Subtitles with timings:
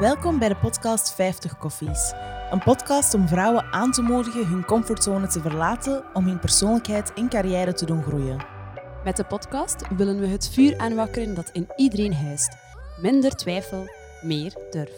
[0.00, 2.12] Welkom bij de podcast 50 Koffies.
[2.50, 7.28] Een podcast om vrouwen aan te moedigen hun comfortzone te verlaten om hun persoonlijkheid en
[7.28, 8.44] carrière te doen groeien.
[9.04, 12.56] Met de podcast willen we het vuur aanwakkeren dat in iedereen huist.
[13.00, 13.86] Minder twijfel,
[14.22, 14.92] meer durf.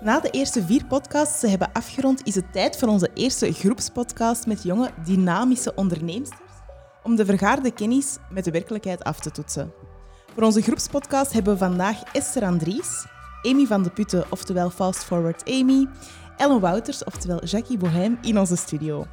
[0.00, 4.46] Na de eerste vier podcasts te hebben afgerond, is het tijd voor onze eerste groepspodcast
[4.46, 6.50] met jonge, dynamische onderneemsters
[7.02, 9.72] om de vergaarde kennis met de werkelijkheid af te toetsen.
[10.34, 13.06] Voor onze groepspodcast hebben we vandaag Esther Andries,
[13.46, 15.88] Amy van de Putten, oftewel Fast Forward Amy,
[16.36, 19.06] Ellen Wouters, oftewel Jackie Boheim, in onze studio.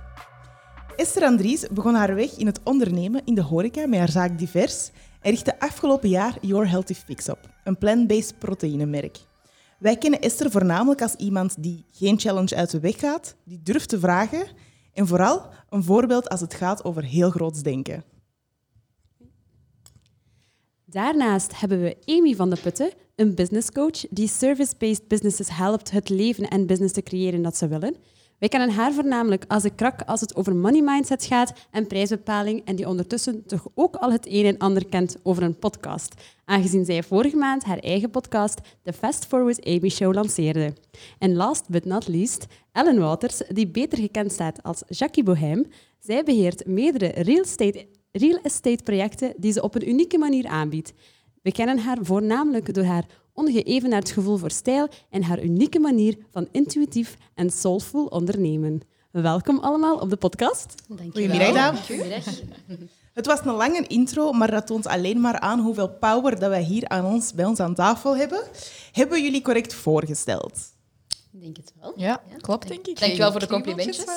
[0.95, 4.89] Esther Andries begon haar weg in het ondernemen in de horeca met haar zaak Divers
[5.21, 9.17] en richtte afgelopen jaar Your Healthy Fix op, een plant-based proteïnemerk.
[9.79, 13.89] Wij kennen Esther voornamelijk als iemand die geen challenge uit de weg gaat, die durft
[13.89, 14.47] te vragen
[14.93, 18.12] en vooral een voorbeeld als het gaat over heel groots denken.
[20.93, 26.09] Daarnaast hebben we Amy van de Putten, een business coach die service-based businesses helpt het
[26.09, 27.95] leven en business te creëren dat ze willen.
[28.39, 32.65] Wij kennen haar voornamelijk als een krak als het over money mindset gaat en prijsbepaling
[32.65, 36.13] en die ondertussen toch ook al het een en ander kent over een podcast,
[36.45, 40.73] aangezien zij vorige maand haar eigen podcast, The Fast Forward Amy Show, lanceerde.
[41.19, 45.65] En last but not least, Ellen Wouters, die beter gekend staat als Jackie Boheim.
[45.99, 50.93] Zij beheert meerdere real estate, real estate projecten die ze op een unieke manier aanbiedt.
[51.41, 56.47] We kennen haar voornamelijk door haar ongeëvenaard gevoel voor stijl en haar unieke manier van
[56.51, 58.81] intuïtief en soulful ondernemen.
[59.11, 60.75] Welkom allemaal op de podcast.
[60.87, 61.89] Goedemiddag, dames.
[63.13, 66.63] Het was een lange intro, maar dat toont alleen maar aan hoeveel power dat wij
[66.63, 68.43] hier aan ons, bij ons aan tafel hebben.
[68.91, 70.72] Hebben we jullie correct voorgesteld?
[71.33, 71.93] Ik denk het wel.
[71.95, 72.99] Ja, klopt denk ik.
[72.99, 74.05] Dankjewel voor de complimentjes.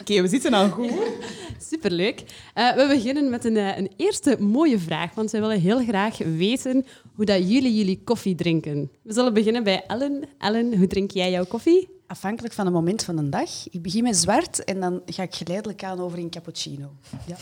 [0.00, 0.92] Oké, we zitten al goed.
[1.70, 2.22] Superleuk.
[2.54, 6.18] Uh, we beginnen met een, uh, een, eerste mooie vraag, want we willen heel graag
[6.18, 8.90] weten hoe dat jullie jullie koffie drinken.
[9.02, 10.24] We zullen beginnen bij Ellen.
[10.38, 11.88] Ellen, hoe drink jij jouw koffie?
[12.06, 13.68] Afhankelijk van het moment van de dag.
[13.70, 16.90] Ik begin met zwart en dan ga ik geleidelijk aan over in cappuccino.
[17.26, 17.36] Ja,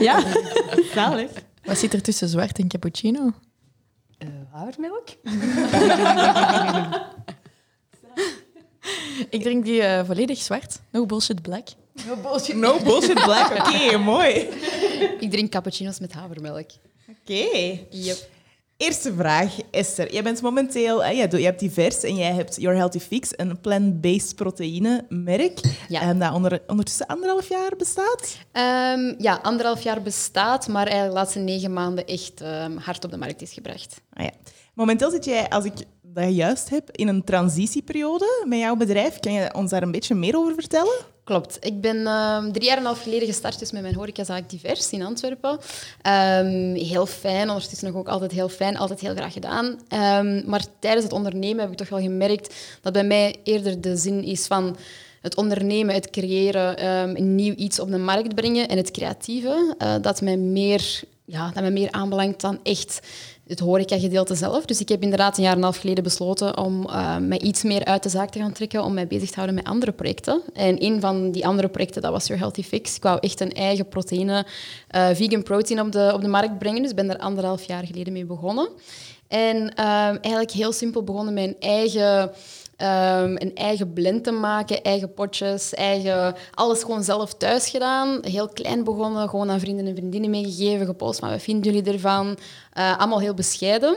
[0.06, 0.22] ja.
[0.94, 1.30] zalig.
[1.64, 3.32] Wat zit er tussen zwart en cappuccino?
[4.18, 5.08] Uh, havermelk.
[9.30, 10.80] Ik drink die uh, volledig zwart.
[10.90, 11.68] No bullshit black.
[12.06, 13.50] No bullshit, no bullshit black.
[13.50, 14.32] Oké, okay, mooi.
[15.18, 16.70] Ik drink cappuccino's met havermelk.
[17.08, 17.32] Oké.
[17.32, 17.86] Okay.
[17.90, 18.28] Yep.
[18.78, 20.12] Eerste vraag, Esther.
[20.12, 24.36] Jij bent momenteel, hè, je hebt divers en jij hebt Your Healthy Fix, een plant-based
[24.36, 25.60] proteïne merk.
[25.88, 26.00] Ja.
[26.00, 28.38] En dat onder, ondertussen anderhalf jaar bestaat?
[28.52, 33.10] Um, ja, anderhalf jaar bestaat, maar eigenlijk de laatste negen maanden echt um, hard op
[33.10, 34.00] de markt is gebracht.
[34.12, 34.30] Ah, ja.
[34.74, 35.72] Momenteel zit jij, als ik
[36.02, 39.18] dat juist heb, in een transitieperiode met jouw bedrijf.
[39.20, 40.94] Kan je ons daar een beetje meer over vertellen?
[41.28, 41.56] Klopt.
[41.60, 44.90] Ik ben uh, drie jaar en een half geleden gestart dus met mijn horecazaak Divers
[44.90, 45.50] in Antwerpen.
[45.50, 49.64] Um, heel fijn, ondertussen nog ook altijd heel fijn, altijd heel graag gedaan.
[49.66, 53.96] Um, maar tijdens het ondernemen heb ik toch wel gemerkt dat bij mij eerder de
[53.96, 54.76] zin is van
[55.20, 59.94] het ondernemen, het creëren, een nieuw iets op de markt brengen en het creatieve, uh,
[60.00, 63.00] dat mij meer, ja, dat mij meer aanbelangt dan echt
[63.48, 64.64] het horeca-gedeelte zelf.
[64.64, 67.62] Dus ik heb inderdaad een jaar en een half geleden besloten om uh, mij iets
[67.62, 70.42] meer uit de zaak te gaan trekken, om mij bezig te houden met andere projecten.
[70.52, 72.96] En een van die andere projecten, dat was Your Healthy Fix.
[72.96, 74.46] Ik wou echt een eigen proteïne,
[74.96, 76.82] uh, vegan protein op de, op de markt brengen.
[76.82, 78.68] Dus ben er anderhalf jaar geleden mee begonnen.
[79.28, 82.30] En uh, eigenlijk heel simpel begonnen een eigen
[82.82, 88.18] Um, een eigen blend te maken, eigen potjes, eigen, alles gewoon zelf thuis gedaan.
[88.20, 92.38] Heel klein begonnen, gewoon aan vrienden en vriendinnen meegegeven, gepost van wat vinden jullie ervan.
[92.78, 93.96] Uh, allemaal heel bescheiden.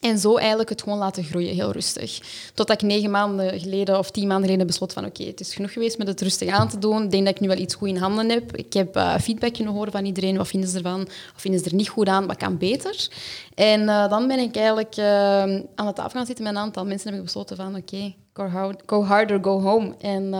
[0.00, 2.20] En zo eigenlijk het gewoon laten groeien, heel rustig.
[2.54, 5.72] Totdat ik negen maanden geleden of tien maanden geleden besloot van oké, het is genoeg
[5.72, 7.02] geweest met het rustig aan te doen.
[7.02, 8.56] Ik denk dat ik nu wel iets goed in handen heb.
[8.56, 10.36] Ik heb uh, feedback kunnen horen van iedereen.
[10.36, 11.00] Wat vinden ze ervan?
[11.34, 12.26] Of vinden ze er niet goed aan?
[12.26, 13.08] Wat kan beter?
[13.54, 15.04] En uh, dan ben ik eigenlijk uh,
[15.74, 17.06] aan de tafel gaan zitten met een aantal mensen.
[17.06, 18.14] En heb ik besloten van oké,
[18.86, 19.94] go harder, go home.
[19.98, 20.34] En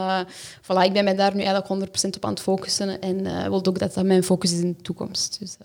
[0.63, 3.01] voilà, ik ben mij daar nu eigenlijk 100% op aan het focussen.
[3.01, 5.37] En wil ook dat dat mijn focus is in de toekomst.
[5.41, 5.57] Dus,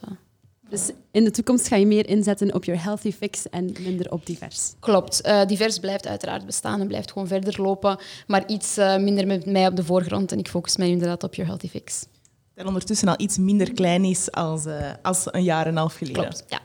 [0.75, 4.25] dus in de toekomst ga je meer inzetten op your healthy fix en minder op
[4.25, 4.73] divers.
[4.79, 5.21] Klopt.
[5.25, 9.45] Uh, divers blijft uiteraard bestaan en blijft gewoon verder lopen, maar iets uh, minder met
[9.45, 12.05] mij op de voorgrond en ik focus mij inderdaad op your healthy fix.
[12.53, 15.95] Dat ondertussen al iets minder klein is als, uh, als een jaar en een half
[15.95, 16.21] geleden.
[16.21, 16.61] Klopt, ja.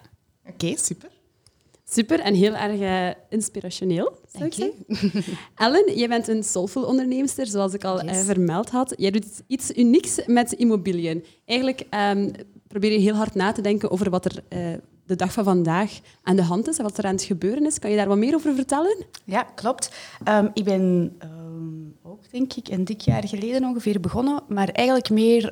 [0.47, 1.10] Oké, okay, super.
[1.93, 4.85] Super en heel erg inspirationeel, zou ik zeggen.
[5.55, 8.25] Ellen, jij bent een soulful onderneemster, zoals ik al yes.
[8.25, 8.95] vermeld had.
[8.97, 11.25] Jij doet iets unieks met immobiliën.
[11.45, 12.31] Eigenlijk um,
[12.67, 14.75] probeer je heel hard na te denken over wat er uh,
[15.07, 17.79] de dag van vandaag aan de hand is en wat er aan het gebeuren is.
[17.79, 19.05] Kan je daar wat meer over vertellen?
[19.25, 19.91] Ja, klopt.
[20.29, 25.11] Um, ik ben um, ook, denk ik, een dik jaar geleden ongeveer begonnen, maar eigenlijk
[25.11, 25.45] meer,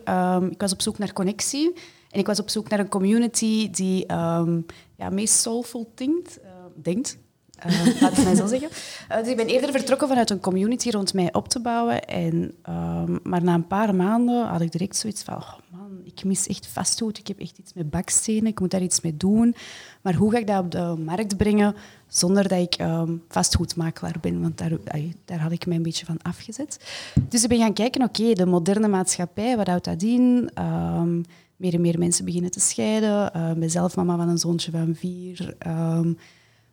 [0.51, 1.73] ik was op zoek naar connectie
[2.11, 4.67] En ik was op zoek naar een community die um,
[4.97, 6.39] ja, meest soulful denkt.
[6.45, 6.51] Uh,
[6.83, 7.19] denkt.
[7.67, 8.69] Uh, laat het mij zo zeggen.
[9.11, 12.05] Uh, dus ik ben eerder vertrokken vanuit een community rond mij op te bouwen.
[12.05, 15.35] En, um, maar na een paar maanden had ik direct zoiets van...
[15.35, 17.19] Oh man, ik mis echt vastgoed.
[17.19, 18.47] Ik heb echt iets met bakstenen.
[18.47, 19.55] Ik moet daar iets mee doen.
[20.03, 21.75] Maar hoe ga ik dat op de markt brengen
[22.09, 24.41] zonder dat ik um, vastgoedmakelaar ben?
[24.41, 24.73] Want daar,
[25.25, 26.85] daar had ik mij een beetje van afgezet.
[27.29, 30.51] Dus ik ben gaan kijken, oké, de moderne maatschappij, wat houdt dat in?
[31.59, 33.33] Meer en meer mensen beginnen te scheiden.
[33.37, 35.57] Uh, zelf mama van een zoontje van vier.
[35.67, 36.19] Um,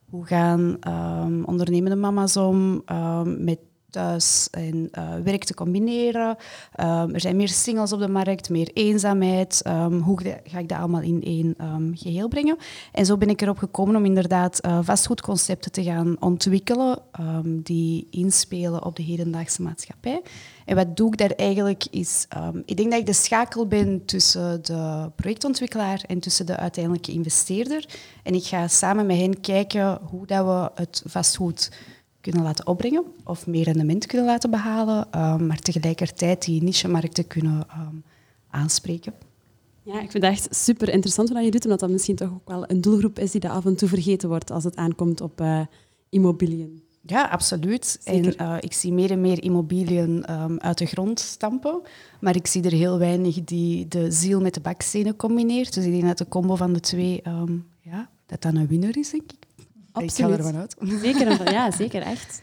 [0.09, 3.59] hoe gaan um, ondernemende mama's om um, met
[3.95, 6.38] thuis en uh, werk te combineren?
[6.80, 9.62] Um, er zijn meer singles op de markt, meer eenzaamheid.
[10.03, 11.56] hoe ga ik dat allemaal in één
[11.97, 12.57] geheel brengen?
[12.92, 17.00] En zo ben ik erop gekomen om inderdaad uh, vastgoedconcepten te gaan ontwikkelen
[17.45, 20.21] die inspelen op de hedendaagse maatschappij.
[20.65, 22.27] En wat doe ik daar eigenlijk is,
[22.65, 27.86] ik denk dat ik de schakel ben tussen de projectontwikkelaar en tussen de uiteindelijke investeerder.
[28.24, 31.71] En ik ga samen met hen kijken hoe dat we het vastgoed
[32.25, 37.68] kunnen laten opbrengen of meer rendement kunnen laten behalen, um, maar tegelijkertijd die niche-markten kunnen
[37.77, 38.04] um,
[38.50, 39.13] aanspreken.
[39.83, 42.48] Ja, ik vind het echt super interessant wat je doet, omdat dat misschien toch ook
[42.48, 45.42] wel een doelgroep is die dat af en toe vergeten wordt als het aankomt op
[45.42, 45.60] uh,
[46.10, 46.81] immobiliën.
[47.01, 48.01] Ja, absoluut.
[48.04, 51.81] En uh, ik zie meer en meer immobiliën um, uit de grond stampen.
[52.19, 55.74] Maar ik zie er heel weinig die de ziel met de bakstenen combineert.
[55.74, 58.98] Dus ik denk dat de combo van de twee, um, ja, dat dat een winnaar
[58.98, 59.45] is, denk ik.
[59.95, 60.38] Absoluut.
[60.38, 60.75] Ik ga ervan uit.
[61.03, 62.42] Zeker, ja, zeker, echt.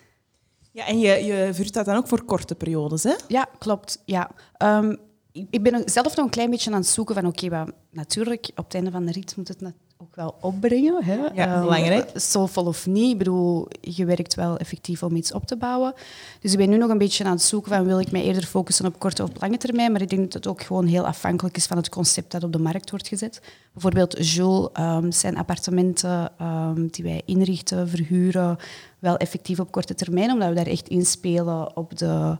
[0.73, 3.15] Ja, en je, je vuurt dat dan ook voor korte periodes, hè?
[3.29, 4.03] Ja, klopt.
[4.05, 4.31] Ja.
[4.59, 4.97] Um,
[5.33, 8.51] ik, ik ben zelf nog een klein beetje aan het zoeken van, oké, okay, natuurlijk,
[8.55, 9.61] op het einde van de rit moet het
[10.03, 11.05] ook wel opbrengen.
[11.05, 11.15] Hè?
[11.35, 12.11] Ja, um, belangrijk.
[12.15, 13.13] Soulful of niet.
[13.13, 15.95] Ik bedoel, je werkt wel effectief om iets op te bouwen.
[16.41, 18.45] Dus ik ben nu nog een beetje aan het zoeken van wil ik mij eerder
[18.45, 19.93] focussen op korte of lange termijn.
[19.93, 22.53] Maar ik denk dat het ook gewoon heel afhankelijk is van het concept dat op
[22.53, 23.41] de markt wordt gezet.
[23.73, 28.57] Bijvoorbeeld Jules, um, zijn appartementen um, die wij inrichten, verhuren,
[28.99, 30.31] wel effectief op korte termijn.
[30.31, 32.39] Omdat we daar echt inspelen op de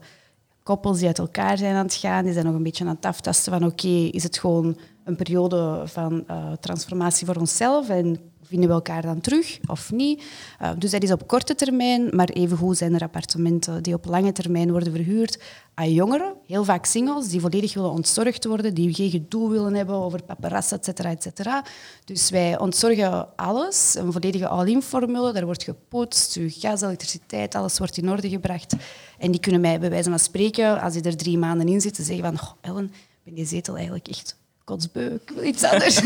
[0.63, 2.25] koppels die uit elkaar zijn aan het gaan.
[2.25, 5.17] Die zijn nog een beetje aan het aftasten van oké, okay, is het gewoon een
[5.17, 10.23] periode van uh, transformatie voor onszelf en vinden we elkaar dan terug of niet.
[10.63, 14.33] Uh, dus dat is op korte termijn, maar evengoed zijn er appartementen die op lange
[14.33, 15.43] termijn worden verhuurd
[15.75, 19.95] aan jongeren, heel vaak singles, die volledig willen ontzorgd worden, die geen gedoe willen hebben
[19.95, 21.65] over paparazzi, et cetera, et cetera.
[22.05, 27.79] Dus wij ontzorgen alles, een volledige all-in formule, daar wordt gepoetst, uw gas, elektriciteit, alles
[27.79, 28.75] wordt in orde gebracht.
[29.19, 32.05] En die kunnen mij bij wijze van spreken, als die er drie maanden in zitten,
[32.05, 36.01] zeggen van, Ellen, ik ben die zetel eigenlijk echt kotsbeu, ik wil iets anders.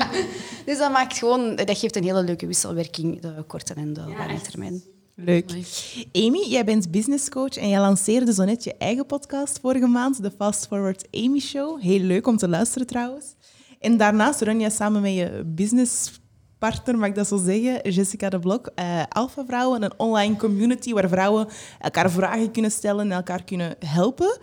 [0.66, 4.40] dus dat, maakt gewoon, dat geeft een hele leuke wisselwerking, de korte en de lange
[4.40, 4.82] termijn.
[5.14, 5.50] Leuk.
[6.12, 10.30] Amy, jij bent businesscoach en jij lanceerde zo net je eigen podcast vorige maand, de
[10.30, 11.80] Fast Forward Amy Show.
[11.80, 13.34] Heel leuk om te luisteren trouwens.
[13.80, 18.38] En daarnaast run jij samen met je businesspartner, mag ik dat zo zeggen, Jessica de
[18.38, 21.48] Blok, uh, Alpha Vrouwen, een online community waar vrouwen
[21.78, 24.38] elkaar vragen kunnen stellen en elkaar kunnen helpen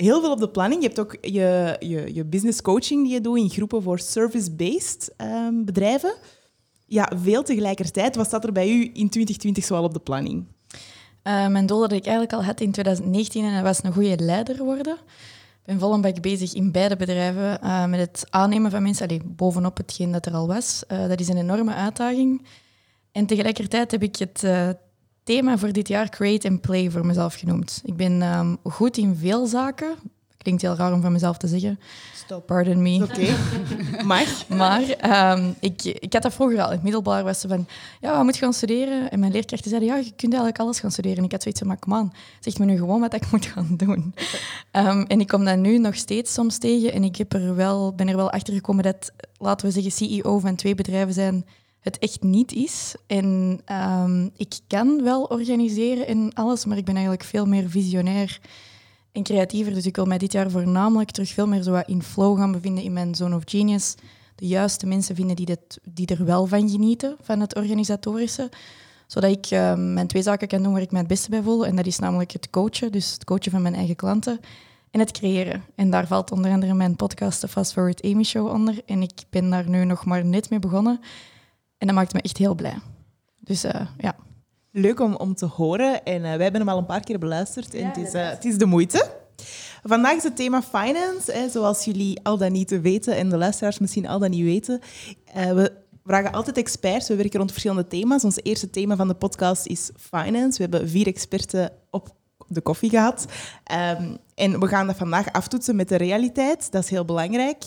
[0.00, 0.82] heel veel op de planning.
[0.82, 5.14] Je hebt ook je, je, je business coaching die je doet in groepen voor service-based
[5.18, 6.14] um, bedrijven.
[6.86, 8.16] Ja, veel tegelijkertijd.
[8.16, 10.44] Wat staat er bij u in 2020 zoal op de planning?
[11.24, 14.24] Uh, mijn doel dat ik eigenlijk al had in 2019 en dat was een goede
[14.24, 14.94] leider worden.
[14.94, 19.20] Ik ben vol bak bezig in beide bedrijven uh, met het aannemen van mensen, allee,
[19.24, 20.82] bovenop hetgeen dat er al was.
[20.92, 22.46] Uh, dat is een enorme uitdaging.
[23.12, 24.42] En tegelijkertijd heb ik het
[25.30, 27.80] thema voor dit jaar Create and Play voor mezelf genoemd.
[27.84, 29.94] Ik ben um, goed in veel zaken.
[30.36, 31.80] Klinkt heel raar om van mezelf te zeggen.
[32.14, 32.46] Stop.
[32.46, 33.02] Pardon me.
[33.02, 34.04] Oké, okay.
[34.10, 34.44] maar.
[34.48, 34.82] maar
[35.36, 36.66] um, ik, ik had dat vroeger al.
[36.66, 37.66] In het middelbaar was ze van,
[38.00, 39.10] ja, wat moet je gaan studeren?
[39.10, 41.18] En mijn leerkrachten zeiden, ja, je kunt eigenlijk alles gaan studeren.
[41.18, 43.46] En ik had zoiets van, maar kom aan, zeg me nu gewoon wat ik moet
[43.46, 44.14] gaan doen.
[44.72, 46.92] Um, en ik kom dat nu nog steeds soms tegen.
[46.92, 50.38] En ik heb er wel, ben er wel achter gekomen dat, laten we zeggen, CEO
[50.38, 51.44] van twee bedrijven zijn
[51.80, 52.94] het echt niet is.
[53.06, 58.40] En um, ik kan wel organiseren en alles, maar ik ben eigenlijk veel meer visionair
[59.12, 59.74] en creatiever.
[59.74, 62.84] Dus ik wil mij dit jaar voornamelijk terug veel meer zo in flow gaan bevinden
[62.84, 63.94] in mijn zone of genius.
[64.34, 68.50] De juiste mensen vinden die, dit, die er wel van genieten, van het organisatorische.
[69.06, 71.66] Zodat ik uh, mijn twee zaken kan doen waar ik mij het beste bij voel.
[71.66, 74.40] En dat is namelijk het coachen, dus het coachen van mijn eigen klanten.
[74.90, 75.64] En het creëren.
[75.74, 78.82] En daar valt onder andere mijn podcast, de Fast Forward Amy Show, onder.
[78.86, 81.00] En ik ben daar nu nog maar net mee begonnen.
[81.80, 82.78] En dat maakt me echt heel blij.
[83.40, 84.16] Dus uh, ja.
[84.70, 86.04] Leuk om, om te horen.
[86.04, 87.74] En uh, wij hebben hem al een paar keer beluisterd.
[87.74, 89.10] En ja, het, is, uh, het is de moeite.
[89.82, 91.32] Vandaag is het thema finance.
[91.32, 94.80] Hè, zoals jullie al dan niet weten en de luisteraars misschien al dan niet weten.
[95.34, 95.72] we
[96.04, 97.08] vragen altijd experts.
[97.08, 98.24] We werken rond verschillende thema's.
[98.24, 100.56] Ons eerste thema van de podcast is finance.
[100.56, 102.14] We hebben vier experten op
[102.46, 103.26] de koffie gehad.
[103.98, 106.72] Um, en we gaan dat vandaag aftoetsen met de realiteit.
[106.72, 107.64] Dat is heel belangrijk.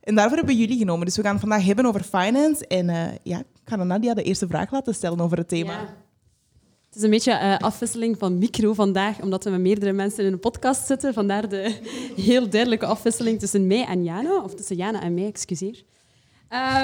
[0.00, 1.06] En daarvoor hebben we jullie genomen.
[1.06, 2.66] Dus we gaan vandaag hebben over finance.
[2.66, 5.78] En uh, ja, ik ga Nadia de eerste vraag laten stellen over het thema.
[6.86, 10.32] Het is een beetje uh, afwisseling van micro vandaag, omdat we met meerdere mensen in
[10.32, 11.14] een podcast zitten.
[11.14, 11.78] Vandaar de
[12.30, 15.82] heel duidelijke afwisseling tussen mij en Jana, of tussen Jana en mij, excuseer.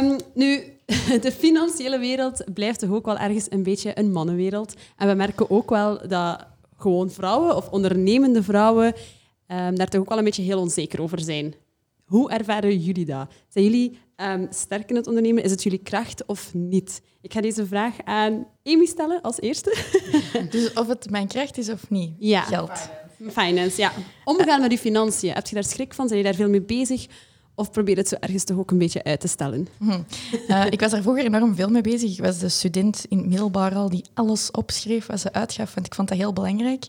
[0.00, 0.62] Um, nu,
[1.26, 4.74] de financiële wereld blijft toch ook wel ergens een beetje een mannenwereld.
[4.96, 6.46] En we merken ook wel dat
[6.76, 11.20] gewoon vrouwen of ondernemende vrouwen um, daar toch ook wel een beetje heel onzeker over
[11.20, 11.54] zijn.
[12.06, 13.30] Hoe ervaren jullie dat?
[13.48, 15.42] Zijn jullie um, sterk in het ondernemen?
[15.42, 17.02] Is het jullie kracht of niet?
[17.20, 19.76] Ik ga deze vraag aan Amy stellen als eerste.
[20.50, 22.12] Dus of het mijn kracht is of niet?
[22.18, 22.40] Ja.
[22.40, 22.90] Geld.
[23.30, 23.92] Finance, ja.
[24.24, 25.32] Omgaan met je financiën.
[25.32, 26.06] Heb je daar schrik van?
[26.06, 27.06] Zijn je daar veel mee bezig?
[27.54, 29.68] Of probeer het zo ergens toch ook een beetje uit te stellen?
[29.78, 30.00] Hm.
[30.48, 32.10] Uh, ik was er vroeger enorm veel mee bezig.
[32.10, 35.86] Ik was de student in het middelbaar al die alles opschreef wat ze uitgaf, want
[35.86, 36.86] ik vond dat heel belangrijk.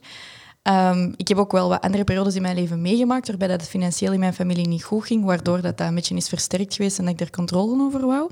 [0.69, 3.69] Um, ik heb ook wel wat andere periodes in mijn leven meegemaakt, waarbij dat het
[3.69, 6.99] financieel in mijn familie niet goed ging, waardoor dat, dat een beetje is versterkt geweest
[6.99, 8.31] en dat ik er controle over wou.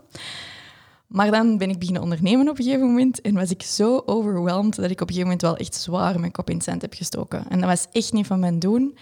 [1.07, 4.75] Maar dan ben ik beginnen ondernemen op een gegeven moment en was ik zo overweldigd
[4.75, 6.93] dat ik op een gegeven moment wel echt zwaar mijn kop in het zand heb
[6.93, 7.45] gestoken.
[7.49, 8.97] En dat was echt niet van mijn doen.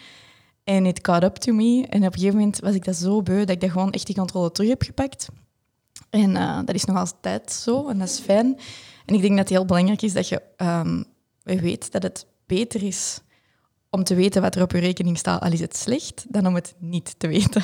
[0.63, 1.85] En it caught up to me.
[1.89, 4.05] En op een gegeven moment was ik dat zo beu dat ik dat gewoon echt
[4.05, 5.27] die controle terug heb gepakt.
[6.09, 8.59] En uh, dat is nog altijd zo en dat is fijn.
[9.05, 11.05] En ik denk dat het heel belangrijk is dat je um,
[11.43, 13.21] weet dat het beter is
[13.93, 16.55] om te weten wat er op je rekening staat, al is het slecht, dan om
[16.55, 17.61] het niet te weten.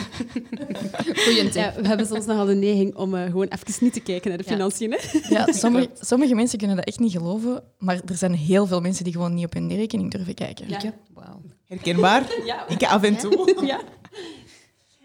[1.23, 1.53] Goeie tip.
[1.53, 4.37] Ja, we hebben soms nogal de neiging om uh, gewoon even niet te kijken naar
[4.37, 4.91] de financiën.
[4.91, 5.19] Hè?
[5.29, 9.03] Ja, sommige, sommige mensen kunnen dat echt niet geloven, maar er zijn heel veel mensen
[9.03, 10.69] die gewoon niet op hun rekening durven kijken.
[10.69, 10.93] Ja.
[11.13, 11.45] Wow.
[11.65, 12.23] Herkenbaar?
[12.45, 12.67] Ja.
[12.67, 13.57] Ik af en toe.
[13.65, 13.79] Ja.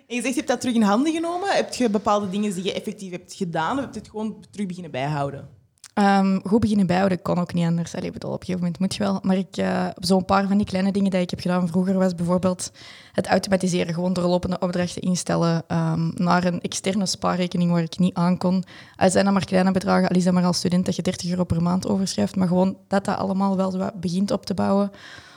[0.06, 1.48] En je zegt, je hebt dat terug in handen genomen.
[1.48, 4.66] Heb je bepaalde dingen die je effectief hebt gedaan, of heb je het gewoon terug
[4.66, 5.48] beginnen bijhouden?
[5.94, 7.94] Um, goed beginnen bijhouden kon ook niet anders.
[7.94, 9.18] Allee, bedoel, op een gegeven moment moet je wel.
[9.22, 12.14] Maar ik, uh, zo'n paar van die kleine dingen die ik heb gedaan vroeger was
[12.14, 12.72] bijvoorbeeld
[13.12, 13.94] het automatiseren.
[13.94, 18.64] Gewoon doorlopende opdrachten instellen um, naar een externe spaarrekening waar ik niet aan kon.
[18.96, 21.30] Al zijn dat maar kleine bedragen, al is dat maar als student dat je 30
[21.30, 22.36] euro per maand overschrijft.
[22.36, 24.86] Maar gewoon dat dat allemaal wel begint op te bouwen.
[24.86, 24.92] Op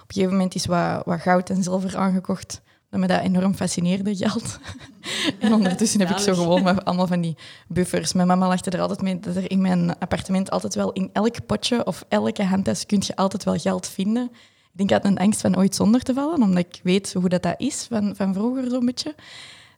[0.08, 4.16] een gegeven moment is wat, wat goud en zilver aangekocht dat me dat enorm fascineerde,
[4.16, 4.60] geld.
[5.40, 7.36] en ondertussen heb ik zo gewoon met allemaal van die
[7.68, 8.14] buffers.
[8.14, 11.46] Mijn mama lachte er altijd mee dat er in mijn appartement altijd wel in elk
[11.46, 14.30] potje of elke handtas kun je altijd wel geld vinden.
[14.72, 17.44] Ik denk dat een angst van ooit zonder te vallen, omdat ik weet hoe dat,
[17.44, 19.16] dat is van, van vroeger zo'n beetje.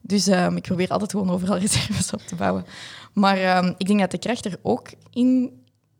[0.01, 2.65] Dus um, ik probeer altijd gewoon overal reserves op te bouwen.
[3.13, 5.57] Maar um, ik denk dat de kracht er ook in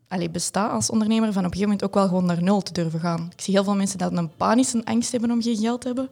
[0.08, 2.72] allee, bestaat als ondernemer van op een gegeven moment ook wel gewoon naar nul te
[2.72, 3.28] durven gaan.
[3.32, 6.08] Ik zie heel veel mensen dat een panische angst hebben om geen geld te hebben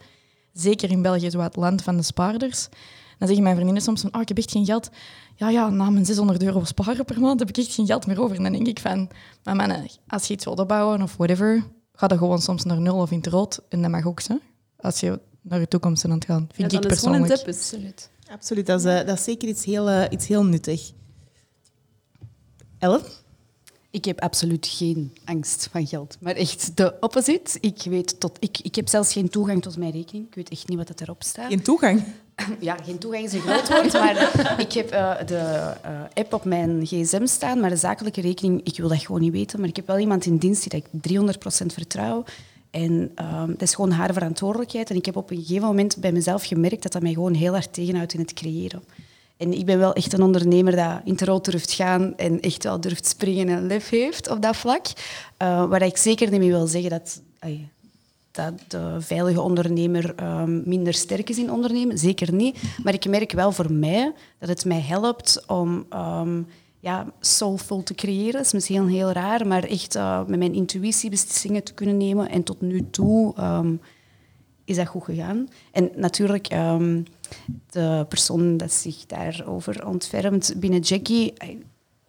[0.60, 2.68] zeker in België, zo het land van de spaarders.
[3.18, 4.90] Dan zeggen mijn vriendinnen soms van, oh, ik heb echt geen geld.
[5.36, 8.22] Ja, ja, na mijn 600 euro sparen per maand heb ik echt geen geld meer
[8.22, 8.36] over.
[8.36, 9.10] En dan denk ik van,
[9.44, 12.96] maar mannen, als je iets wil opbouwen of whatever, ga dan gewoon soms naar nul
[12.96, 13.60] of in het rood.
[13.68, 14.38] En dat mag ook, zo.
[14.76, 17.32] Als je naar je toekomst aan het gaan, vind ja, ik persoonlijk.
[17.32, 18.10] Is Absoluut.
[18.30, 20.92] Absoluut, dat is, uh, dat is zeker iets heel, uh, iets heel nuttig.
[22.78, 23.02] Ellen?
[23.90, 27.58] Ik heb absoluut geen angst van geld, maar echt de opposite.
[27.60, 30.26] Ik, weet tot, ik, ik heb zelfs geen toegang tot mijn rekening.
[30.26, 31.48] Ik weet echt niet wat erop staat.
[31.48, 32.02] Geen toegang?
[32.60, 36.44] Ja, geen toegang is een groot woord, maar ik heb uh, de uh, app op
[36.44, 39.60] mijn gsm staan, maar de zakelijke rekening, ik wil dat gewoon niet weten.
[39.60, 42.24] Maar ik heb wel iemand in dienst die ik 300% vertrouw.
[42.70, 44.90] En um, dat is gewoon haar verantwoordelijkheid.
[44.90, 47.52] En ik heb op een gegeven moment bij mezelf gemerkt dat dat mij gewoon heel
[47.52, 48.82] hard tegenhoudt in het creëren.
[49.38, 52.64] En ik ben wel echt een ondernemer dat in het rood durft gaan en echt
[52.64, 54.86] wel durft springen en lef heeft op dat vlak.
[55.42, 57.22] Uh, waar ik zeker niet mee wil zeggen dat,
[58.30, 61.98] dat de veilige ondernemer um, minder sterk is in ondernemen.
[61.98, 62.62] Zeker niet.
[62.82, 66.46] Maar ik merk wel voor mij dat het mij helpt om um,
[66.80, 68.32] ja, soulful te creëren.
[68.32, 72.28] Dat is misschien heel raar, maar echt uh, met mijn intuïtie beslissingen te kunnen nemen.
[72.28, 73.80] En tot nu toe um,
[74.64, 75.48] is dat goed gegaan.
[75.72, 76.48] En natuurlijk
[77.70, 81.34] de persoon dat zich daarover ontfermt binnen Jackie,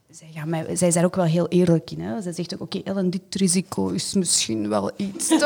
[0.09, 2.01] zij, ja, mij, zij is daar ook wel heel eerlijk in.
[2.01, 2.21] Hè.
[2.21, 5.45] Zij zegt ook, oké, okay, Ellen, dit risico is misschien wel iets te...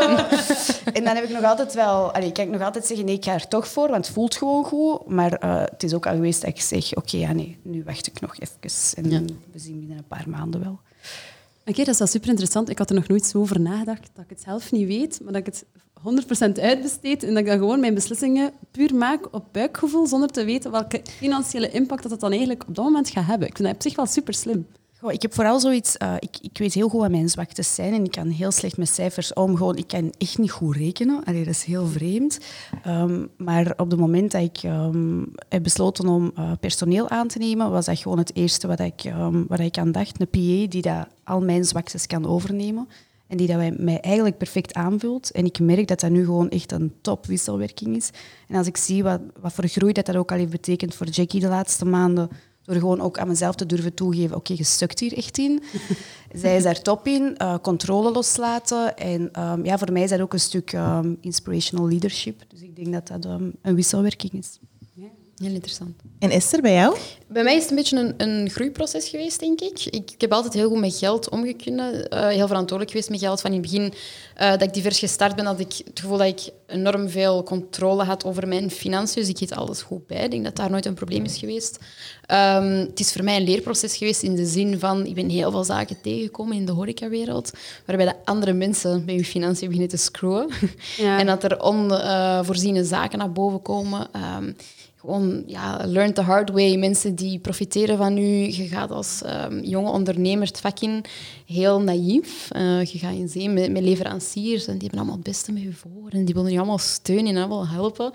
[0.93, 2.13] en dan heb ik nog altijd wel...
[2.13, 4.35] Allee, kan ik nog altijd zeggen, nee, ik ga er toch voor, want het voelt
[4.35, 5.07] gewoon goed.
[5.07, 7.83] Maar uh, het is ook al geweest dat ik zeg, oké, okay, ja, nee, nu
[7.83, 9.03] wacht ik nog even.
[9.03, 9.21] En ja.
[9.51, 10.79] we zien binnen een paar maanden wel.
[11.61, 12.69] Oké, okay, dat is wel super interessant.
[12.69, 15.33] Ik had er nog nooit zo over nagedacht dat ik het zelf niet weet, maar
[15.33, 15.65] dat ik het
[16.03, 20.43] 100% uitbesteed en dat ik dan gewoon mijn beslissingen puur maak op buikgevoel, zonder te
[20.43, 23.47] weten welke financiële impact dat het dan eigenlijk op dat moment gaat hebben.
[23.47, 24.67] Ik vind dat op zich wel super slim.
[25.03, 25.95] Goh, ik heb vooral zoiets...
[26.03, 28.77] Uh, ik, ik weet heel goed wat mijn zwaktes zijn en ik kan heel slecht
[28.77, 29.55] met cijfers om.
[29.55, 31.23] Gewoon, ik kan echt niet goed rekenen.
[31.23, 32.39] Allee, dat is heel vreemd.
[32.87, 37.37] Um, maar op het moment dat ik um, heb besloten om uh, personeel aan te
[37.37, 40.21] nemen, was dat gewoon het eerste wat ik, um, wat ik aan dacht.
[40.21, 42.87] Een PA die dat al mijn zwaktes kan overnemen.
[43.33, 45.31] En die dat wij, mij eigenlijk perfect aanvult.
[45.31, 48.09] En ik merk dat dat nu gewoon echt een top wisselwerking is.
[48.47, 51.07] En als ik zie wat, wat voor groei dat, dat ook al heeft betekend voor
[51.07, 52.29] Jackie de laatste maanden,
[52.63, 55.63] door gewoon ook aan mezelf te durven toegeven, oké, je stukt hier echt in.
[56.41, 58.97] Zij is daar top in, uh, controle loslaten.
[58.97, 62.43] En um, ja, voor mij is dat ook een stuk um, inspirational leadership.
[62.47, 64.59] Dus ik denk dat dat um, een wisselwerking is.
[65.37, 65.95] Heel interessant.
[66.19, 66.97] En Esther, bij jou?
[67.27, 69.85] Bij mij is het een beetje een, een groeiproces geweest, denk ik.
[69.85, 70.09] ik.
[70.09, 70.21] ik.
[70.21, 71.93] heb altijd heel goed met geld omgekunnen.
[71.93, 73.41] Uh, heel verantwoordelijk geweest met geld.
[73.41, 73.93] Van in het begin
[74.41, 78.03] uh, dat ik divers gestart ben, had ik het gevoel dat ik enorm veel controle
[78.03, 79.21] had over mijn financiën.
[79.21, 80.23] Dus ik hield alles goed bij.
[80.23, 81.79] Ik denk dat daar nooit een probleem is geweest.
[82.31, 85.05] Um, het is voor mij een leerproces geweest in de zin van...
[85.05, 87.51] Ik ben heel veel zaken tegengekomen in de horecawereld,
[87.85, 90.49] waarbij de andere mensen bij je financiën beginnen te screwen.
[90.97, 91.17] Ja.
[91.19, 94.07] en dat er onvoorziene zaken naar boven komen...
[94.37, 94.55] Um,
[95.05, 96.75] gewoon ja, learn the hard way.
[96.75, 98.27] Mensen die profiteren van u.
[98.51, 101.05] Je gaat als um, jonge ondernemer het vak in,
[101.45, 102.47] heel naïef.
[102.55, 105.61] Uh, je gaat in zee met, met, leveranciers en die hebben allemaal het beste met
[105.61, 106.09] je voor.
[106.09, 108.11] En die willen je allemaal steunen en allemaal helpen.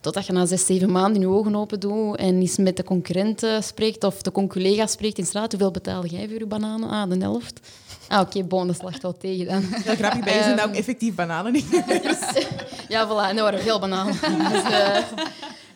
[0.00, 3.62] Totdat je na zes, zeven maanden je ogen open doet en eens met de concurrenten
[3.62, 5.50] spreekt of de conculega spreekt in straat.
[5.50, 6.88] Hoeveel betaalde jij voor je bananen?
[6.88, 7.60] Ah, de helft.
[8.08, 9.64] Ah, oké, okay, bon, dat slacht wel tegen dan.
[9.84, 11.66] Ja, grappig, bij je zijn ook effectief bananen niet.
[12.88, 13.30] ja, voilà.
[13.30, 14.14] En er waren veel bananen.
[14.52, 14.96] Dus, uh,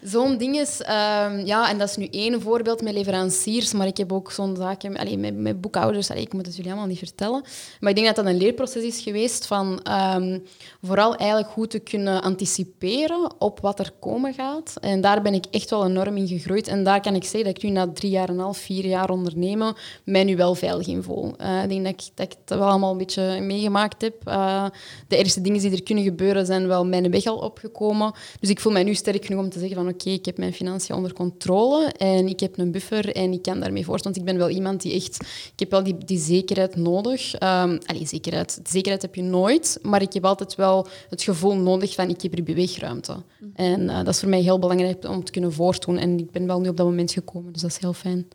[0.02, 3.97] Zo'n ding is, um, ja, en dat is nu één voorbeeld met leveranciers, maar ik
[3.97, 6.11] heb ook zo'n zaken allee, met, met boekhouders.
[6.11, 7.42] Allee, ik moet het jullie allemaal niet vertellen.
[7.80, 10.42] Maar ik denk dat dat een leerproces is geweest van um,
[10.82, 14.75] vooral eigenlijk goed te kunnen anticiperen op wat er komen gaat.
[14.80, 16.68] En daar ben ik echt wel enorm in gegroeid.
[16.68, 18.87] En daar kan ik zeggen dat ik nu na drie jaar en een half, vier
[18.87, 21.35] jaar ondernemen, mij nu wel veilig in voel.
[21.40, 24.14] Uh, ik denk dat ik, dat het wel allemaal een beetje meegemaakt heb.
[24.28, 24.66] Uh,
[25.09, 28.12] de eerste dingen die er kunnen gebeuren zijn wel mijn weg al opgekomen.
[28.40, 30.39] Dus ik voel mij nu sterk genoeg om te zeggen van oké, okay, ik heb
[30.39, 34.05] mijn financiën onder controle en ik heb een buffer en ik kan daarmee voort.
[34.05, 35.21] Want ik ben wel iemand die echt...
[35.53, 37.35] Ik heb wel die, die zekerheid nodig.
[37.35, 38.61] Um, allee, zekerheid.
[38.65, 42.35] zekerheid heb je nooit, maar ik heb altijd wel het gevoel nodig van ik heb
[42.35, 43.13] hier beweegruimte.
[43.13, 43.51] Mm.
[43.55, 45.99] En uh, dat is voor mij heel belangrijk om te kunnen voortdoen.
[45.99, 48.29] En ik ben wel nu op dat moment gekomen, dus dat is heel fijn.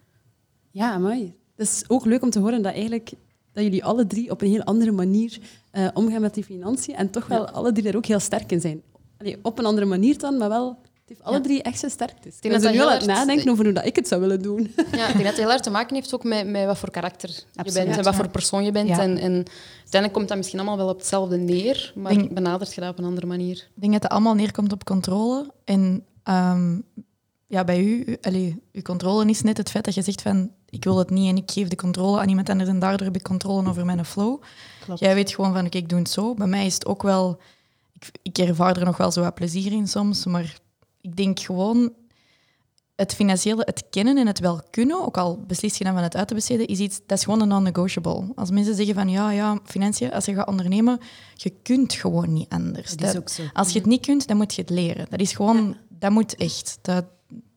[0.72, 1.34] Ja, mooi.
[1.56, 3.12] Het is ook leuk om te horen dat eigenlijk
[3.52, 5.40] dat jullie alle drie op een heel andere manier
[5.74, 7.52] uh, omgaan met die financiën en toch wel ja.
[7.52, 8.82] alle drie er ook heel sterk in zijn.
[9.18, 11.44] Allee, op een andere manier dan, maar wel heeft alle ja.
[11.44, 12.36] drie echt zijn sterktes.
[12.42, 14.74] Ik ben nu al aan het nadenken over hoe dat ik het zou willen doen.
[14.92, 16.92] Ja, ik denk dat het heel erg te maken heeft ook met, met wat voor
[16.92, 17.74] karakter Absoluut.
[17.74, 18.88] je bent en wat voor persoon je bent.
[18.88, 19.00] Ja.
[19.00, 19.46] En, en,
[19.78, 22.98] uiteindelijk komt dat misschien allemaal wel op hetzelfde neer, maar denk, benadert je dat op
[22.98, 23.56] een andere manier.
[23.76, 25.52] Ik denk dat het allemaal neerkomt op controle.
[25.64, 26.84] En um,
[27.48, 30.84] ja, bij u, allee, uw controle is net het feit dat je zegt van ik
[30.84, 33.24] wil het niet en ik geef de controle aan iemand anders en daardoor heb ik
[33.24, 34.42] controle over mijn flow.
[34.86, 35.00] Klopt.
[35.00, 36.34] Jij weet gewoon van oké, ik doe het zo.
[36.34, 37.40] Bij mij is het ook wel...
[38.00, 40.60] Ik, ik ervaar er nog wel zo wat plezier in soms, maar
[41.08, 41.94] ik denk gewoon
[42.96, 46.16] het financiële, het kennen en het wel kunnen, ook al beslis je dan van het
[46.16, 48.32] uit te besteden, is iets, dat is gewoon een non-negotiable.
[48.36, 51.00] Als mensen zeggen van ja, ja, financiën, als je gaat ondernemen,
[51.34, 52.96] je kunt gewoon niet anders.
[52.96, 53.44] Dat is ook zo.
[53.54, 55.06] Als je het niet kunt, dan moet je het leren.
[55.10, 55.76] Dat is gewoon, ja.
[55.90, 56.80] dat moet echt.
[56.82, 57.06] Dat,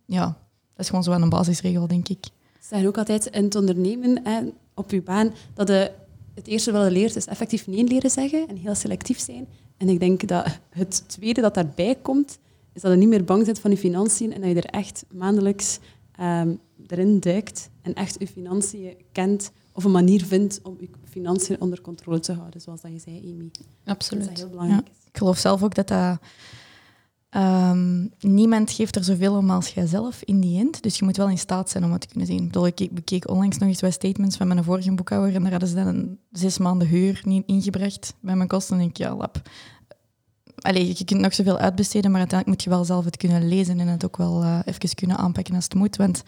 [0.06, 2.24] ja, dat is gewoon zo aan een basisregel, denk ik.
[2.24, 4.40] Ze zeggen ook altijd in het ondernemen, hè,
[4.74, 5.92] op je baan, dat je
[6.34, 9.48] het eerste wel leert is effectief nee leren zeggen en heel selectief zijn.
[9.76, 12.38] En ik denk dat het tweede dat daarbij komt,
[12.72, 15.04] is dat je niet meer bang bent van je financiën en dat je er echt
[15.12, 15.78] maandelijks
[16.20, 21.60] um, erin duikt en echt je financiën kent of een manier vindt om je financiën
[21.60, 23.50] onder controle te houden, zoals dat je zei, Amy.
[23.84, 24.24] Absoluut.
[24.24, 24.86] Dat is heel belangrijk.
[24.86, 24.92] Ja.
[25.12, 26.18] Ik geloof zelf ook dat dat...
[27.36, 30.82] Um, niemand geeft er zoveel om als jijzelf in die end.
[30.82, 32.38] Dus je moet wel in staat zijn om het te kunnen zien.
[32.38, 35.50] Ik, bedoel, ik bekeek onlangs nog eens wat statements van mijn vorige boekhouder en daar
[35.50, 38.78] hadden ze dan een zes maanden huur niet ingebracht bij mijn kosten.
[38.78, 39.42] En ik, ja, lap
[40.60, 43.80] Allee, je kunt nog zoveel uitbesteden, maar uiteindelijk moet je wel zelf het kunnen lezen
[43.80, 45.96] en het ook wel uh, even kunnen aanpakken als het moet.
[45.96, 46.22] Want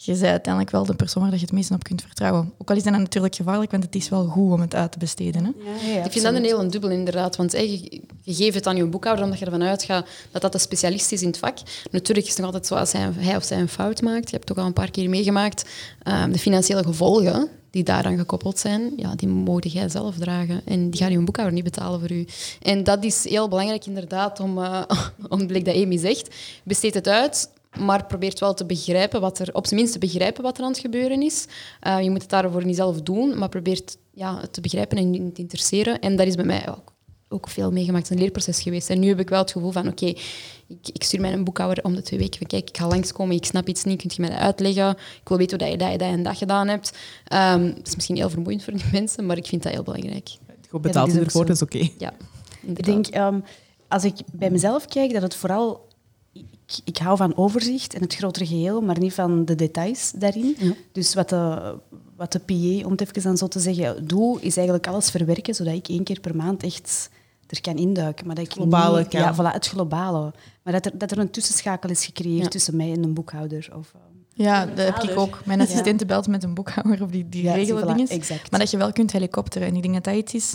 [0.00, 2.52] je bent uiteindelijk wel de persoon waar je het meest op kunt vertrouwen.
[2.58, 4.98] Ook al is dat natuurlijk gevaarlijk, want het is wel goed om het uit te
[4.98, 5.44] besteden.
[5.44, 5.50] Hè?
[5.64, 7.36] Ja, ja, ik vind dat een heel dubbel inderdaad.
[7.36, 10.52] Want hey, je, je, geeft het aan je boekhouder omdat je ervan uitgaat dat dat
[10.52, 11.58] de specialist is in het vak.
[11.90, 14.30] Natuurlijk is het nog altijd zo als hij, hij of zij een fout maakt.
[14.30, 15.68] Je hebt het ook al een paar keer meegemaakt.
[16.04, 20.60] Um, de financiële gevolgen die daaraan gekoppeld zijn, ja, die mogen jij zelf dragen.
[20.64, 22.26] En die gaan je boekhouder niet betalen voor u.
[22.62, 24.82] En dat is heel belangrijk inderdaad om, uh,
[25.28, 26.34] om blik dat Amy zegt.
[26.64, 30.42] Besteed het uit, maar probeert wel te begrijpen wat er, op zijn minst te begrijpen
[30.42, 31.46] wat er aan het gebeuren is.
[31.86, 35.32] Uh, je moet het daarvoor niet zelf doen, maar probeert ja, het te begrijpen en
[35.32, 36.00] te interesseren.
[36.00, 36.92] En dat is bij mij ook,
[37.28, 38.90] ook veel meegemaakt, een leerproces geweest.
[38.90, 40.22] En nu heb ik wel het gevoel van, oké, okay,
[40.66, 42.46] ik, ik, stuur mijn boekhouder om de twee weken.
[42.46, 44.90] Kijk, ik ga langskomen, ik snap iets niet, kunt je mij dat uitleggen?
[44.90, 46.98] Ik wil weten hoe je dat, je dat en dat gedaan hebt.
[47.32, 50.28] Um, dat is misschien heel vermoeiend voor die mensen, maar ik vind dat heel belangrijk.
[50.68, 51.76] Goed betaald ja, ervoor, is oké.
[51.76, 51.94] Okay.
[51.98, 52.12] Ja,
[52.60, 53.44] ik denk, um,
[53.88, 55.86] als ik bij mezelf kijk, dat het vooral
[56.32, 56.44] ik,
[56.84, 60.56] ik, hou van overzicht en het grotere geheel, maar niet van de details daarin.
[60.58, 60.72] Ja.
[60.92, 61.74] Dus wat de,
[62.16, 65.54] wat de PA, om het even dan zo te zeggen, doe, is eigenlijk alles verwerken,
[65.54, 67.10] zodat ik één keer per maand echt
[67.56, 68.26] er kan induiken.
[68.26, 69.20] Maar dat ik Globale niet- kan.
[69.20, 70.32] Ja, voilà, het globale.
[70.62, 72.48] Maar dat er, dat er een tussenschakel is gecreëerd Ja.
[72.48, 73.68] tussen mij en een boekhouder.
[73.76, 74.00] Of, eh,
[74.44, 75.40] Ja, dat heb ik ook.
[75.44, 78.08] Mijn assistente belt met een boekhouder of die, die ja, regelen voilà, dingen.
[78.08, 78.50] Exact.
[78.50, 79.68] Maar dat je wel kunt helikopteren.
[79.68, 80.54] En ik denk dat dat iets is,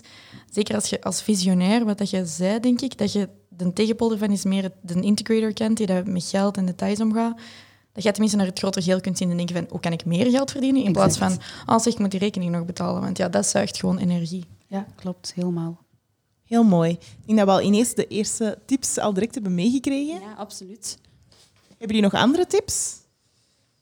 [0.51, 4.11] zeker als je als visionair, wat dat je zei, denk ik, dat je de tegenpol
[4.11, 7.39] ervan is meer de integrator kent, die dat met geld en details omgaat.
[7.91, 10.05] Dat jij tenminste naar het grotere geheel kunt zien en denken van, hoe kan ik
[10.05, 10.83] meer geld verdienen?
[10.83, 13.01] In plaats van, oh zeg, ik moet die rekening nog betalen.
[13.01, 14.45] Want ja, dat zuigt gewoon energie.
[14.67, 15.81] Ja, klopt, helemaal.
[16.43, 16.91] Heel mooi.
[16.91, 20.19] Ik denk dat we al ineens de eerste tips al direct hebben meegekregen.
[20.21, 20.97] Ja, absoluut.
[21.67, 23.01] Hebben jullie nog andere tips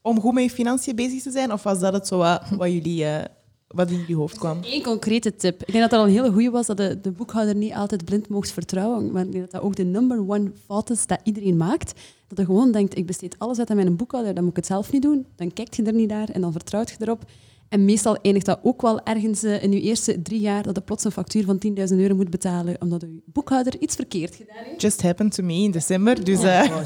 [0.02, 1.52] om goed met je financiën bezig te zijn?
[1.52, 3.26] Of was dat het zo wat, wat, jullie, eh,
[3.68, 4.60] wat in jullie hoofd kwam?
[4.64, 5.62] Eén concrete tip.
[5.62, 8.06] Ik denk dat dat al een hele goede was, dat de, de boekhouder niet altijd
[8.06, 9.12] blind mocht vertrouwen.
[9.12, 12.00] Maar ik denk dat dat ook de number one fout is dat iedereen maakt.
[12.28, 14.68] Dat je gewoon denkt, ik besteed alles uit aan mijn boekhouder, dan moet ik het
[14.68, 15.26] zelf niet doen.
[15.36, 17.24] Dan kijkt je er niet naar en dan vertrouwt je erop.
[17.72, 20.82] En meestal eindigt dat ook wel ergens eh, in je eerste drie jaar dat je
[20.82, 24.82] plots een factuur van 10.000 euro moet betalen omdat je boekhouder iets verkeerd gedaan heeft.
[24.82, 26.24] Just happened to me in december.
[26.24, 26.78] Dus eh, Ehm,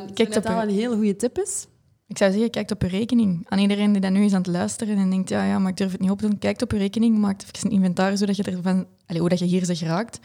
[0.00, 1.66] ik Kijk denk dat op dat je- een hele goede tip is.
[2.06, 3.46] Ik zou zeggen, kijk op je rekening.
[3.48, 5.76] Aan iedereen die dat nu is aan het luisteren en denkt, ja, ja maar ik
[5.76, 8.36] durf het niet op te doen, kijk op je rekening, maak even een inventaris zodat
[8.36, 10.18] je ervan, allez, hoe dat je hier zegt raakt.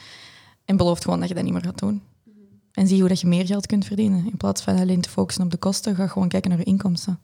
[0.65, 2.01] En beloof gewoon dat je dat niet meer gaat doen.
[2.71, 4.25] En zie hoe dat je meer geld kunt verdienen.
[4.25, 7.19] In plaats van alleen te focussen op de kosten, ga gewoon kijken naar je inkomsten.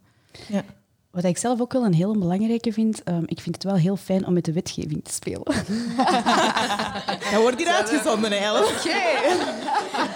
[1.15, 3.95] Wat ik zelf ook wel een heel belangrijke vind, ehm, ik vind het wel heel
[3.95, 5.43] fijn om met de wetgeving te spelen.
[7.31, 8.83] dat wordt hier uitgezonden eigenlijk.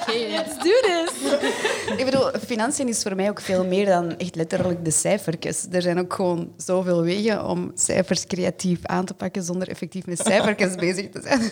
[0.08, 1.32] Let's do this!
[1.98, 5.66] Ik bedoel, financiën is voor mij ook veel meer dan echt letterlijk de cijfertjes.
[5.72, 10.20] Er zijn ook gewoon zoveel wegen om cijfers creatief aan te pakken zonder effectief met
[10.20, 11.40] cijfertjes bezig te zijn.
[11.40, 11.52] Dus,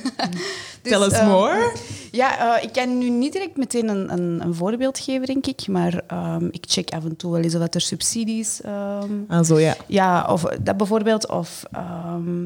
[0.91, 1.71] Tell us ehm, more.
[2.11, 5.67] Ja, eh, ik kan nu niet direct meteen een, een, een voorbeeld geven, denk ik.
[5.67, 8.61] Maar ehm, ik check af en toe wel eens of dat er subsidies...
[8.63, 9.75] Ah, zo ja.
[9.87, 11.29] ja, of dat bijvoorbeeld.
[11.29, 12.43] Of ehm,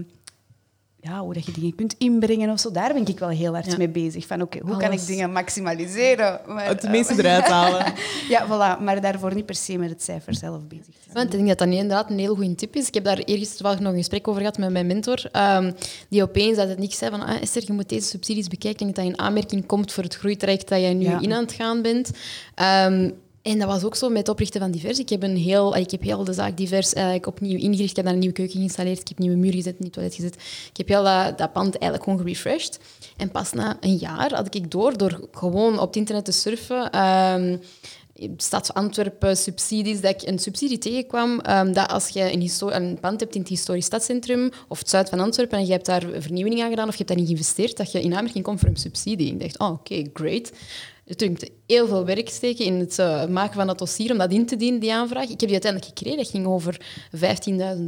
[1.03, 2.71] ja, hoe dat je dingen kunt inbrengen of zo.
[2.71, 3.77] Daar ben ik wel heel hard Ja.
[3.77, 4.27] mee bezig.
[4.27, 6.39] Van, oké, hoe kan ik dingen maximaliseren?
[6.47, 7.85] Maar, Het eh, meeste eruit halen.
[8.29, 8.81] ja, voilà.
[8.83, 11.13] Maar daarvoor niet per se met het cijfer zelf bezig te zijn.
[11.13, 12.87] Want ik denk dat dat inderdaad een heel goede tip is.
[12.87, 15.71] Ik heb daar eerst toevallig nog een gesprek over gehad met mijn mentor, ehm,
[16.09, 18.87] die opeens uit het niks zei van ah, Esther, je moet deze subsidies bekijken.
[18.87, 21.19] Ik denk dat dat in aanmerking komt voor het groeitraject dat jij nu Ja.
[21.21, 22.11] in aan het gaan bent.
[22.55, 23.09] Ehm,
[23.41, 24.99] en dat was ook zo met het oprichten van Divers.
[24.99, 27.89] Ik heb, een heel, ik heb heel de zaak Divers eigenlijk opnieuw ingericht.
[27.89, 28.99] Ik heb daar een nieuwe keuken geïnstalleerd.
[28.99, 30.35] Ik heb een nieuwe muur gezet, een nieuw toilet gezet.
[30.69, 31.03] Ik heb heel
[31.35, 32.79] dat, pand eigenlijk gewoon gerefreshed.
[33.17, 36.91] En pas na een jaar had ik door, door gewoon op het internet te surfen...
[36.91, 37.57] ehm,
[38.37, 43.19] Stad Antwerpen, subsidies, dat ik een subsidie tegenkwam ehm, dat als je een, een pand
[43.19, 46.61] hebt in het historisch stadscentrum of het zuid van Antwerpen en je hebt daar vernieuwing
[46.61, 49.31] aan gedaan of je hebt daarin geïnvesteerd, dat je in aanmerking komt voor een subsidie.
[49.31, 50.51] Ik dacht, oh, oké, great.
[51.11, 54.45] Natuurlijk heel veel werk steken in het eh, maken van dat dossier om dat in
[54.45, 55.23] te dienen, die aanvraag.
[55.23, 56.17] Ik heb die uiteindelijk gekregen.
[56.17, 56.81] Dat ging over
[57.15, 57.21] 15.000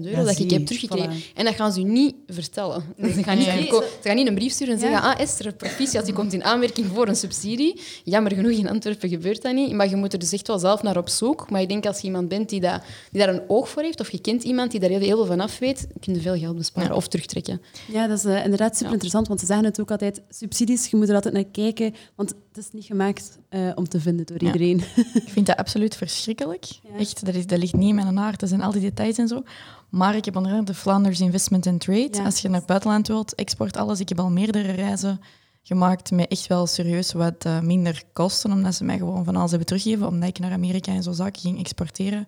[0.03, 1.11] euro dat ik heb teruggekregen.
[1.21, 1.33] voilà.
[1.33, 2.83] En dat gaan ze u niet vertellen.
[3.13, 3.67] Ze, gaan niet, Nee.
[3.67, 6.43] ko- ze gaan niet een brief sturen en zeggen ah Esther, proficiat, je komt in
[6.43, 7.81] aanmerking voor een subsidie.
[8.03, 9.71] Jammer genoeg, in Antwerpen gebeurt dat niet.
[9.73, 11.49] Maar je moet er dus echt wel zelf naar op zoek.
[11.49, 12.81] Maar ik denk als je iemand bent die, dat,
[13.11, 15.25] die daar een oog voor heeft, of je kent iemand die daar heel, heel veel
[15.25, 17.61] van af weet, kun je veel geld besparen of terugtrekken.
[17.91, 20.97] Ja, dat is eh, inderdaad super interessant, want ze zeggen het ook altijd, subsidies, je
[20.97, 24.37] moet er altijd naar kijken, want het is niet gemaakt eh, om te vinden door
[24.43, 24.45] Ja.
[24.51, 24.77] iedereen.
[25.13, 26.65] Ik vind dat absoluut verschrikkelijk.
[26.65, 26.97] Ja.
[26.97, 28.39] Echt, dat, is, dat ligt niet in mijn aard.
[28.39, 29.43] Dat zijn al die details en zo.
[29.89, 32.09] Maar ik heb onder andere de Flanders Investment and Trade.
[32.11, 32.23] Ja.
[32.25, 33.99] Als je naar het buitenland wilt, export alles.
[33.99, 35.19] Ik heb al meerdere reizen
[35.63, 39.49] gemaakt met echt wel serieus wat eh, minder kosten, omdat ze mij gewoon van alles
[39.49, 42.27] hebben teruggegeven, omdat ik naar Amerika en zo zaken ging exporteren.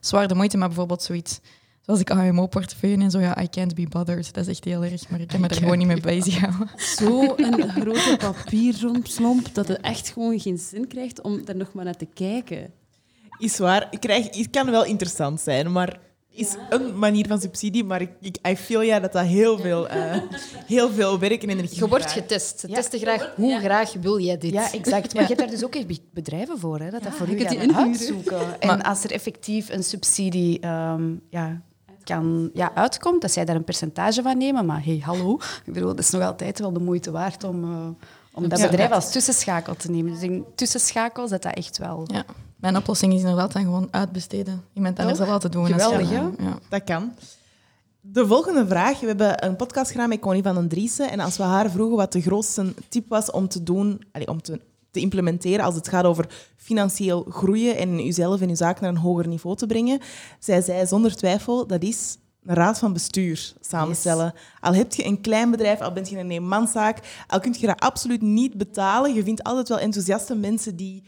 [0.00, 1.40] Zwaar de moeite, maar bijvoorbeeld zoiets
[1.86, 4.34] zoals ik AMO-portefeuille en zo, ja, I can't be bothered.
[4.34, 6.48] Dat is echt heel erg, maar ik kan me er gewoon niet mee bezig.
[6.76, 7.34] Zo'n
[7.80, 12.08] grote papierrompslomp dat het echt gewoon geen zin krijgt om er nog maar naar te
[12.14, 12.72] kijken.
[13.38, 13.86] Is waar.
[13.90, 15.98] Ik krijg, het kan wel interessant zijn, maar
[16.30, 17.84] is een manier van subsidie.
[17.84, 20.16] Maar ik, ik I feel ja dat dat heel veel, eh,
[20.66, 22.60] heel veel werk en energie Je wordt getest.
[22.60, 22.74] Ze Ja.
[22.74, 24.52] testen graag hoe graag wil jij dit.
[24.52, 25.12] Ja, exact.
[25.14, 27.34] Maar je hebt daar dus ook echt be- bedrijven voor, hè, dat dat voor je
[27.36, 27.76] u inhuren.
[27.76, 28.60] uitzoeken.
[28.60, 31.62] En Maar- als er effectief een subsidie ehm, ja,
[32.06, 34.66] kan, ja, uitkomt, dat zij daar een percentage van nemen.
[34.66, 37.88] Maar hey, hallo, ik bedoel, het is nog altijd wel de moeite waard om, eh,
[38.32, 38.68] om dat Ja.
[38.68, 40.12] bedrijf als tussenschakel te nemen.
[40.12, 42.04] Dus in tussenschakels, dat dat echt wel...
[42.06, 42.24] Ja.
[42.56, 44.62] Mijn oplossing is inderdaad dan gewoon uitbesteden.
[44.72, 45.66] Iemand anders zal altijd doen.
[45.66, 46.10] Geweldig?
[46.10, 46.30] Ja.
[46.68, 47.12] Dat kan.
[48.00, 49.00] De volgende vraag.
[49.00, 51.10] We hebben een podcast gedaan met Connie van den Driessen.
[51.10, 54.42] En als we haar vroegen wat de grootste tip was om te doen, allee, om
[54.42, 54.60] te,
[54.96, 58.96] te implementeren als het gaat over financieel groeien en uzelf en uw zaak naar een
[58.96, 60.00] hoger niveau te brengen,
[60.38, 64.32] zij zei zonder twijfel, dat is een raad van bestuur samenstellen.
[64.60, 67.80] Al heb je een klein bedrijf, al bent je een eenmanszaak, al kun je dat
[67.80, 69.14] absoluut niet betalen.
[69.14, 71.04] Je vindt altijd wel enthousiaste mensen die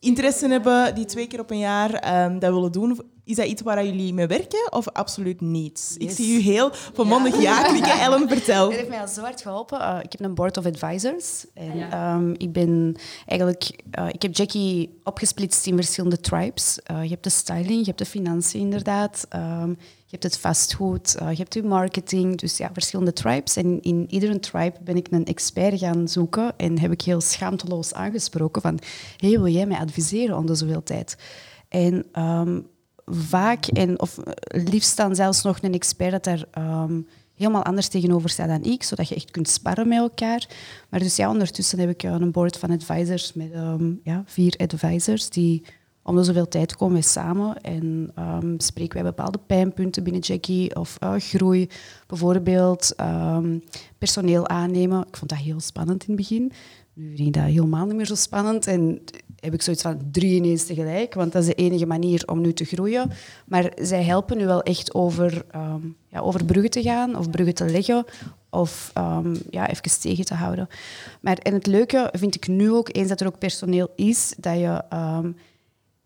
[0.00, 3.00] interesse hebben, die twee keer op een jaar ehm, dat willen doen.
[3.26, 5.94] Is dat iets waar jullie mee werken of absoluut niet?
[5.98, 8.00] Ik zie u heel vermondig ja knikken.
[8.00, 8.64] Ellen, vertel.
[8.68, 9.80] Dat heeft mij al zo hard geholpen.
[9.80, 11.46] Uh, ik heb een board of advisors.
[11.54, 13.84] En ehm, ik ben eigenlijk...
[13.98, 16.78] uh, ik heb Jackie opgesplitst in verschillende tribes.
[16.90, 19.26] Uh, je hebt de styling, je hebt de financiën inderdaad.
[19.34, 19.68] Um,
[20.04, 22.38] je hebt het vastgoed, uh, je hebt je marketing.
[22.38, 23.56] Dus ja, verschillende tribes.
[23.56, 26.56] En in iedere tribe ben ik een expert gaan zoeken.
[26.56, 28.78] En heb ik heel schaamteloos aangesproken van...
[29.16, 31.16] Hey, wil jij mij adviseren om de zoveel tijd?
[31.68, 32.06] En...
[32.22, 32.74] Um,
[33.12, 38.30] vaak, en, of liefst dan zelfs nog een expert dat er um, helemaal anders tegenover
[38.30, 40.48] staat dan ik, zodat je echt kunt sparren met elkaar.
[40.90, 45.30] Maar dus ja, ondertussen heb ik een board van advisors met um, ja, vier advisors
[45.30, 45.62] die
[46.02, 50.96] om de zoveel tijd komen samen en um, spreken wij bepaalde pijnpunten binnen Jackie of
[51.02, 51.68] uh, groei.
[52.06, 52.94] Bijvoorbeeld
[53.98, 55.06] personeel aannemen.
[55.08, 56.52] Ik vond dat heel spannend in het begin.
[56.94, 58.66] Nu vind ik dat helemaal niet meer zo spannend.
[58.66, 59.00] En
[59.46, 62.52] heb ik zoiets van drie ineens tegelijk, want dat is de enige manier om nu
[62.52, 63.10] te groeien.
[63.46, 67.54] Maar zij helpen nu wel echt over, um, ja, over bruggen te gaan of bruggen
[67.54, 68.04] te leggen
[68.50, 70.68] of um, ja, even tegen te houden.
[71.20, 74.58] Maar en het leuke vind ik nu ook, eens dat er ook personeel is, dat
[74.58, 74.82] je...
[74.92, 75.36] Um,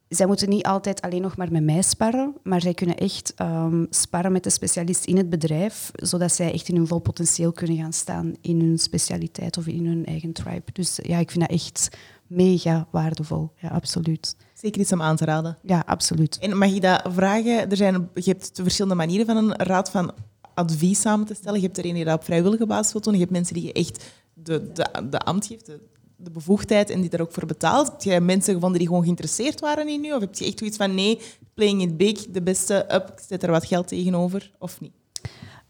[0.09, 3.87] zij moeten niet altijd alleen nog maar met mij sparren, maar zij kunnen echt um,
[3.91, 7.77] sparren met de specialist in het bedrijf, zodat zij echt in hun vol potentieel kunnen
[7.77, 10.73] gaan staan in hun specialiteit of in hun eigen tribe.
[10.73, 11.89] Dus ja, ik vind dat echt
[12.31, 13.53] mega waardevol.
[13.57, 14.37] Ja, absoluut.
[14.55, 15.59] Zeker iets om aan te raden.
[15.63, 16.39] Ja, absoluut.
[16.39, 17.71] En mag ik dat vragen?
[17.71, 20.13] Er zijn, je hebt verschillende manieren van een raad van
[20.55, 21.61] advies samen te stellen.
[21.61, 23.13] Je hebt er een die dat op vrijwillige basis wil doen.
[23.13, 25.81] Je hebt mensen die je echt de, de, de ambt geeft, de,
[26.17, 27.87] de bevoegdheid en die daar ook voor betaalt.
[27.87, 30.13] Heb je mensen gevonden die gewoon geïnteresseerd waren in u?
[30.13, 31.21] Of heb je echt zoiets van, nee,
[31.55, 34.93] playing it big, de beste, up, ik zet er wat geld tegenover, of niet?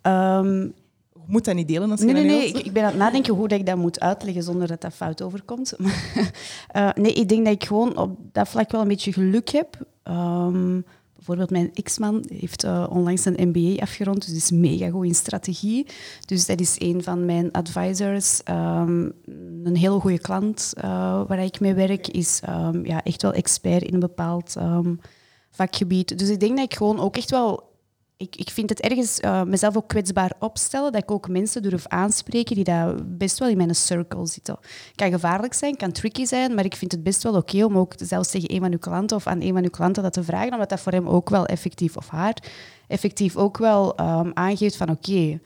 [0.02, 0.72] Um, je
[1.30, 2.60] moet dat niet delen als je nee, dat nee, nee, nee.
[2.60, 4.94] Ik, ik ben aan het nadenken hoe dat ik dat moet uitleggen zonder dat dat
[4.94, 5.74] fout overkomt.
[5.78, 9.76] uh, nee, ik denk dat ik gewoon op dat vlak wel een beetje geluk heb.
[10.04, 15.14] Um, bijvoorbeeld mijn ex-man heeft uh, onlangs een MBA afgerond, dus is mega goed in
[15.14, 15.86] strategie.
[16.26, 18.40] Dus dat is een van mijn advisors.
[18.50, 19.12] Um,
[19.64, 20.82] een hele goede klant uh,
[21.26, 24.56] waar ik mee werk is um, ja, echt wel expert in een bepaald
[25.50, 26.18] vakgebied.
[26.18, 27.69] Dus ik denk dat ik gewoon ook echt wel...
[28.20, 31.86] Ik, ik vind het ergens uh, mezelf ook kwetsbaar opstellen, dat ik ook mensen durf
[31.86, 34.58] aanspreken die daar best wel in mijn circle zitten.
[34.94, 37.78] kan gevaarlijk zijn, kan tricky zijn, maar ik vind het best wel oké okay om
[37.78, 40.24] ook zelfs tegen een van uw klanten of aan een van uw klanten dat te
[40.24, 42.36] vragen, omdat dat voor hem ook wel effectief, of haar,
[42.86, 45.40] effectief ook wel um, aangeeft van oké, okay,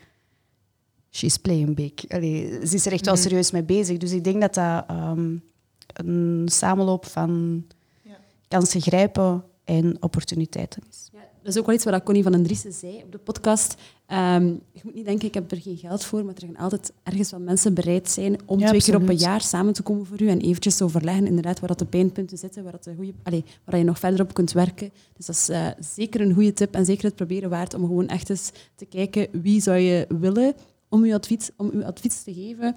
[1.10, 2.08] she's playing big.
[2.08, 3.96] Allee, ze is er echt wel serieus mee bezig.
[3.96, 5.42] Dus ik denk dat dat um,
[5.87, 7.64] een samenloop van
[8.02, 8.16] ja.
[8.48, 11.10] kansen grijpen en opportuniteiten is.
[11.44, 13.74] Dat is ook wel iets wat Connie van den Driessen zei op de podcast.
[14.09, 16.92] Um, je moet niet denken, ik heb er geen geld voor, maar er gaan altijd
[17.02, 20.07] ergens wel mensen bereid zijn om Ja, twee keer op een jaar samen te komen
[20.07, 22.94] voor u en eventjes te overleggen inderdaad waar dat de pijnpunten zitten, waar, dat de
[22.94, 24.90] goeie, allee, waar je nog verder op kunt werken.
[25.16, 28.09] Dus dat is eh, zeker een goede tip en zeker het proberen waard om gewoon
[28.09, 30.54] echt eens te kijken wie zou je willen
[30.88, 32.76] om uw advies, om uw advies te geven.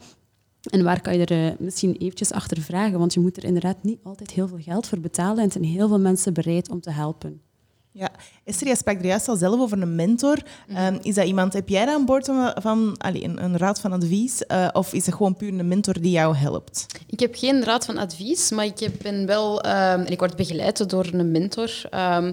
[0.61, 2.99] En waar kan je er eh, misschien eventjes achter vragen?
[2.99, 5.37] Want je moet er inderdaad niet altijd heel veel geld voor betalen.
[5.37, 7.41] En er zijn heel veel mensen bereid om te helpen.
[7.97, 8.11] Ja,
[8.43, 10.37] Esther, jij sprak er juist al zelf over een mentor.
[10.77, 14.43] Um, is dat iemand, heb jij daar aan boord van, een, een raad van advies?
[14.47, 16.85] Uh, of is het gewoon puur een mentor die jou helpt?
[17.07, 19.61] Ik heb geen raad van advies, maar ik heb- ben wel...
[19.61, 21.71] ehm, en ik word begeleid door een mentor.
[21.89, 22.31] ehm,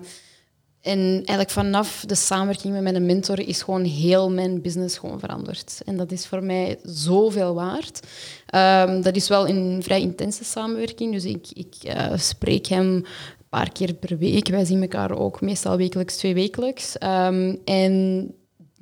[0.80, 5.80] en eigenlijk vanaf de samenwerking met mijn mentor is gewoon heel mijn business gewoon veranderd.
[5.84, 8.00] En dat is voor mij zoveel waard.
[8.46, 11.12] Ehm, dat is wel een vrij intense samenwerking.
[11.12, 13.04] Dus ik, ik eh, spreek hem
[13.54, 14.48] paar keer per week.
[14.48, 16.98] Wij zien elkaar ook meestal wekelijks, twee wekelijks.
[16.98, 18.34] Ehm, en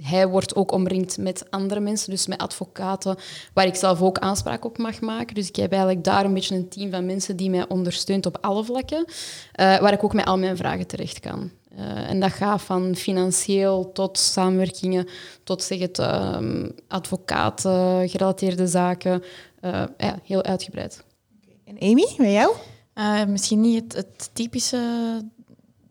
[0.02, 3.16] hij wordt ook omringd met andere mensen, dus met advocaten,
[3.54, 5.34] waar ik zelf ook aanspraak op mag maken.
[5.34, 8.38] Dus ik heb eigenlijk daar een beetje een team van mensen die mij ondersteunt op
[8.40, 9.04] alle vlakken,
[9.52, 11.50] eh, waar ik ook met al mijn vragen terecht kan.
[11.76, 15.08] Eh, en dat gaat van financieel tot samenwerkingen,
[15.44, 19.22] tot zeg het, ehm, advocaten, gerelateerde zaken.
[19.60, 21.04] Eh, ja, heel uitgebreid.
[21.64, 22.54] En Amy, bij jou?
[23.02, 24.80] Uh, misschien niet het, typische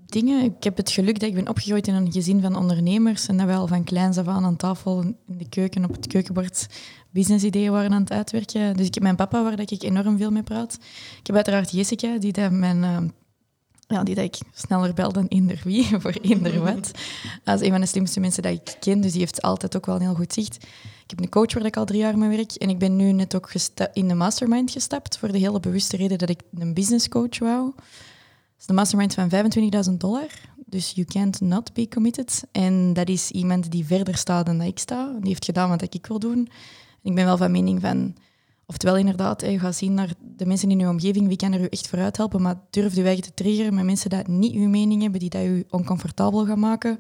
[0.06, 0.44] dingen.
[0.44, 3.48] Ik heb het geluk dat ik ben opgegroeid in een gezin van ondernemers en dat
[3.48, 6.68] we al van kleins af aan aan tafel in de keuken, op het keukenbord,
[7.10, 8.78] businessideeën waren aan het uitwerken.
[8.78, 10.74] Dus ik heb mijn papa, waar ik enorm veel mee praat.
[11.20, 13.14] Ik heb uiteraard Jessica, die dat mijn...
[13.92, 16.92] Ja, die dat ik sneller bel dan eender wie, voor eender wat.
[17.44, 19.86] Dat is een van de slimste mensen dat ik ken, dus die heeft altijd ook
[19.86, 20.56] wel een heel goed zicht.
[21.04, 23.12] Ik heb een coach waar ik al drie jaar mee werk en ik ben nu
[23.12, 23.52] net ook
[23.94, 27.72] in de mastermind gestapt voor de hele bewuste reden dat ik een business coach wou.
[27.76, 27.84] Dat
[28.60, 29.30] is de mastermind van
[29.90, 30.28] 25.000 dollar,
[30.66, 32.44] dus you can't not be committed.
[32.52, 35.12] En dat is iemand die verder staat dan ik sta.
[35.20, 36.50] Die heeft gedaan wat ik wil doen.
[37.04, 38.16] En ik ben wel van mening van,
[38.66, 41.66] Oftewel inderdaad, je gaat zien naar de mensen in je omgeving, wie kan er u
[41.66, 45.02] echt vooruit helpen, maar durf je eigen te triggeren met mensen die niet uw mening
[45.02, 47.00] hebben, die dat u oncomfortabel gaan maken.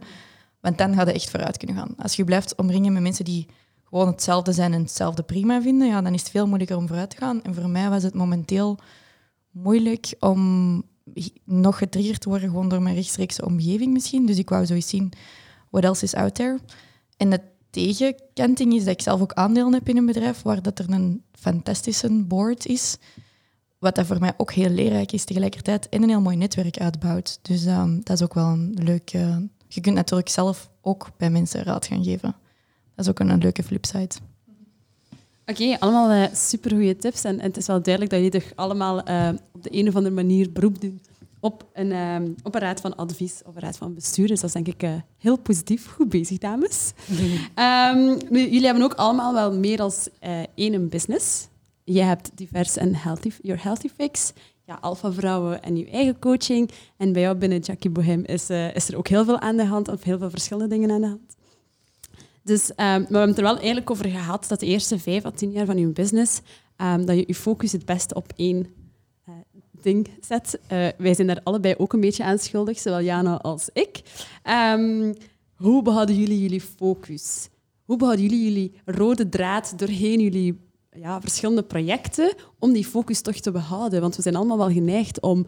[0.59, 1.93] Want dan gaat je echt vooruit kunnen gaan.
[1.97, 3.47] Als je blijft omringen met mensen die
[3.83, 7.09] gewoon hetzelfde zijn en hetzelfde prima vinden, ja, dan is het veel moeilijker om vooruit
[7.09, 7.43] te gaan.
[7.43, 8.77] En voor mij was het momenteel
[9.51, 10.83] moeilijk om
[11.43, 14.25] nog getriggerd te worden gewoon door mijn rechtstreekse omgeving misschien.
[14.25, 15.11] Dus ik wou zoiets zien,
[15.69, 16.59] what else is out there?
[17.17, 20.89] En tegenkanting is dat ik zelf ook aandelen heb in een bedrijf waar dat er
[20.89, 22.97] een fantastische board is.
[23.79, 27.39] Wat dat voor mij ook heel leerrijk is tegelijkertijd en een heel mooi netwerk uitbouwt.
[27.41, 29.09] Dus um, dat is ook wel een leuk...
[29.67, 32.35] Je kunt natuurlijk zelf ook bij mensen raad gaan geven.
[32.95, 34.15] Dat is ook een, leuke flipside.
[35.45, 37.23] Oké, allemaal uh, supergoeie tips.
[37.23, 40.15] En, het is wel duidelijk dat je toch allemaal uh, op de een of andere
[40.15, 41.10] manier beroep doet
[41.41, 44.27] op een, um, op een raad van advies of een raad van bestuur.
[44.27, 45.91] Dus dat is denk ik uh, heel positief.
[45.91, 46.93] Goed bezig, dames.
[47.55, 49.91] um, nu, jullie hebben ook allemaal wel meer dan
[50.55, 51.47] één business.
[51.83, 54.33] Je hebt divers en healthy, your healthy fix,
[54.65, 56.69] ja, alpha vrouwen en je eigen coaching.
[56.97, 59.87] En bij jou binnen Jackie Bohem is, is er ook heel veel aan de hand,
[59.87, 61.35] of heel veel verschillende dingen aan de hand.
[62.43, 65.25] Dus um, maar we hebben het er wel eigenlijk over gehad dat de eerste vijf
[65.25, 66.41] à tien jaar van je business,
[66.77, 68.80] dat je je focus het beste op één
[69.83, 70.59] ding zet.
[70.63, 74.01] Uh, wij zijn daar allebei ook een beetje aan schuldig, zowel Jana als ik.
[74.49, 75.13] Um,
[75.55, 77.49] hoe behouden jullie jullie focus?
[77.85, 80.59] Hoe behouden jullie jullie rode draad doorheen jullie
[80.91, 84.01] ja, verschillende projecten om die focus toch te behouden?
[84.01, 85.45] Want we zijn allemaal wel geneigd om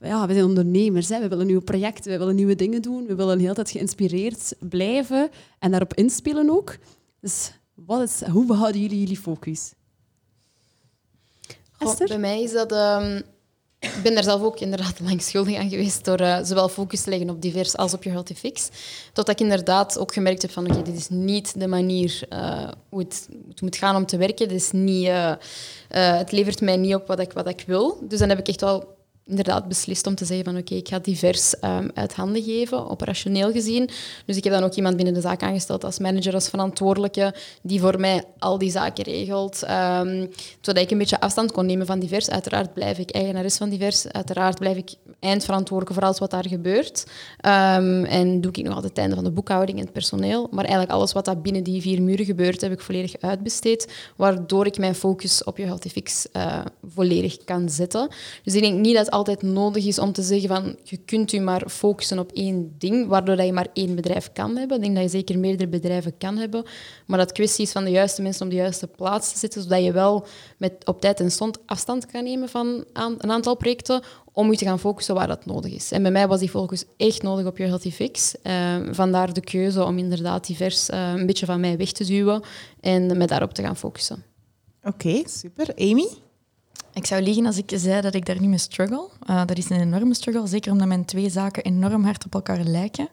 [0.00, 1.08] ja, we zijn ondernemers.
[1.08, 1.20] Hè.
[1.20, 3.06] We willen nieuwe projecten, we willen nieuwe dingen doen.
[3.06, 6.76] We willen de hele tijd geïnspireerd blijven en daarop inspelen ook.
[7.20, 9.72] Dus wat is, hoe behouden jullie jullie focus?
[11.70, 12.72] Goh, bij mij is dat...
[12.72, 13.22] Um,
[13.78, 17.10] ik ben daar zelf ook inderdaad lang schuldig aan geweest door uh, zowel focus te
[17.10, 18.68] leggen op divers als op je healthy fix.
[19.12, 23.00] Totdat ik inderdaad ook gemerkt heb van oké, dit is niet de manier uh, hoe
[23.00, 24.48] het, het, moet gaan om te werken.
[24.48, 25.34] Dit is niet, uh,
[25.88, 27.98] het levert mij niet op wat ik, wat ik wil.
[28.02, 28.95] Dus dan heb ik echt wel
[29.26, 33.52] inderdaad beslist om te zeggen van oké, ik ga divers um, uit handen geven, operationeel
[33.52, 33.90] gezien.
[34.26, 37.80] Dus ik heb dan ook iemand binnen de zaak aangesteld als manager, als verantwoordelijke, die
[37.80, 39.62] voor mij al die zaken regelt.
[39.70, 42.30] Um, zodat ik een beetje afstand kon nemen van divers.
[42.30, 44.08] Uiteraard blijf ik eigenares van divers.
[44.08, 47.06] Uiteraard blijf ik eindverantwoordelijke voor alles wat daar gebeurt.
[47.46, 50.48] Um, en doe ik nog altijd het einde van de boekhouding en het personeel.
[50.50, 54.10] Maar eigenlijk alles wat daar binnen die vier muren gebeurt, heb ik volledig uitbesteed.
[54.16, 56.58] Waardoor ik mijn focus op je Fix uh,
[56.94, 58.08] volledig kan zetten.
[58.42, 61.40] Dus ik denk niet dat altijd nodig is om te zeggen van je kunt je
[61.40, 64.76] maar focussen op één ding, waardoor dat je maar één bedrijf kan hebben.
[64.76, 66.64] Ik denk dat je zeker meerdere bedrijven kan hebben,
[67.06, 69.84] maar dat kwestie is van de juiste mensen op de juiste plaats te zitten, zodat
[69.84, 70.26] je wel
[70.56, 74.02] met, op tijd en stond afstand kan nemen van een aantal projecten
[74.36, 75.92] om je te gaan focussen waar dat nodig is.
[75.92, 78.34] En bij mij was die focus echt nodig op je Healthy Fix.
[78.42, 82.42] Uh, vandaar de keuze om inderdaad divers uh, een beetje van mij weg te duwen
[82.80, 84.24] en me daarop te gaan focussen.
[84.82, 85.74] Oké, okay, super.
[85.76, 86.08] Amy?
[86.92, 89.08] Ik zou liegen als ik zei dat ik daar niet mee struggle.
[89.30, 92.60] Uh, dat is een enorme struggle, zeker omdat mijn twee zaken enorm hard op elkaar
[92.64, 93.08] lijken.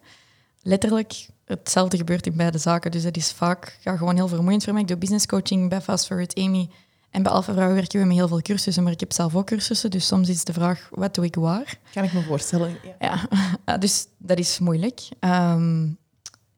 [0.62, 2.92] Letterlijk hetzelfde gebeurt in beide zaken.
[2.92, 4.82] Dus dat is vaak ja, gewoon heel vermoeiend voor mij.
[4.82, 6.70] Ik doe business coaching bij Fast Forward Amy.
[7.14, 9.46] En bij Alpha Vrouw werken we met heel veel cursussen, maar ik heb zelf ook
[9.46, 9.92] cursussen.
[9.92, 11.80] Dus soms is de vraag, wat doe ik waar?
[11.94, 12.78] Kan ik me voorstellen.
[13.00, 13.28] Ja,
[13.66, 15.02] ja dus dat is moeilijk.
[15.20, 15.98] Um,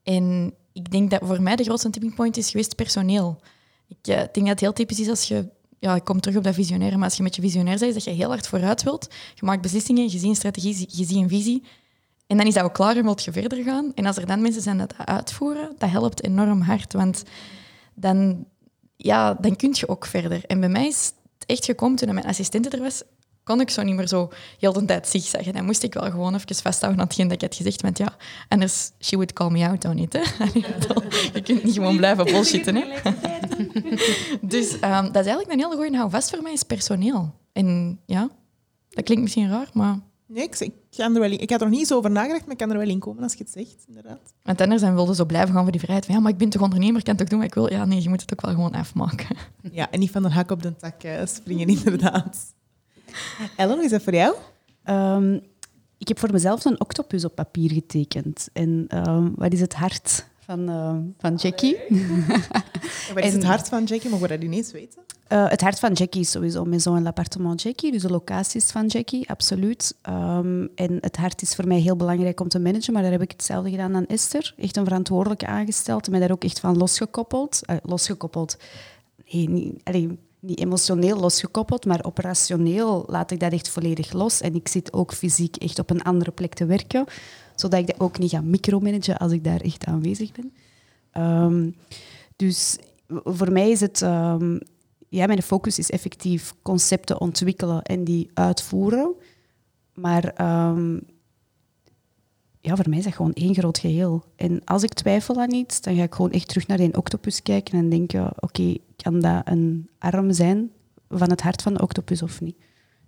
[0.03, 3.39] en ik denk dat voor mij de grootste tipping point is geweest personeel.
[3.87, 6.43] Ik uh, denk dat het heel typisch is als je ja, ik kom terug op
[6.43, 9.13] dat visionaire, maar als je met je visionair bent, dat je heel hard vooruit wilt.
[9.33, 11.63] Je maakt beslissingen, je ziet een strategie, je ziet een visie.
[12.27, 13.91] En dan is dat ook klaar en wilt je verder gaan.
[13.95, 16.93] En als er dan mensen zijn dat dat uitvoeren, dat helpt enorm hard.
[16.93, 17.23] Want
[17.93, 18.45] dan,
[18.95, 20.45] ja, dan kun je ook verder.
[20.45, 23.03] En bij mij is het echt gekomen toen mijn assistente er was,
[23.45, 25.53] kon ik zo niet meer zo heel de tijd zeggen.
[25.53, 27.81] Dan moest ik wel gewoon even vasthouden aan hetgeen dat ik had gezegd.
[27.81, 28.15] Want ja,
[28.47, 30.13] anders, she would call me out on it.
[30.13, 30.19] Hè?
[31.33, 32.75] je kunt niet gewoon blijven bullshitten.
[32.75, 32.85] Hè?
[34.41, 37.33] dus um, dat is eigenlijk een hele goede houvast voor mij, is personeel.
[37.53, 38.29] En ja,
[38.89, 39.99] dat klinkt misschien raar, maar...
[40.27, 42.41] Nee, ik, ik, kan er wel in, ik had er nog niet zo over nagedacht,
[42.41, 44.33] maar ik kan er wel in komen als je het zegt, inderdaad.
[44.43, 46.05] Want anders dan wilde zo blijven gaan voor die vrijheid.
[46.05, 47.71] Van, ja, maar ik ben toch ondernemer, ik kan toch doen wat ik wil?
[47.71, 49.35] Ja, nee, je moet het ook wel gewoon afmaken.
[49.71, 52.53] Ja, en niet van de hak op de tak springen, inderdaad.
[53.55, 54.35] Ellen, hoe is dat voor jou?
[54.89, 55.41] Um,
[55.97, 58.49] ik heb voor mezelf een octopus op papier getekend.
[58.53, 61.77] En um, wat is het hart van, uh, van Jackie?
[63.13, 64.09] wat is het hart van Jackie?
[64.09, 65.01] Mogen we dat ineens weten?
[65.29, 69.29] Uh, het hart van Jackie is sowieso Maison l'appartement Jackie, dus de locaties van Jackie,
[69.29, 69.95] absoluut.
[70.09, 73.21] Um, en het hart is voor mij heel belangrijk om te managen, maar daar heb
[73.21, 74.53] ik hetzelfde gedaan aan Esther.
[74.57, 77.61] Echt een verantwoordelijke aangesteld, mij daar ook echt van losgekoppeld.
[77.69, 78.57] Uh, losgekoppeld.
[79.31, 84.41] Nee, niet, allee, niet emotioneel losgekoppeld, maar operationeel laat ik dat echt volledig los.
[84.41, 87.05] En ik zit ook fysiek echt op een andere plek te werken,
[87.55, 90.53] zodat ik dat ook niet ga micromanagen als ik daar echt aanwezig ben.
[91.23, 91.75] Um,
[92.35, 92.77] dus
[93.23, 94.01] voor mij is het...
[94.01, 94.59] Um,
[95.09, 99.13] ja, mijn focus is effectief concepten ontwikkelen en die uitvoeren.
[99.93, 100.99] Maar ehm,
[102.61, 104.23] ja, voor mij is dat gewoon één groot geheel.
[104.35, 107.41] En als ik twijfel aan iets, dan ga ik gewoon echt terug naar die octopus
[107.41, 110.71] kijken en denken, oké, kan dat een arm zijn
[111.09, 112.57] van het hart van de octopus of niet?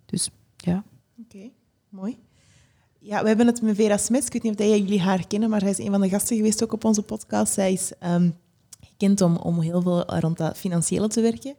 [0.06, 0.84] Dus ja.
[1.20, 1.50] Oké,
[1.90, 2.18] mooi.
[3.08, 4.26] Ja, we hebben het met Vera Smits.
[4.26, 6.64] Ik weet niet of jullie haar kennen, maar hij is een van de gasten geweest
[6.64, 7.54] ook op onze podcast.
[7.54, 8.38] Zij is um,
[8.80, 11.56] gekend om, om heel veel rond dat financiële te werken.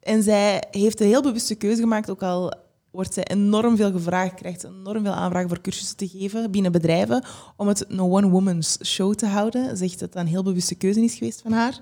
[0.00, 2.52] En zij heeft een heel bewuste keuze gemaakt, ook al
[2.90, 7.24] wordt zij enorm veel gevraagd, krijgt enorm veel aanvragen voor cursussen te geven binnen bedrijven,
[7.56, 9.76] om het No One Woman's Show te houden.
[9.76, 11.80] Zegt dat dat een heel bewuste keuze is geweest van haar.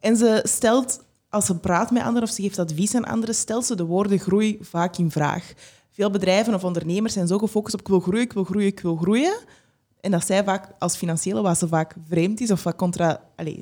[0.00, 3.64] En ze stelt, als ze praat met anderen of ze geeft advies aan anderen, stelt
[3.64, 5.52] ze de woorden groei vaak in vraag.
[5.92, 8.80] Veel bedrijven of ondernemers zijn zo gefocust op ik wil groeien, ik wil groeien, ik
[8.80, 9.38] wil groeien.
[10.00, 13.56] En dat zij vaak als financiële, wat ze vaak vreemd is of wat contra, allez,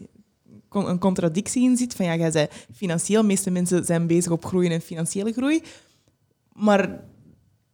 [0.68, 1.94] een contradictie in zit.
[1.94, 5.62] Van ja, jij zei financieel, de meeste mensen zijn bezig op groeien en financiële groei.
[6.52, 7.04] Maar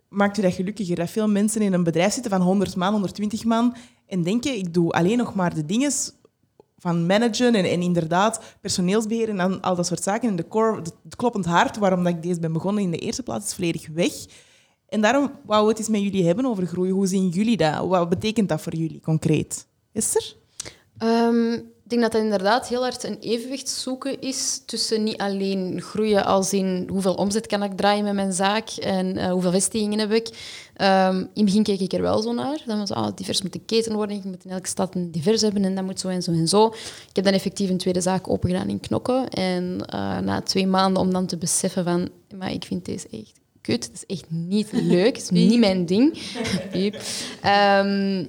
[0.09, 0.97] maakt u dat gelukkiger?
[0.97, 3.77] Dat veel mensen in een bedrijf zitten van 100 man, 120 man
[4.07, 5.93] en denken, ik doe alleen nog maar de dingen
[6.79, 10.29] van managen en, en inderdaad personeelsbeheer en al dat soort zaken.
[10.29, 13.23] En de core, het kloppend hart, waarom dat ik deze ben begonnen in de eerste
[13.23, 14.13] plaats, is volledig weg.
[14.89, 16.91] En daarom wou we het eens met jullie hebben over groei.
[16.91, 17.87] Hoe zien jullie dat?
[17.87, 19.67] Wat betekent dat voor jullie concreet?
[19.93, 20.35] Esther?
[21.03, 21.53] Um,
[21.87, 26.25] ik denk dat het inderdaad heel hard een evenwicht zoeken is tussen niet alleen groeien
[26.25, 30.13] als in hoeveel omzet kan ik draaien met mijn zaak en uh, hoeveel vestigingen heb
[30.13, 30.27] ik.
[30.81, 32.63] Um, in het begin keek ik er wel zo naar.
[32.67, 35.41] Dan was ah, divers moet een keten worden, je moet in elke stad een divers
[35.41, 36.67] hebben en dat moet zo en zo en zo.
[37.09, 39.29] Ik heb dan effectief een tweede zaak opengedaan in Knokken.
[39.29, 42.09] En uh, na twee maanden om dan te beseffen van,
[42.39, 43.33] maar ik vind deze echt
[43.67, 46.19] kut, het is echt niet leuk, het is niet mijn ding.
[47.45, 48.29] um,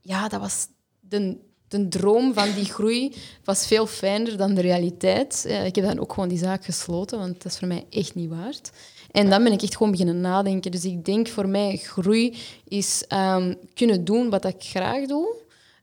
[0.00, 0.66] ja, dat was
[1.00, 3.14] de de droom van die groei
[3.44, 5.44] was veel fijner dan de realiteit.
[5.64, 8.28] Ik heb dan ook gewoon die zaak gesloten, want dat is voor mij echt niet
[8.28, 8.70] waard.
[9.10, 10.70] En dan ben ik echt gewoon beginnen nadenken.
[10.70, 15.34] Dus ik denk voor mij groei is um, kunnen doen wat ik graag doe.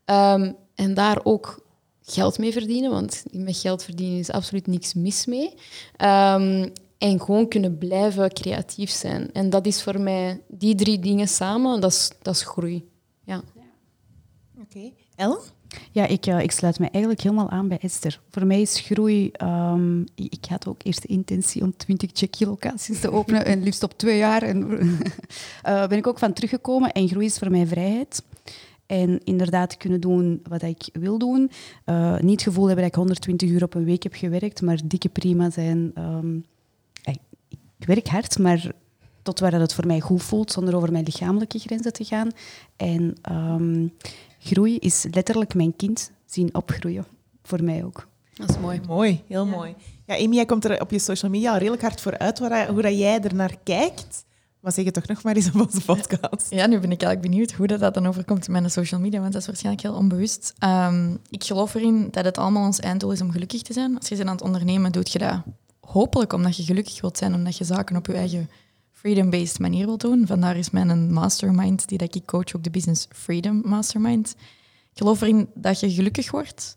[0.05, 1.65] Um, en daar ook
[2.01, 5.53] geld mee verdienen, want met geld verdienen is absoluut niks mis mee.
[5.97, 6.71] Um,
[7.03, 9.31] en gewoon kunnen blijven creatief zijn.
[9.33, 12.89] En dat is voor mij, die drie dingen samen, dat is, dat is groei.
[13.23, 13.37] Ja.
[13.37, 14.67] Oké.
[14.67, 14.93] Okay.
[15.15, 15.39] Ellen?
[15.91, 18.19] Ja, ik, uh, ik sluit me eigenlijk helemaal aan bij Esther.
[18.29, 19.31] Voor mij is groei...
[19.43, 23.97] Um, ik had ook eerst de intentie om 20 check-locaties te openen en liefst op
[23.97, 24.41] twee jaar.
[24.41, 24.71] En
[25.65, 26.91] uh, ben ik ook van teruggekomen.
[26.91, 28.23] En groei is voor mij vrijheid.
[28.85, 31.51] En inderdaad kunnen doen wat ik wil doen.
[31.85, 34.79] Uh, niet het gevoel hebben dat ik 120 uur op een week heb gewerkt, maar
[34.85, 35.91] dikke prima zijn.
[35.97, 36.45] Um,
[37.83, 38.71] ik werk hard, maar
[39.21, 42.31] tot waar dat het voor mij goed voelt, zonder over mijn lichamelijke grenzen te gaan.
[42.75, 43.93] En um,
[44.39, 47.05] groei is letterlijk mijn kind zien opgroeien.
[47.43, 48.07] Voor mij ook.
[48.33, 48.81] Dat is mooi.
[48.87, 49.75] Mooi, heel mooi.
[50.05, 52.97] Ja, Amy, jij komt er op je social media redelijk hard voor uit hoe dat
[52.97, 54.25] jij er naar kijkt.
[54.59, 56.49] Maar zeg het toch nog maar eens op onze podcast.
[56.49, 59.19] Ja, nu ben ik eigenlijk benieuwd hoe dat, dat dan overkomt in mijn social media,
[59.19, 60.53] want dat is waarschijnlijk heel onbewust.
[60.63, 63.97] Um, ik geloof erin dat het allemaal ons einddoel is om gelukkig te zijn.
[63.97, 65.41] Als je bent aan het ondernemen, doe je dat
[65.93, 68.49] hopelijk omdat je gelukkig wilt zijn, omdat je zaken op je eigen
[68.91, 70.27] freedom-based manier wil doen.
[70.27, 74.35] Vandaar is mijn mastermind die dat ik coach, ook de Business Freedom Mastermind.
[74.91, 76.75] Ik geloof erin dat je gelukkig wordt.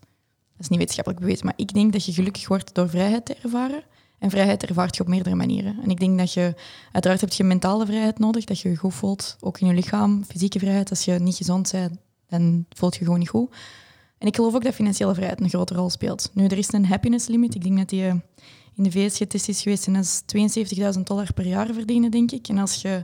[0.51, 3.35] Dat is niet wetenschappelijk bewezen, maar ik denk dat je gelukkig wordt door vrijheid te
[3.43, 3.83] ervaren.
[4.19, 5.79] En vrijheid ervaart je op meerdere manieren.
[5.83, 6.53] En ik denk dat je,
[6.91, 10.23] uiteraard heb je mentale vrijheid nodig, dat je je goed voelt, ook in je lichaam,
[10.23, 10.89] fysieke vrijheid.
[10.89, 11.97] Als je niet gezond bent,
[12.27, 13.55] dan voelt je gewoon niet goed.
[14.17, 16.31] En ik geloof ook dat financiële vrijheid een grote rol speelt.
[16.33, 17.55] Nu, er is een happiness limit.
[17.55, 18.21] Ik denk dat die
[18.77, 20.21] in de VS getest is geweest en dat is
[20.95, 22.47] 72.000 dollar per jaar verdienen, denk ik.
[22.47, 23.03] En als je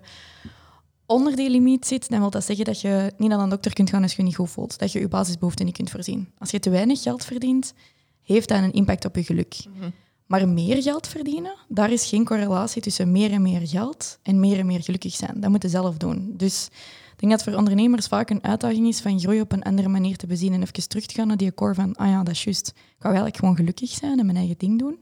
[1.05, 3.89] onder die limiet zit, dan wil dat zeggen dat je niet naar een dokter kunt
[3.89, 4.79] gaan als je je niet goed voelt.
[4.79, 6.31] Dat je je basisbehoeften niet kunt voorzien.
[6.37, 7.73] Als je te weinig geld verdient,
[8.21, 9.55] heeft dat een impact op je geluk.
[9.75, 9.89] Mhm.
[10.25, 14.59] Maar meer geld verdienen, daar is geen correlatie tussen meer en meer geld en meer
[14.59, 15.39] en meer gelukkig zijn.
[15.39, 16.33] Dat moet je zelf doen.
[16.37, 16.69] Dus
[17.13, 20.17] ik denk dat voor ondernemers vaak een uitdaging is van groei op een andere manier
[20.17, 22.43] te bezien en even terug te gaan naar die core van, ah ja, dat is
[22.43, 22.67] juist.
[22.67, 24.99] Ik ga eigenlijk gewoon gelukkig zijn en mijn eigen ding doen.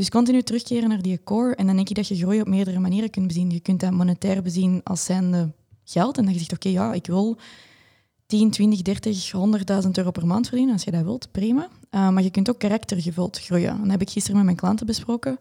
[0.00, 1.54] Dus continu terugkeren naar die core.
[1.54, 3.50] En dan denk ik dat je groei op meerdere manieren kunt bezien.
[3.50, 5.52] Je kunt dat monetair bezien als zijnde
[5.84, 6.18] geld.
[6.18, 7.36] En dan je zegt, oké, ja, ik wil
[8.26, 9.32] 10, 20, 30,
[9.84, 10.74] 100.000 euro per maand verdienen.
[10.74, 11.68] Als je dat wilt, prima.
[11.90, 13.70] Uh, maar je kunt ook karaktergevuld groeien.
[13.70, 15.38] En dat heb ik gisteren met mijn klanten besproken.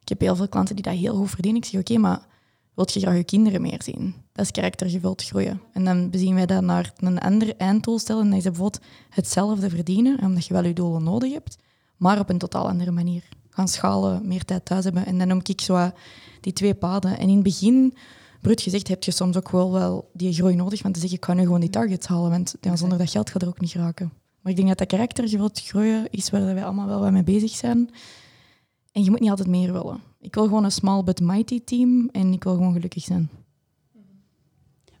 [0.00, 1.60] Ik heb heel veel klanten die dat heel goed verdienen.
[1.62, 2.26] Ik zeg, oké, maar
[2.74, 4.14] wilt je graag je kinderen meer zien?
[4.32, 5.60] Dat is karaktergevuld groeien.
[5.72, 8.22] En dan bezien wij dat naar een ander einddoel stellen.
[8.22, 11.56] En dat is bijvoorbeeld hetzelfde verdienen, omdat je wel je doelen nodig hebt,
[11.96, 15.06] maar op een totaal andere manier gaan schalen, meer tijd thuis hebben.
[15.06, 15.90] En dan noem ik zo
[16.40, 17.18] die twee paden.
[17.18, 17.94] En in het begin,
[18.40, 20.82] bruut gezegd, heb je soms ook wel, wel die groei nodig.
[20.82, 22.30] Want te zeggen, ik ga nu gewoon die targets halen.
[22.30, 24.12] Want ja, zonder dat geld gaat er ook niet raken.
[24.40, 27.90] Maar ik denk dat dat karakter groeien is waar wij allemaal wel mee bezig zijn.
[28.92, 30.00] En je moet niet altijd meer willen.
[30.20, 33.30] Ik wil gewoon een small but mighty team en ik wil gewoon gelukkig zijn.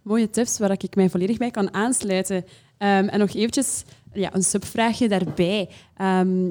[0.02, 2.44] Mooie tips waar ik mij volledig bij kan aansluiten.
[2.78, 5.68] Ehm, en nog eventjes ja, een subvraagje daarbij.
[5.96, 6.50] Ehm,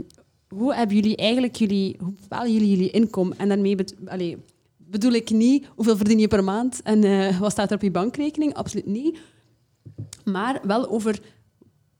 [0.56, 3.38] hoe hebben jullie eigenlijk jullie, hoe bepalen jullie jullie inkomen?
[3.38, 3.95] En daarmee bet-
[4.78, 7.91] bedoel ik niet hoeveel verdien je per maand en eh, wat staat er op je
[7.91, 8.54] bankrekening?
[8.54, 9.20] Absoluut niet.
[10.24, 11.20] Maar wel over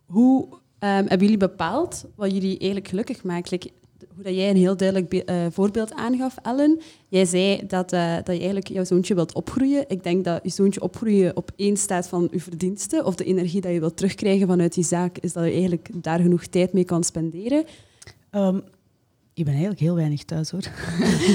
[0.06, 0.48] hoe
[0.80, 3.52] ehm, hebben jullie bepaald wat jullie eigenlijk gelukkig maakt?
[3.52, 3.72] Like,
[4.16, 6.80] hoe dat jij een heel duidelijk eh, voorbeeld aangaf, Ellen.
[7.08, 9.86] Jij zei dat, eh, dat je eigenlijk jouw zoontje wilt opgroeien.
[9.88, 13.62] Ik denk dat je zoontje opgroeien op één staat van je verdiensten of de energie
[13.62, 16.86] dat je wilt terugkrijgen vanuit die zaak, is dat je eigenlijk daar genoeg tijd mee
[16.86, 17.66] kan spenderen.
[18.32, 18.60] Ehm,
[19.34, 20.62] ik ben eigenlijk heel weinig thuis hoor.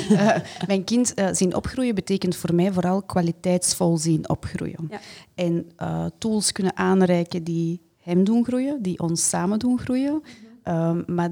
[0.08, 0.36] Eh,
[0.66, 4.86] mijn kind eh, zien opgroeien betekent voor mij vooral kwaliteitsvol zien opgroeien.
[4.90, 5.00] Ja.
[5.34, 10.22] En eh, tools kunnen aanreiken die hem doen groeien, die ons samen doen groeien.
[10.62, 11.30] Ehm, maar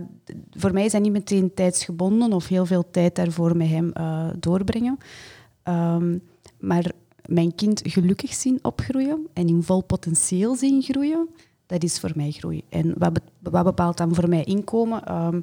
[0.50, 3.92] voor mij is dat niet meteen tijdsgebonden of heel veel tijd daarvoor met hem
[4.40, 4.98] doorbrengen.
[5.62, 6.18] Ehm,
[6.58, 6.92] maar
[7.26, 11.28] mijn kind gelukkig zien opgroeien en in vol potentieel zien groeien,
[11.66, 12.62] dat is voor mij groei.
[12.68, 15.04] En wat, be- wat bepaalt dan voor mij inkomen?
[15.04, 15.40] Ehm,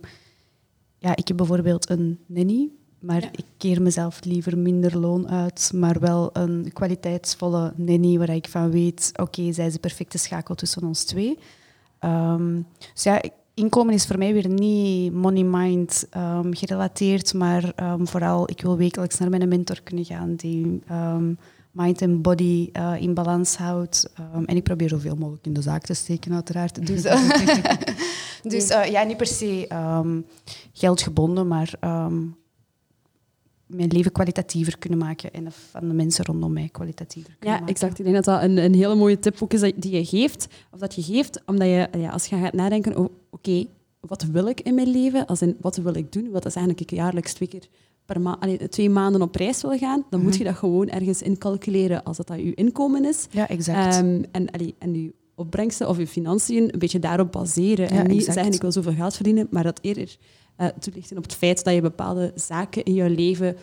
[0.98, 2.70] ja, ik heb bijvoorbeeld een nanny,
[3.00, 8.48] maar ik keer mezelf liever minder loon uit, maar wel een kwaliteitsvolle nanny waar ik
[8.48, 11.38] van weet, oké, zij is de perfecte schakel tussen ons twee.
[12.00, 12.62] Ehm,
[12.94, 13.22] dus ja,
[13.54, 19.18] inkomen is voor mij weer niet money-mind ehm, gerelateerd, maar ehm, vooral, ik wil wekelijks
[19.18, 20.82] naar mijn mentor kunnen gaan die
[21.72, 24.12] mind en body eh, in balans houdt.
[24.16, 26.88] Ehm, en ik probeer zoveel mogelijk in de zaak te steken, uiteraard.
[26.88, 27.30] Dus, eh,
[28.54, 30.22] dus eh, ja, niet per se ehm,
[30.74, 32.20] geldgebonden, maar ehm,
[33.66, 37.74] mijn leven kwalitatiever kunnen maken en van de mensen rondom mij kwalitatiever kunnen Ja, maken.
[37.76, 38.00] exact.
[38.00, 40.48] Ik denk dat dat een, een hele mooie tip ook is die je geeft.
[40.72, 43.66] Of dat je geeft omdat je, ja, als je gaat nadenken, oh, oké,
[44.00, 45.26] wat wil ik in mijn leven?
[45.26, 46.32] Als in, wat wil ik doen?
[46.32, 47.68] Wat is eigenlijk ik jaarlijks twee keer
[48.12, 52.04] per maand, twee maanden op reis wil gaan, dan moet je dat gewoon ergens incalculeren
[52.04, 53.28] als dat, dat je inkomen is.
[53.30, 53.96] Ja, exact.
[53.96, 57.94] Ehm, en, allee, en je opbrengsten of je financiën een beetje daarop baseren.
[57.94, 58.34] Ja, en niet exact.
[58.34, 60.18] zeggen ik wil zoveel geld verdienen, maar dat eerder
[60.56, 63.56] eh toelichten op het feit dat je bepaalde zaken in je leven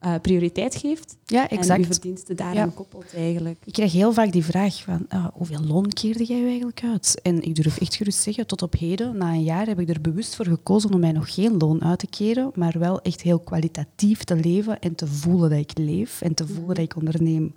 [0.00, 1.16] eh, prioriteit geeft.
[1.24, 2.72] ja, En je verdiensten daaraan Ja.
[2.74, 3.62] koppelt eigenlijk.
[3.64, 7.20] Ik krijg heel vaak die vraag van ah, hoeveel loon keerde jij eigenlijk uit?
[7.22, 10.00] En ik durf echt gerust zeggen, tot op heden, na een jaar, heb ik er
[10.00, 13.38] bewust voor gekozen om mij nog geen loon uit te keren, maar wel echt heel
[13.40, 17.54] kwalitatief te leven en te voelen dat ik leef en te voelen dat ik onderneem.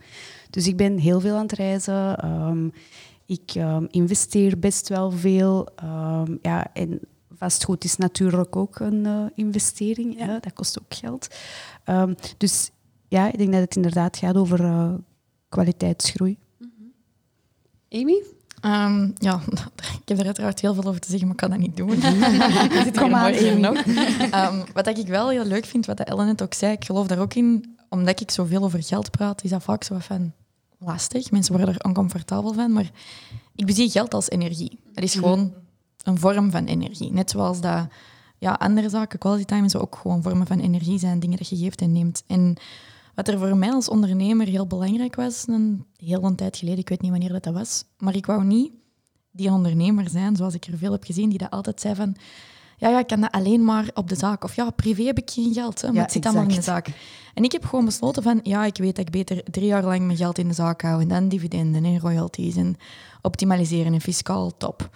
[0.50, 2.18] Dus ik ben heel veel aan het reizen.
[2.18, 2.68] ehm,
[3.26, 5.68] ik ehm, investeer best wel veel.
[5.76, 7.00] ehm, ja, en
[7.44, 10.20] vastgoed is natuurlijk ook een eh, investering.
[10.20, 10.26] Ja.
[10.26, 11.28] hè, dat kost ook geld.
[11.84, 12.72] Ehm, dus
[13.08, 14.94] ja, ik denk dat het inderdaad gaat over eh,
[15.50, 16.38] kwaliteitsgroei.
[17.90, 18.24] Amy?
[18.62, 19.42] Ehm, ja,
[20.02, 22.02] ik heb er uiteraard heel veel over te zeggen, maar ik kan dat niet doen.
[22.78, 23.60] Er zit Kom aan, morgen Amy.
[23.60, 23.78] nog.
[24.32, 27.20] Ehm, wat ik wel heel leuk vind, wat Ellen net ook zei, ik geloof daar
[27.20, 30.34] ook in, omdat ik zoveel over geld praat, is dat vaak zo van
[30.78, 31.32] lastig.
[31.32, 32.92] Mensen worden er oncomfortabel van, maar
[33.56, 34.80] ik bezie geld als energie.
[34.94, 35.54] Het is gewoon
[36.04, 37.12] een vorm van energie.
[37.12, 37.88] Net zoals dat
[38.38, 41.56] ja, andere zaken, quality time, zo ook gewoon vormen van energie zijn, dingen dat je
[41.56, 42.24] geeft en neemt.
[42.28, 42.58] En
[43.16, 46.90] wat er voor mij als ondernemer heel belangrijk was, een heel een tijd geleden, ik
[46.90, 48.72] weet niet wanneer dat, dat was, maar ik wou niet
[49.32, 52.16] die ondernemer zijn, zoals ik er veel heb gezien, die dat altijd zei van
[52.78, 54.44] ja, ja, ik kan dat alleen maar op de zaak.
[54.44, 56.62] Of ja, privé heb ik geen geld, hè, maar Ja, het zit allemaal in de
[56.62, 56.88] zaak.
[57.34, 60.06] En ik heb gewoon besloten van, ja, ik weet dat ik beter drie jaar lang
[60.06, 62.78] mijn geld in de zaak hou en dan dividenden en royalties en
[63.22, 64.90] optimaliseren en fiscaal top.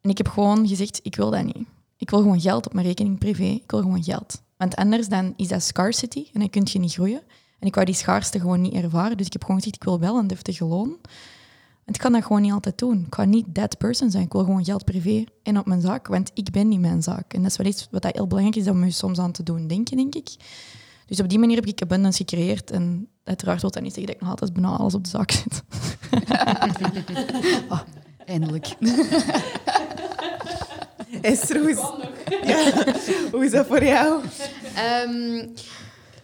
[0.00, 1.66] En ik heb gewoon gezegd, ik wil dat niet.
[1.96, 3.44] Ik wil gewoon geld op mijn rekening privé.
[3.44, 4.42] Ik wil gewoon geld.
[4.56, 7.22] Want anders dan is dat scarcity en dan kun je niet groeien.
[7.58, 9.16] En ik wou die schaarste gewoon niet ervaren.
[9.16, 10.88] Dus ik heb gewoon gezegd, ik wil wel een deftige loon.
[11.84, 13.00] Want ik kan dat gewoon niet altijd doen.
[13.00, 14.24] Ik kan niet that person zijn.
[14.24, 16.06] Ik wil gewoon geld privé en op mijn zaak.
[16.06, 17.34] Want ik ben niet mijn zaak.
[17.34, 19.42] En dat is wel iets wat dat heel belangrijk is om je soms aan te
[19.42, 20.36] doen denken, denk ik.
[21.06, 22.70] Dus op die manier heb ik abundance gecreëerd.
[22.70, 25.30] En uiteraard wil dat niet zeggen dat ik nog altijd bijna alles op de zaak
[25.30, 25.62] zit.
[28.28, 28.66] Eindelijk.
[31.22, 31.78] Esther, hoe is,
[32.46, 32.84] ja,
[33.32, 34.22] hoe is dat voor jou?
[34.74, 35.46] Ehm,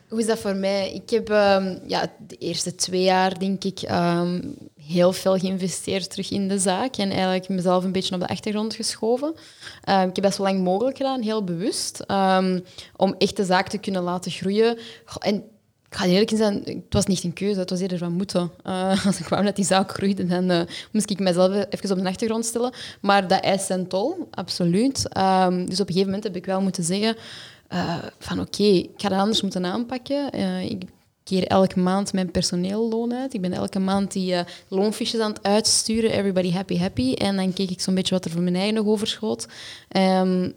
[0.09, 0.93] hoe is dat voor mij?
[0.93, 4.41] Ik heb ehm, ja, de eerste twee jaar, denk ik, ehm,
[4.81, 6.97] heel veel geïnvesteerd terug in de zaak.
[6.97, 9.35] En eigenlijk mezelf een beetje op de achtergrond geschoven.
[9.81, 12.07] Ik heb dat zo lang mogelijk gedaan, heel bewust.
[12.97, 14.79] om echt de zaak te kunnen laten groeien.
[15.19, 15.45] En
[15.95, 18.51] ik ga eerlijk zijn, het was niet een keuze, het was eerder van moeten.
[18.63, 20.61] Eh, als ik wou dat die zaak groeide, dan eh,
[20.93, 22.73] moest ik mezelf even op de achtergrond stellen.
[23.01, 25.09] Maar dat eist zijn tol, absoluut.
[25.09, 27.17] Ehm, dus op een gegeven moment heb ik wel moeten zeggen
[27.69, 30.33] eh, van oké, ik ga dat anders moeten aanpakken.
[30.71, 30.83] Ik
[31.25, 33.35] keer elke maand mijn personeelloon uit.
[33.35, 34.35] Ik ben elke maand die
[34.69, 36.11] loonfiches aan het uitsturen.
[36.11, 37.15] Everybody happy, happy.
[37.15, 39.49] En dan keek ik zo'n beetje wat er voor mijn eigen nog overschoot.
[39.89, 40.51] Ehm,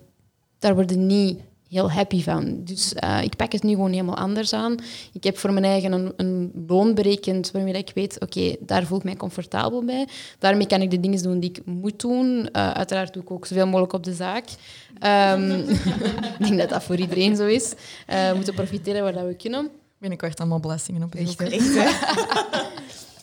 [0.60, 1.40] daar worden niet
[1.70, 2.64] heel happy van.
[2.64, 4.76] Dus eh, ik pak het nu gewoon helemaal anders aan.
[5.14, 8.98] Ik heb voor mijn eigen een, een loon berekend waarmee ik weet, oké, daar voel
[8.98, 10.08] ik mij comfortabel bij.
[10.40, 12.40] Daarmee kan ik de dingen doen die ik moet doen.
[12.40, 14.46] Uh, uiteraard doe ik ook zoveel mogelijk op de zaak.
[15.34, 15.52] Um,
[16.40, 17.74] ik denk dat dat voor iedereen zo is.
[18.10, 19.70] Uh, we moeten profiteren waar dat we kunnen.
[20.00, 21.76] Binnenkort allemaal belastingen op Echt, echt?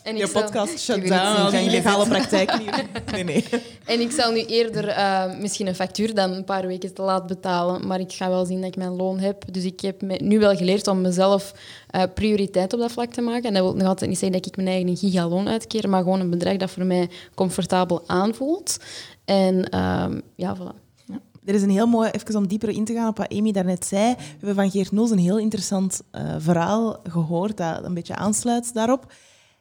[0.05, 2.85] En je podcast shut down, die legale praktijk hier.
[3.11, 3.45] Nee, nee.
[3.85, 7.27] En ik zal nu eerder uh, misschien een factuur dan een paar weken te laat
[7.27, 9.53] betalen, maar ik ga wel zien dat ik mijn loon heb.
[9.53, 11.53] Dus ik heb nu wel geleerd om mezelf
[11.95, 13.43] uh, prioriteit op dat vlak te maken.
[13.43, 16.19] En dat wil nog altijd niet zeggen dat ik mijn eigen gigaloon uitkeer, maar gewoon
[16.19, 18.77] een bedrag dat voor mij comfortabel aanvoelt.
[19.25, 20.83] En uh, ja, voilà.
[21.45, 23.85] Er is een heel mooi, even om dieper in te gaan op wat Amy daarnet
[23.85, 24.15] zei.
[24.15, 28.73] We hebben van Geert Noos een heel interessant uh, verhaal gehoord dat een beetje aansluit
[28.73, 29.13] daarop.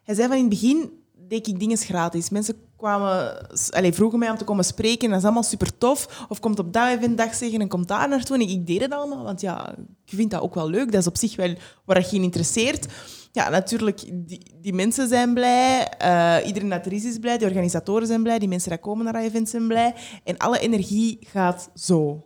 [0.05, 0.91] Hij zei van in het begin
[1.29, 2.31] deed ik dingen gratis.
[2.31, 6.27] Mensen kwamen, allez, vroegen mij om te komen spreken en dat is allemaal super tof.
[6.29, 8.37] Of komt op dat event dag zeggen en komt daar naartoe.
[8.37, 9.75] En ik, ik deed het allemaal, want ja,
[10.05, 10.93] ik vind dat ook wel leuk.
[10.93, 12.87] Dat is op zich wel waar je in interesseert.
[13.33, 15.93] Ja, natuurlijk, die, die mensen zijn blij.
[16.03, 17.39] Uh, iedereen dat er is, is blij.
[17.39, 18.39] Die organisatoren zijn blij.
[18.39, 19.95] Die mensen die komen naar dat event zijn blij.
[20.25, 22.25] En alle energie gaat zo.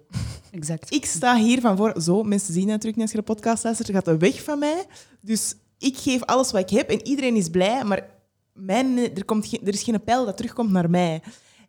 [0.50, 0.94] Exact.
[0.94, 2.00] Ik sta hier van voor...
[2.00, 3.90] Zo, mensen zien natuurlijk als je de podcast luistert.
[3.90, 4.84] gaat weg van mij.
[5.20, 8.16] Dus ik geef alles wat ik heb en iedereen is blij, maar
[8.52, 11.22] mijn, er, komt er is geen pijl dat terugkomt naar mij.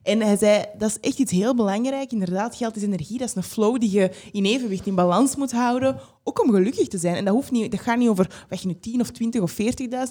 [0.03, 2.11] En hij zei, dat is echt iets heel belangrijk.
[2.11, 3.17] Inderdaad, geld is energie.
[3.17, 5.99] Dat is een flow die je in evenwicht, in balans moet houden.
[6.23, 7.15] Ook om gelukkig te zijn.
[7.15, 9.51] En dat, hoeft niet, dat gaat niet over wat je nu 10 of 20 of
[9.51, 9.57] 40.000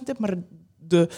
[0.04, 0.34] hebt, maar
[0.78, 1.10] de,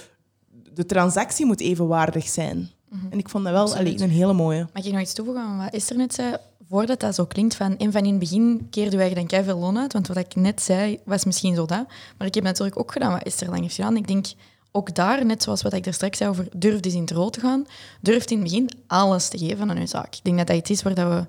[0.73, 2.71] de transactie moet evenwaardig zijn.
[2.89, 3.07] Mhm.
[3.11, 4.69] En ik vond dat wel allee, een hele mooie.
[4.73, 6.37] Mag ik nog iets toevoegen wat Esther net zei?
[6.71, 7.77] Voordat dat zo klinkt van...
[7.79, 9.93] En van in het begin keerde wij dan veel loon uit.
[9.93, 11.87] Want wat ik net zei, was misschien zo dat.
[12.19, 13.97] Maar ik heb natuurlijk ook gedaan wat Esther lang heeft gedaan.
[13.97, 14.27] Ik denk
[14.71, 17.33] ook daar, net zoals wat ik er straks zei over durf eens in het rood
[17.33, 17.67] te gaan,
[18.01, 20.15] durft in het begin alles te geven aan uw zaak.
[20.15, 21.27] Ik denk dat dat iets is waar we...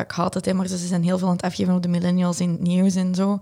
[0.00, 2.50] Ik haat het, maar ze zijn heel veel aan het afgeven op de millennials in
[2.50, 3.38] het nieuws en zo.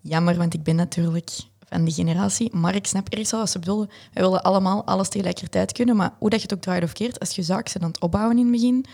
[0.00, 1.30] Jammer, want ik ben natuurlijk
[1.68, 2.56] van die generatie.
[2.56, 3.88] Maar ik snap ergens wel wat ze bedoelen.
[4.12, 7.20] Wij willen allemaal alles tegelijkertijd kunnen, maar hoe dat je het ook draait of keert,
[7.20, 8.84] als je zaak aan het opbouwen in het begin,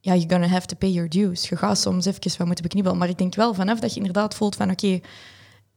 [0.00, 1.48] ja, you're gonna have to pay your dues.
[1.48, 2.98] Je gaat soms even wat moeten beknibbelen.
[2.98, 5.00] Maar ik denk wel, vanaf dat je inderdaad voelt van oké,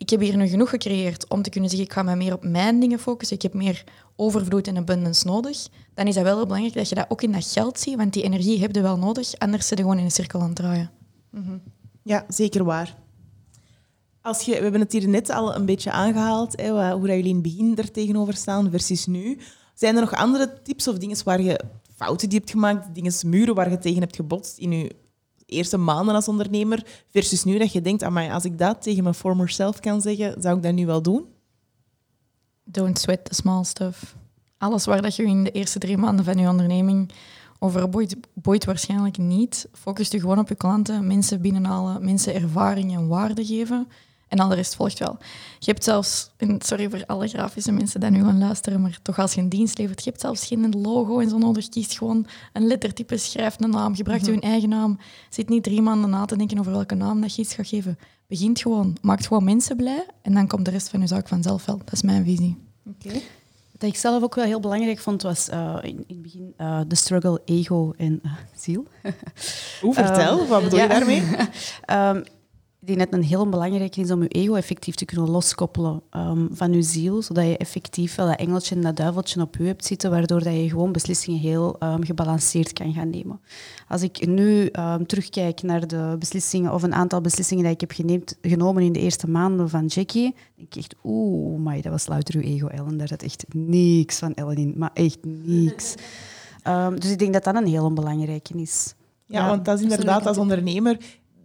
[0.02, 2.44] ik heb hier nu genoeg gecreëerd om te kunnen zeggen, ik ga me meer op
[2.44, 3.84] mijn dingen focussen, ik heb meer
[4.16, 7.52] overvloed en abundance nodig, dan is dat wel belangrijk dat je dat ook in dat
[7.52, 10.12] geld ziet, want die energie heb je wel nodig, anders zit je gewoon in een
[10.12, 10.92] cirkel aan het draaien.
[11.30, 11.62] Mm
[12.04, 12.98] Ja, zeker waar.
[14.22, 17.26] Als je, we hebben het hier net al een beetje aangehaald, hè, hoe dat jullie
[17.26, 19.40] in het begin er tegenover staan versus nu.
[19.74, 21.60] Zijn er nog andere tips of dingen waar je
[22.02, 24.96] fouten die je hebt gemaakt, dingen, muren waar je tegen hebt gebotst in je
[25.46, 29.50] eerste maanden als ondernemer, versus nu dat je denkt, als ik dat tegen mijn former
[29.50, 31.26] self kan zeggen, zou ik dat nu wel doen?
[32.64, 34.16] Don't sweat the small stuff.
[34.58, 37.12] Alles waar dat je in de eerste drie maanden van je onderneming
[37.60, 39.68] over boeit, boeit waarschijnlijk niet.
[39.72, 43.88] Focus je gewoon op je klanten, mensen binnenhalen, mensen ervaring en waarde geven.
[44.32, 45.18] En al de rest volgt wel.
[45.60, 49.34] Je hebt zelfs, sorry voor alle grafische mensen die nu gaan luisteren, maar toch als
[49.34, 51.70] je een dienst levert, je hebt zelfs geen logo en zo nodig.
[51.70, 54.46] Kies gewoon een lettertype, schrijf een naam, gebruik je mhm.
[54.46, 55.00] eigen naam.
[55.30, 57.98] Zit niet drie maanden na te denken over welke naam dat je iets gaat geven.
[58.28, 61.66] Begint gewoon, maakt gewoon mensen blij en dan komt de rest van je zaak vanzelf
[61.66, 61.78] wel.
[61.78, 62.58] Dat is mijn visie.
[62.86, 63.20] Oké.
[63.72, 66.82] Wat ik zelf ook wel heel belangrijk vond, was uh, in, in, het begin uh,
[66.88, 68.86] de struggle ego en uh, ziel.
[69.82, 71.24] Hoe, vertel, um, wat bedoel je daarmee?
[71.92, 72.24] um,
[72.82, 76.02] ik denk dat het een heel belangrijk is om je ego effectief te kunnen loskoppelen
[76.12, 79.64] um, van je ziel, zodat je effectief wel dat engeltje en dat duiveltje op je
[79.64, 83.40] hebt zitten, waardoor dat je gewoon beslissingen heel um, gebalanceerd kan gaan nemen.
[83.88, 87.92] Als ik nu um, terugkijk naar de beslissingen of een aantal beslissingen die ik heb
[87.92, 92.08] geneemd, genomen in de eerste maanden van Jackie, denk ik echt, oeh, my, dat was
[92.08, 92.98] louter uw ego, Ellen.
[92.98, 95.96] Daar zat echt niks van Ellen in, maar echt niks.
[97.00, 98.94] dus ik denk dat dat een heel belangrijke is.
[99.26, 100.98] Ja, ja, want dat is inderdaad als ondernemer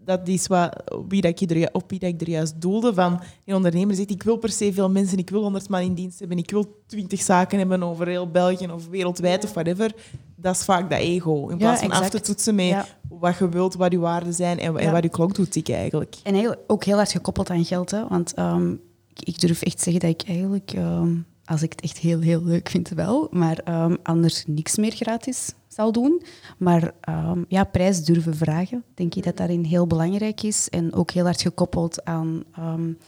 [0.07, 2.95] dat is wat, wie dat ik er, op wie dat ik er juist doelde.
[2.95, 5.95] Van een ondernemer zegt, ik wil per se veel mensen, ik wil honderd man in
[5.95, 9.95] dienst hebben, ik wil twintig zaken hebben over heel België of wereldwijd of whatever.
[10.37, 11.49] Dat is vaak dat ego.
[11.49, 14.77] In plaats van af te toetsen met wat je wilt, wat je waarden zijn en,
[14.77, 16.17] en wat je klok doet tikken eigenlijk.
[16.23, 17.91] En heel, ook heel erg gekoppeld aan geld.
[17.91, 18.09] Hè?
[18.09, 18.73] Want ehm,
[19.15, 20.73] ik, ik, durf echt zeggen dat ik eigenlijk...
[20.73, 23.29] Ehm, als ik het echt heel, heel leuk vind, wel.
[23.31, 26.23] Maar um, anders niks meer gratis zal doen.
[26.59, 30.69] Maar um, ja, prijs durven vragen, denk ik dat daarin heel belangrijk is.
[30.69, 32.45] En ook heel hard gekoppeld aan...
[32.59, 32.99] Um,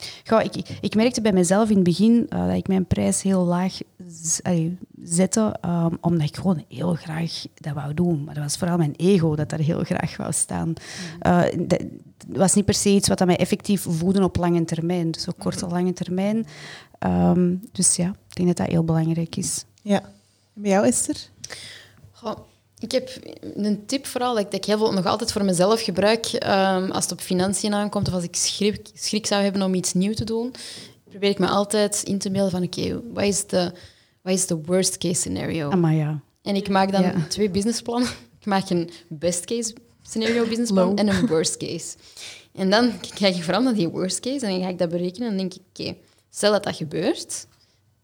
[0.43, 3.79] ik, ik merkte bij mezelf in het begin uh, dat ik mijn prijs heel laag
[5.03, 5.57] zette,
[6.01, 8.25] omdat ik gewoon heel graag dat wou doen.
[8.25, 10.73] Maar dat was vooral mijn ego dat daar heel graag wou staan.
[11.23, 11.87] Uh, het
[12.29, 15.11] was niet per se iets wat mij effectief voedde op lange termijn.
[15.11, 16.47] Dus op korte, lange termijn.
[17.73, 19.65] dus ja, ik denk dat dat heel belangrijk is.
[19.83, 20.03] Ja.
[20.03, 21.17] En bij jou, Esther?
[22.13, 22.39] Goh,
[22.81, 23.11] Ik heb
[23.55, 26.91] een tip vooral dat ik, dat ik heel veel, nog altijd voor mezelf gebruik ehm,
[26.91, 30.17] als het op financiën aankomt of als ik schrik, schrik zou hebben om iets nieuws
[30.17, 30.55] te doen.
[31.11, 33.73] Probeer ik me altijd in te beelden van oké, wat is de
[34.23, 35.71] wat is de worst case scenario?
[35.71, 36.21] Maar ja.
[36.43, 37.27] En ik maak dan Ja.
[37.29, 38.09] twee businessplannen.
[38.41, 41.97] Ik maak een best case scenario businessplan en een worst case.
[42.53, 45.29] En dan kijk ik vooral naar die worst case en dan ga ik dat berekenen
[45.29, 45.97] en dan denk ik, oké,
[46.31, 47.47] stel dat dat gebeurt,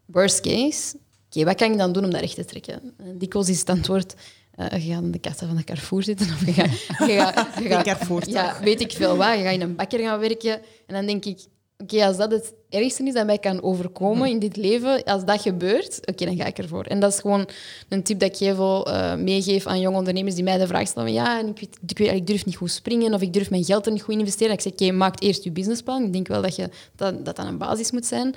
[0.04, 0.96] worst case,
[1.26, 2.94] oké, wat kan ik dan doen om dat recht te trekken?
[2.96, 4.14] En dikwijls is het antwoord,
[4.57, 6.70] eh, je gaat in de kassa van de Carrefour zitten of je gaat...
[7.09, 9.36] Je gaat, je gaat Carrefour, Ja, weet ik veel wat.
[9.36, 10.52] Je gaat in een bakker gaan werken.
[10.86, 11.38] En dan denk ik,
[11.78, 15.42] oké, als dat het ergste is dat mij kan overkomen in dit leven, als dat
[15.42, 16.84] gebeurt, oké, dan ga ik ervoor.
[16.84, 17.48] En dat is gewoon
[17.88, 20.86] een tip dat ik heel veel eh, meegeef aan jonge ondernemers die mij de vraag
[20.86, 23.32] stellen van, ja, en ik, weet, ik, weet, ik durf niet goed springen of ik
[23.32, 24.52] durf mijn geld er niet goed in investeren.
[24.52, 26.05] Ik zeg, oké, maak eerst je businessplan.
[26.05, 28.34] Ik denk wel dat je, dat, dat dat een basis moet zijn.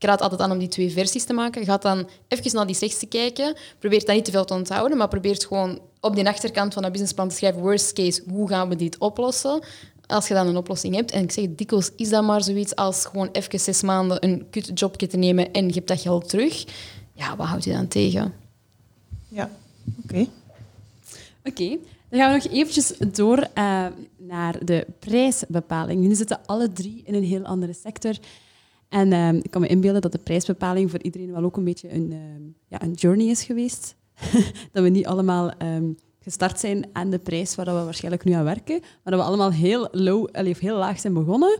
[0.00, 1.64] Ik raad altijd aan om die twee versies te maken.
[1.64, 3.56] Ga dan even naar die slechtste kijken.
[3.78, 6.82] Probeer dat niet te veel te onthouden, maar probeer het gewoon op die achterkant van
[6.82, 7.60] dat businessplan te schrijven.
[7.60, 9.62] Worst case, hoe gaan we dit oplossen?
[10.06, 13.04] Als je dan een oplossing hebt, en ik zeg dikwijls, is dat maar zoiets als
[13.04, 16.64] gewoon even zes maanden een kut jobje te nemen en je hebt dat geld terug.
[17.12, 18.34] Ja, wat houdt je dan tegen?
[19.28, 19.50] Ja,
[20.04, 20.26] oké.
[21.44, 21.78] Oké,
[22.08, 23.86] dan gaan we nog eventjes door eh,
[24.16, 26.00] naar de prijsbepaling.
[26.00, 28.14] Jullie zitten alle drie in een heel andere sector.
[28.90, 31.92] En eh, ik kan me inbeelden dat de prijsbepaling voor iedereen wel ook een beetje
[31.92, 32.18] een, eh,
[32.68, 33.96] ja, een journey is geweest.
[34.72, 35.84] dat we niet allemaal ehm,
[36.18, 39.52] gestart zijn aan de prijs waar we waarschijnlijk nu aan werken, maar dat we allemaal
[39.52, 41.58] heel, low, allee, heel laag zijn begonnen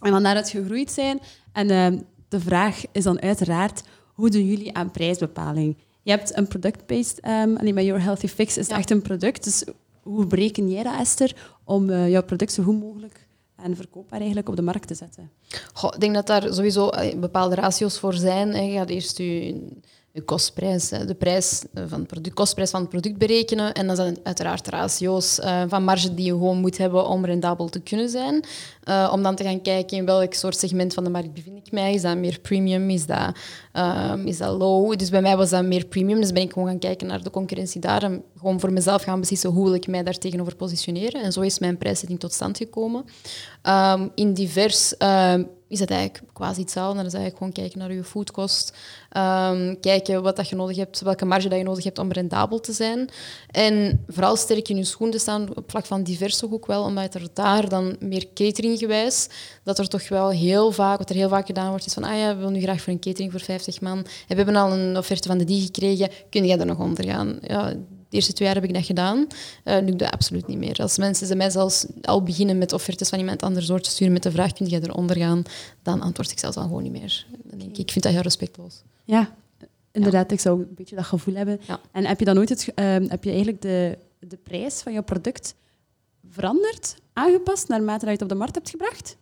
[0.00, 1.20] en van daaruit gegroeid zijn.
[1.52, 1.98] En ehm,
[2.28, 3.82] de vraag is dan uiteraard,
[4.12, 5.76] hoe doen jullie aan prijsbepaling?
[6.02, 8.76] Je hebt een product-based, alleen bij Your Healthy Fix is het Ja.
[8.76, 9.44] echt een product.
[9.44, 9.64] Dus
[10.02, 13.23] hoe bereken jij dat, Esther, om eh, jouw product zo goed mogelijk
[13.64, 15.30] en verkoopbaar eigenlijk op de markt te zetten?
[15.72, 18.66] Goh, ik denk dat daar sowieso eh, bepaalde ratio's voor zijn.
[18.70, 19.68] Je gaat eerst je,
[20.14, 23.72] je kostprijs, de prijs eh, van het product, kostprijs van het product berekenen.
[23.72, 27.68] En dan zijn uiteraard ratio's eh, van marge die je gewoon moet hebben om rendabel
[27.68, 28.44] te kunnen zijn.
[28.82, 31.72] Eh, om dan te gaan kijken in welk soort segment van de markt bevind ik
[31.72, 31.94] mij.
[31.94, 32.90] Is dat meer premium?
[32.90, 33.36] Is dat,
[33.72, 34.96] ehm, is dat low?
[34.96, 36.20] Dus bij mij was dat meer premium.
[36.20, 38.02] Dus ben ik gewoon gaan kijken naar de concurrentie daar.
[38.02, 41.22] En gewoon voor mezelf gaan beslissen hoe wil ik mij daar tegenover positioneren.
[41.22, 43.04] En zo is mijn prijszetting tot stand gekomen.
[43.62, 45.44] Ehm, in divers ehm,
[45.74, 46.96] is het eigenlijk quasi hetzelfde.
[46.96, 48.76] Dat is eigenlijk gewoon kijken naar je foodkost.
[49.10, 52.60] Ehm, kijken wat dat je nodig hebt, welke marge dat je nodig hebt om rendabel
[52.60, 53.08] te zijn.
[53.50, 56.82] En vooral sterk in je schoen te staan op vlak van divers toch ook wel,
[56.82, 59.28] omdat er daar dan meer cateringgewijs,
[59.62, 62.18] dat er toch wel heel vaak, wat er heel vaak gedaan wordt, is van ah
[62.18, 64.02] ja, we willen nu graag voor een catering voor 50 man.
[64.02, 67.38] We hebben al een offerte van de die gekregen, kun jij er nog onder gaan?
[67.40, 67.74] Ja,
[68.14, 69.26] de eerste twee jaar heb ik dat gedaan.
[69.64, 70.78] Eh, nu doe ik dat absoluut niet meer.
[70.80, 74.12] Als mensen ze mij zelfs al beginnen met offertes van iemand anders door te sturen
[74.12, 75.42] met de vraag, kun jij eronder gaan?
[75.82, 77.26] Dan antwoord ik zelfs al gewoon niet meer.
[77.42, 78.82] Dan denk ik, ik vind dat heel respectloos.
[79.04, 79.34] Ja,
[79.92, 80.32] inderdaad.
[80.32, 81.60] Ik zou een beetje dat gevoel hebben.
[81.66, 81.80] Ja.
[81.92, 85.02] En heb je dan ooit het, ehm, heb je eigenlijk de, de prijs van jouw
[85.02, 85.54] product
[86.30, 89.16] veranderd, aangepast naarmate dat je het op de markt hebt gebracht?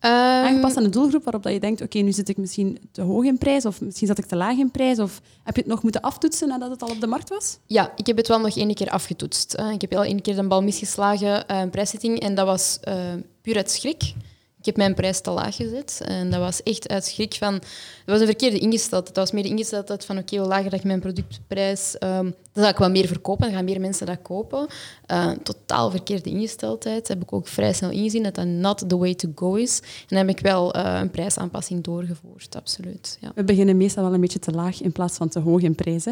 [0.00, 3.02] Ehm, Aangepast aan de doelgroep waarop dat je denkt, oké, nu zit ik misschien te
[3.02, 5.70] hoog in prijs of misschien zat ik te laag in prijs of heb je het
[5.70, 7.58] nog moeten aftoetsen nadat het al op de markt was?
[7.66, 9.54] Ja, ik heb het wel nog één keer afgetoetst.
[9.54, 12.78] Eh, Ik heb al één keer de bal misgeslagen, eh, een prijszetting, en dat was
[12.80, 12.94] eh,
[13.42, 14.14] puur uit schrik.
[14.60, 16.00] Ik heb mijn prijs te laag gezet.
[16.04, 17.52] En dat was echt uit schrik van...
[17.52, 17.62] Dat
[18.04, 19.14] was een verkeerde ingesteldheid.
[19.14, 20.18] Dat was meer de ingesteldheid van...
[20.18, 21.98] Oké, hoe lager dat ik mijn productprijs...
[21.98, 23.46] ehm, dan zal ik wel meer verkopen.
[23.46, 24.66] Dan gaan meer mensen dat kopen.
[25.06, 27.08] Eh, totaal verkeerde ingesteldheid.
[27.08, 29.80] heb ik ook vrij snel ingezien dat dat not the way to go is.
[29.80, 32.56] En dan heb ik wel eh, een prijsaanpassing doorgevoerd.
[32.56, 33.32] Absoluut, ja.
[33.34, 36.04] We beginnen meestal wel een beetje te laag in plaats van te hoog in prijs.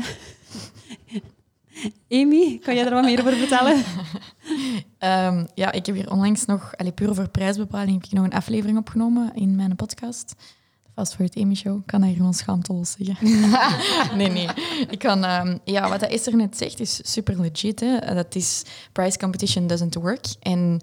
[2.10, 3.82] Amy, kan jij er wat meer over vertellen?
[4.98, 8.32] Ehm, ja, ik heb hier onlangs nog, allee, puur over prijsbepaling, heb ik nog een
[8.32, 10.34] aflevering opgenomen in mijn podcast.
[10.94, 11.78] Fast Food Amy Show.
[11.78, 13.30] Ik kan hier gewoon schaamteloos zeggen.
[14.18, 14.48] nee, nee.
[14.90, 17.80] Ik kan, ehm, ja, wat Esther net zegt is super legit.
[17.80, 18.14] Hè.
[18.14, 18.62] Dat is
[18.92, 20.26] price competition doesn't work.
[20.40, 20.80] En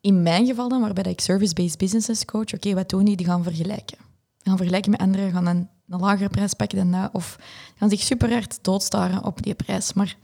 [0.00, 3.16] in mijn geval dan, waarbij ik service-based businesses coach, oké, wat doen die?
[3.16, 4.09] Die gaan vergelijken.
[4.42, 7.38] Gaan vergelijken met anderen, gaan dan een lagere prijs pakken dan dat, of
[7.76, 9.92] gaan zich super hard doodstaren op die prijs.
[9.92, 10.16] Maar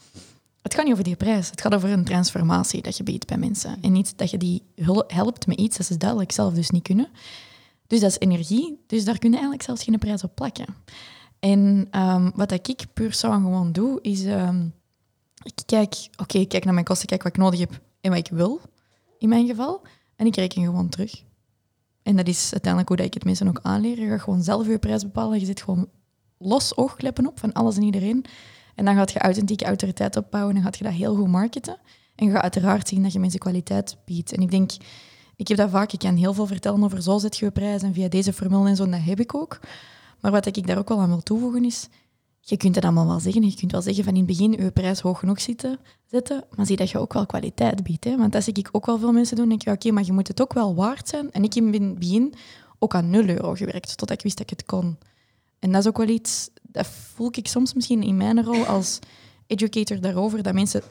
[0.62, 1.50] het gaat niet over die prijs.
[1.50, 3.78] Het gaat over een transformatie dat je biedt bij mensen.
[3.82, 4.62] En niet dat je die
[5.06, 7.08] helpt met iets dat ze duidelijk zelf dus niet kunnen.
[7.86, 8.84] Dus dat is energie.
[8.86, 10.66] Dus daar kun je eigenlijk zelfs geen prijs op plakken.
[11.38, 14.24] En ehm, wat ik puur zou gewoon doe, is...
[14.24, 14.66] ehm,
[15.42, 18.18] ik kijk, oké, ik kijk naar mijn kosten, kijk wat ik nodig heb en wat
[18.18, 18.60] ik wil,
[19.18, 19.82] in mijn geval.
[20.16, 21.22] En ik reken gewoon terug.
[22.07, 24.00] En dat is uiteindelijk hoe ik het mensen ook aanleer.
[24.00, 25.40] Je gaat gewoon zelf je prijs bepalen.
[25.40, 25.88] Je zit gewoon
[26.38, 28.24] los oogkleppen op van alles en iedereen.
[28.74, 31.76] En dan gaat je authentieke autoriteit opbouwen en gaat je dat heel goed marketen.
[32.14, 34.32] En je gaat uiteraard zien dat je mensen kwaliteit biedt.
[34.32, 34.70] En ik denk,
[35.36, 37.82] ik heb dat vaak, ik kan heel veel vertellen over zo zet je je prijs
[37.82, 39.61] en via deze formule en zo, dat heb ik ook.
[40.20, 41.88] Maar wat ik daar ook wel aan wil toevoegen is,
[42.49, 43.42] je kunt het allemaal wel zeggen.
[43.42, 46.66] Je kunt wel zeggen van in het begin je prijs hoog genoeg zitten, zetten, maar
[46.66, 48.05] zie dat je ook wel kwaliteit biedt.
[48.05, 48.16] Hè?
[48.16, 49.49] Want dat zie ik ook wel veel mensen doen.
[49.49, 51.32] denk je, oké, maar je moet het ook wel waard zijn.
[51.32, 52.34] En ik heb in het begin
[52.78, 54.99] ook aan 0 euro gewerkt, totdat ik wist dat ik het kon.
[55.59, 58.99] En dat is ook wel iets, dat voel ik soms misschien in mijn rol als
[59.47, 60.82] educator daarover, dat mensen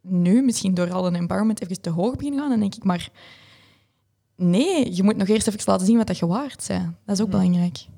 [0.00, 2.50] nu misschien door al een empowerment even te hoog beginnen gaan.
[2.50, 3.10] Dan denk ik, maar
[4.36, 6.94] nee, je moet nog eerst even laten zien wat dat je waard bent.
[7.04, 7.95] Dat is ook belangrijk ik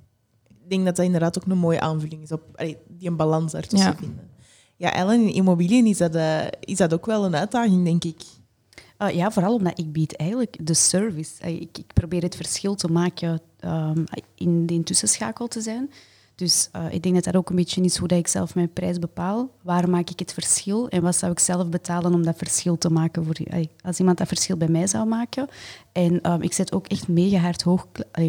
[0.70, 2.42] denk dat dat inderdaad ook een mooie aanvulling is op
[2.88, 3.96] die een balans ertussen ja.
[3.96, 4.30] vinden.
[4.76, 8.22] Ja, Ellen, in immobiliën is dat, uh, is dat ook wel een uitdaging, denk ik.
[8.98, 11.44] Uh, ja, vooral omdat ik bied eigenlijk de service.
[11.44, 14.04] Uh, ik, ik, probeer het verschil te maken um,
[14.34, 15.90] in de tussenschakel te zijn.
[16.38, 18.72] Dus uh, ik denk dat dat ook een beetje is hoe dat ik zelf mijn
[18.72, 19.50] prijs bepaal.
[19.62, 22.90] Waar maak ik het verschil en wat zou ik zelf betalen om dat verschil te
[22.90, 23.24] maken?
[23.24, 23.36] Voor,
[23.80, 25.48] als iemand dat verschil bij mij zou maken.
[25.92, 27.86] En um, ik zet ook echt mega hard hoog,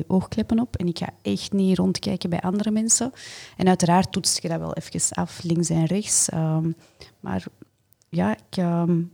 [0.07, 3.11] oogkleppen op en ik ga echt niet rondkijken bij andere mensen.
[3.57, 6.33] En uiteraard toets je dat wel even af, links en rechts.
[6.33, 6.75] Um,
[7.19, 7.45] maar
[8.09, 9.11] ja, ik, um,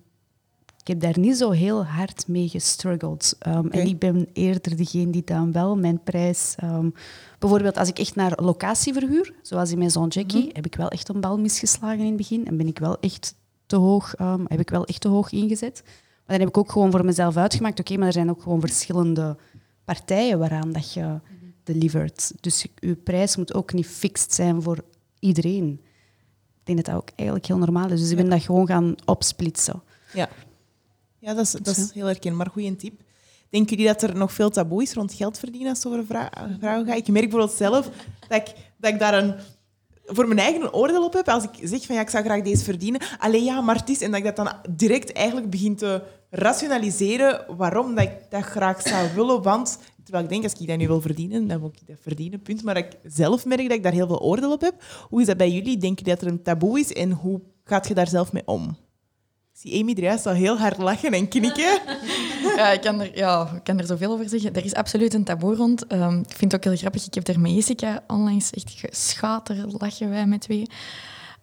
[0.86, 3.38] ik heb daar niet zo heel hard mee gestruggeld.
[3.48, 6.56] Um, En ik ben eerder degene die dan wel mijn prijs...
[6.64, 6.94] Um,
[7.40, 10.88] bijvoorbeeld als ik echt naar locatie verhuur, zoals in Maison Jackie, mm heb ik wel
[10.88, 12.48] echt een bal misgeslagen in het begin.
[12.48, 15.82] En ben ik wel echt te hoog, um, heb ik wel echt te hoog ingezet.
[15.86, 18.60] Maar dan heb ik ook gewoon voor mezelf uitgemaakt, oké, maar er zijn ook gewoon
[18.60, 19.38] verschillende
[19.86, 21.20] partijen waaraan dat je
[21.64, 22.32] delivert.
[22.40, 24.84] Dus je prijs moet ook niet fixed zijn voor
[25.20, 25.82] iedereen.
[26.60, 28.00] Ik denk dat dat ook eigenlijk heel normaal is.
[28.00, 29.82] Dus ik ben dat gewoon gaan opsplitsen.
[30.14, 30.30] Ja.
[31.26, 32.50] Ja, dat is, dat is heel herkenbaar.
[32.50, 33.02] Goeie tip.
[33.50, 36.06] Denken jullie dat er nog veel taboe is rond geld verdienen als het over
[36.60, 36.98] vrouwen gaat?
[36.98, 37.90] Ik merk bijvoorbeeld zelf
[38.28, 39.36] dat ik, dat ik daar een,
[40.06, 41.30] voor mijn eigen oordeel op heb.
[41.30, 43.02] Als ik zeg van ja, ik zou graag deze verdienen.
[43.20, 44.02] Alleen ja, maar het is.
[44.02, 48.82] En dat ik dat dan direct eigenlijk begin te rationaliseren waarom dat ik dat graag
[48.82, 49.42] zou willen.
[49.42, 52.42] Want terwijl ik denk, als ik dat nu wil verdienen, dan wil ik dat verdienen,
[52.42, 52.64] punt.
[52.64, 54.84] Maar ik zelf merk dat ik daar heel veel oordeel op heb.
[55.10, 55.78] Hoe is dat bij jullie?
[55.78, 58.76] Denk je dat er een taboe is en hoe gaat je daar zelf mee om?
[59.56, 61.80] Zie Amy juist al heel hard lachen en knikken.
[62.56, 64.54] Ja, ik kan er, ja, ik kan er zoveel over zeggen.
[64.54, 65.94] Er is absoluut een taboe rond.
[65.94, 67.06] Um, ik vind het ook heel grappig.
[67.06, 70.70] Ik heb er met Jessica onlangs echt geschater lachen wij met twee.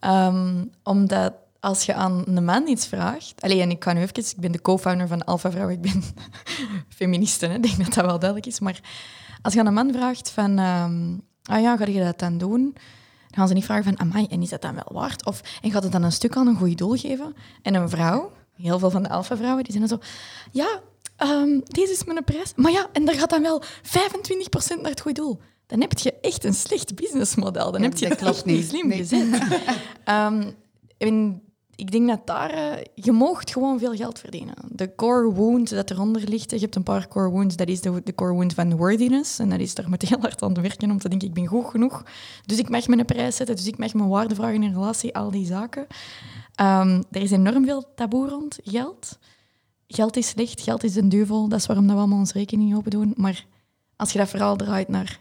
[0.00, 3.34] Um, omdat als je aan een man iets vraagt...
[3.40, 4.16] Allee, en ik kan nu even...
[4.16, 5.68] Ik ben de co-founder van Alpha Vrouw.
[5.68, 6.02] Ik ben
[6.98, 8.60] feministe, ik denk dat dat wel duidelijk is.
[8.60, 8.80] Maar
[9.42, 10.58] als je aan een man vraagt van...
[10.58, 12.76] Um, ah ja, ga je dat dan doen?
[13.32, 15.26] Dan gaan ze niet vragen van, amai, en is dat dan wel waard?
[15.26, 17.34] Of, en gaat het dan een stuk aan een goed doel geven?
[17.62, 20.04] En een vrouw, heel veel van de alfa-vrouwen, die zijn dan zo...
[20.50, 20.80] Ja,
[21.26, 22.52] um, deze is mijn prijs.
[22.56, 23.64] Maar ja, en daar gaat dan wel 25%
[24.80, 25.40] naar het goede doel.
[25.66, 27.72] Dan heb je echt een slecht businessmodel.
[27.72, 28.98] Dan heb je het klopt niet slim nee.
[28.98, 29.32] gezet.
[30.10, 30.54] um,
[30.98, 31.42] en
[31.82, 32.54] ik denk dat daar...
[32.54, 34.54] Uh, je moogt gewoon veel geld verdienen.
[34.68, 38.00] De core wound dat eronder ligt, je hebt een paar core wounds, dat is de,
[38.04, 39.38] de core wound van worthiness.
[39.38, 41.66] En dat is, daar moet heel hard aan werken om te denken, ik ben goed
[41.66, 42.04] genoeg.
[42.46, 45.30] Dus ik mag mijn prijs zetten, dus ik mag mijn waarde vragen in relatie, al
[45.30, 45.86] die zaken.
[46.60, 49.18] Um, er is enorm veel taboe rond geld.
[49.86, 51.48] Geld is slecht, geld is een duivel.
[51.48, 53.14] Dat is waarom we allemaal onze rekening open doen.
[53.16, 53.46] Maar
[53.96, 55.20] als je dat vooral draait naar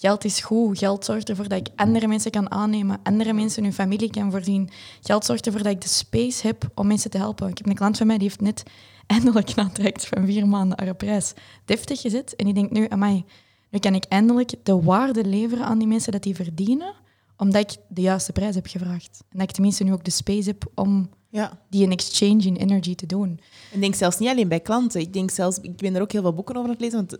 [0.00, 0.78] Geld is goed.
[0.78, 4.70] Geld zorgt ervoor dat ik andere mensen kan aannemen, andere mensen hun familie kan voorzien.
[5.00, 7.48] Geld zorgt ervoor dat ik de space heb om mensen te helpen.
[7.48, 8.62] Ik heb een klant van mij die heeft net
[9.06, 11.32] eindelijk een traject van vier maanden haar prijs
[11.64, 12.36] deftig gezet.
[12.36, 13.24] En die denkt nu, amai,
[13.70, 16.94] nu kan ik eindelijk de waarde leveren aan die mensen dat die verdienen,
[17.36, 19.24] omdat ik de juiste prijs heb gevraagd.
[19.28, 21.58] En dat ik tenminste nu ook de space heb om ja.
[21.70, 23.40] die een exchange in energy te doen.
[23.72, 25.00] Ik denk zelfs niet alleen bij klanten.
[25.00, 27.18] Ik denk zelfs, ik ben er ook heel veel boeken over aan het lezen, want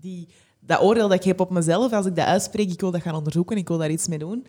[0.00, 0.28] die
[0.68, 3.14] dat oordeel dat ik heb op mezelf, als ik dat uitspreek, ik wil dat gaan
[3.14, 4.46] onderzoeken, ik wil daar iets mee doen.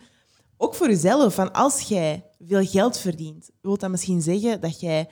[0.56, 5.08] Ook voor jezelf, van als jij veel geld verdient, wil dat misschien zeggen dat jij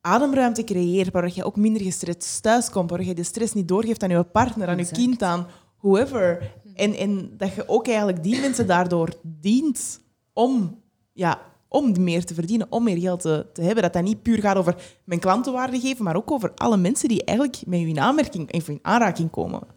[0.00, 4.10] ademruimte creëert, waardoor je ook minder gestrest thuiskomt, waardoor je de stress niet doorgeeft aan
[4.10, 5.46] je partner, aan je kind, aan
[5.78, 6.54] whoever.
[6.74, 10.00] En, en dat je ook eigenlijk die mensen daardoor dient
[10.32, 10.82] om,
[11.12, 13.82] ja, om meer te verdienen, om meer geld te, te hebben.
[13.82, 17.24] Dat dat niet puur gaat over mijn klantenwaarde geven, maar ook over alle mensen die
[17.24, 19.73] eigenlijk met je in aanmerking of in aanraking komen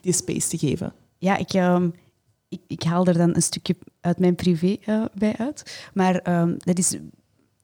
[0.00, 0.94] die space te geven.
[1.18, 1.94] Ja, ik, um,
[2.48, 5.88] ik, ik, haal er dan een stukje uit mijn privé uh, bij uit.
[5.94, 6.96] Maar um, dat is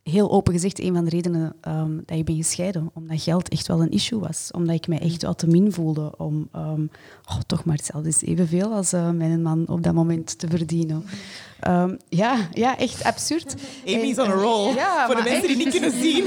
[0.09, 2.91] heel open gezegd een van de redenen um, dat ik ben gescheiden.
[2.95, 4.49] Omdat geld echt wel een issue was.
[4.53, 6.91] Omdat ik mij echt wel te min voelde om um,
[7.29, 11.05] oh, toch maar hetzelfde is evenveel als uh, mijn man op dat moment te verdienen.
[11.69, 13.55] Um, ja, ja, echt absurd.
[13.87, 14.75] Amy is on a roll.
[14.75, 16.25] Ja, Voor de mensen die niet kunnen zien,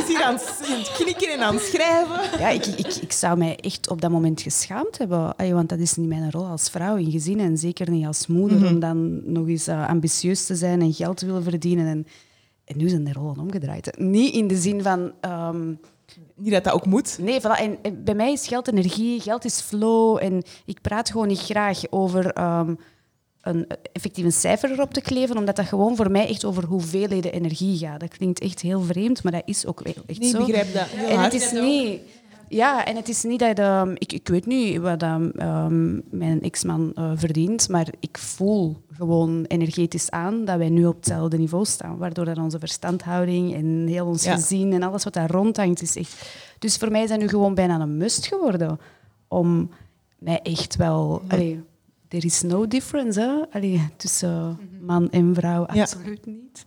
[0.00, 2.38] is hier aan het knikken en aan het schrijven.
[2.38, 5.34] Ja, ik, ik, ik zou mij echt op dat moment geschaamd hebben.
[5.36, 8.56] Want dat is niet mijn rol als vrouw in gezin en zeker niet als moeder.
[8.56, 8.74] Mm -hmm.
[8.74, 11.86] Om dan nog eens uh, ambitieus te zijn en geld te willen verdienen.
[11.86, 12.06] En,
[12.64, 13.98] en nu zijn de rollen omgedraaid.
[13.98, 15.12] Niet in de zin van...
[15.30, 15.80] Um,
[16.34, 17.18] niet dat dat ook moet.
[17.20, 17.60] Nee, voilà.
[17.60, 20.18] en, en, bij mij is geld energie, geld is flow.
[20.22, 22.40] En ik praat gewoon niet graag over...
[22.40, 22.78] Um,
[23.44, 27.32] een, effectief een cijfer erop te kleven, omdat dat gewoon voor mij echt over hoeveelheden
[27.32, 28.00] energie gaat.
[28.00, 30.46] Dat klinkt echt heel vreemd, maar dat is ook wel echt Nee, ik zo.
[30.46, 30.86] begrijp dat.
[30.86, 31.32] Heel En hard.
[31.32, 32.00] het is niet...
[32.54, 33.58] Ja, en het is niet dat...
[33.58, 38.76] ehm, ik, ik weet niet wat ehm, ehm, mijn ex-man eh, verdient, maar ik voel
[38.96, 41.96] gewoon energetisch aan dat wij nu op hetzelfde niveau staan.
[41.98, 44.34] Waardoor dat onze verstandhouding en heel ons Ja.
[44.34, 46.30] gezin en alles wat daar rondhangt is echt...
[46.58, 48.78] Dus voor mij is dat nu gewoon bijna een must geworden
[49.28, 49.70] om
[50.18, 51.22] mij echt wel...
[51.28, 51.62] Allee,
[52.08, 53.56] there is no difference hè?
[53.58, 55.80] Allee, tussen man en vrouw, Ja.
[55.80, 56.64] absoluut niet.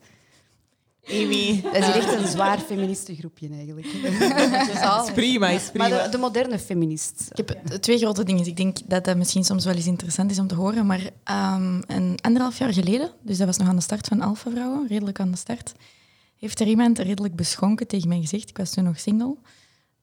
[1.09, 1.61] Amy.
[1.61, 3.87] Dat is hier echt een zwaar feministengroepje eigenlijk.
[5.05, 5.87] is prima, is prima.
[5.87, 7.29] Maar de, de moderne feminist.
[7.35, 8.45] Ik heb twee grote dingen.
[8.45, 10.85] Ik denk dat dat misschien soms wel eens interessant is om te horen.
[10.85, 14.51] Maar ehm, een anderhalf jaar geleden, dus dat was nog aan de start van Alpha
[14.51, 15.73] Vrouwen, redelijk aan de start,
[16.39, 18.49] heeft er iemand redelijk beschonken tegen mij gezegd.
[18.49, 19.35] Ik was toen nog single.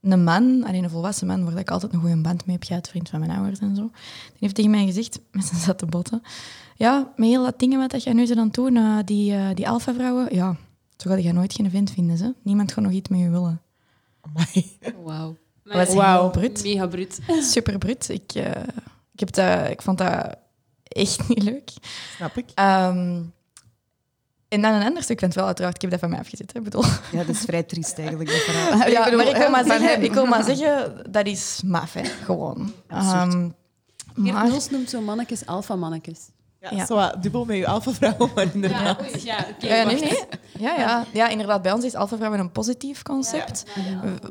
[0.01, 2.89] Een man, alleen een volwassen man, waar ik altijd een goede band mee heb gehad,
[2.89, 3.83] vriend van mijn ouders en zo.
[3.83, 6.23] Die heeft tegen mij gezegd, met zijn zatte botten,
[6.77, 9.49] ja, met heel dat dingen wat jij nu zo aan het doen, eh, die, eh,
[9.55, 10.57] die Alpha Vrouwen, ja,
[11.05, 12.17] zo ga je nooit geen vent vinden.
[12.17, 12.35] Ze.
[12.43, 13.63] Niemand gaat nog iets met je willen.
[15.05, 15.37] Wauw.
[15.65, 16.63] Dat was heel brut.
[16.63, 17.19] Mega brut.
[17.41, 18.09] Super brut.
[18.09, 18.63] Ik, eh,
[19.13, 20.37] ik, heb dat, ik vond dat
[20.83, 21.71] echt niet leuk.
[22.17, 22.45] Snap ik.
[22.55, 23.23] Ehm,
[24.49, 25.75] en dan een ander stuk van het wel, uiteraard.
[25.75, 26.53] Ik heb dat van mij afgezet.
[26.53, 26.85] Hè, bedoel.
[27.13, 28.89] Ja, dat is vrij triest eigenlijk, dat verhaal.
[28.91, 32.05] Ja, bedoel, maar ik wil maar, zeggen, ik wil maar zeggen, dat is maf, hè.
[32.05, 32.73] gewoon.
[32.89, 36.19] Geert maar, noemt zo mannetjes alfa-mannetjes.
[36.71, 36.87] Ja, Ja.
[36.87, 39.23] Zo dubbel met je alpha-vrouw, maar inderdaad.
[39.23, 39.67] ja, oké.
[39.67, 40.19] ja, nee, nee.
[40.59, 41.05] Ja, ja.
[41.13, 41.63] ja, inderdaad.
[41.63, 43.65] Bij ons is Alpha Vrouwen een positief concept.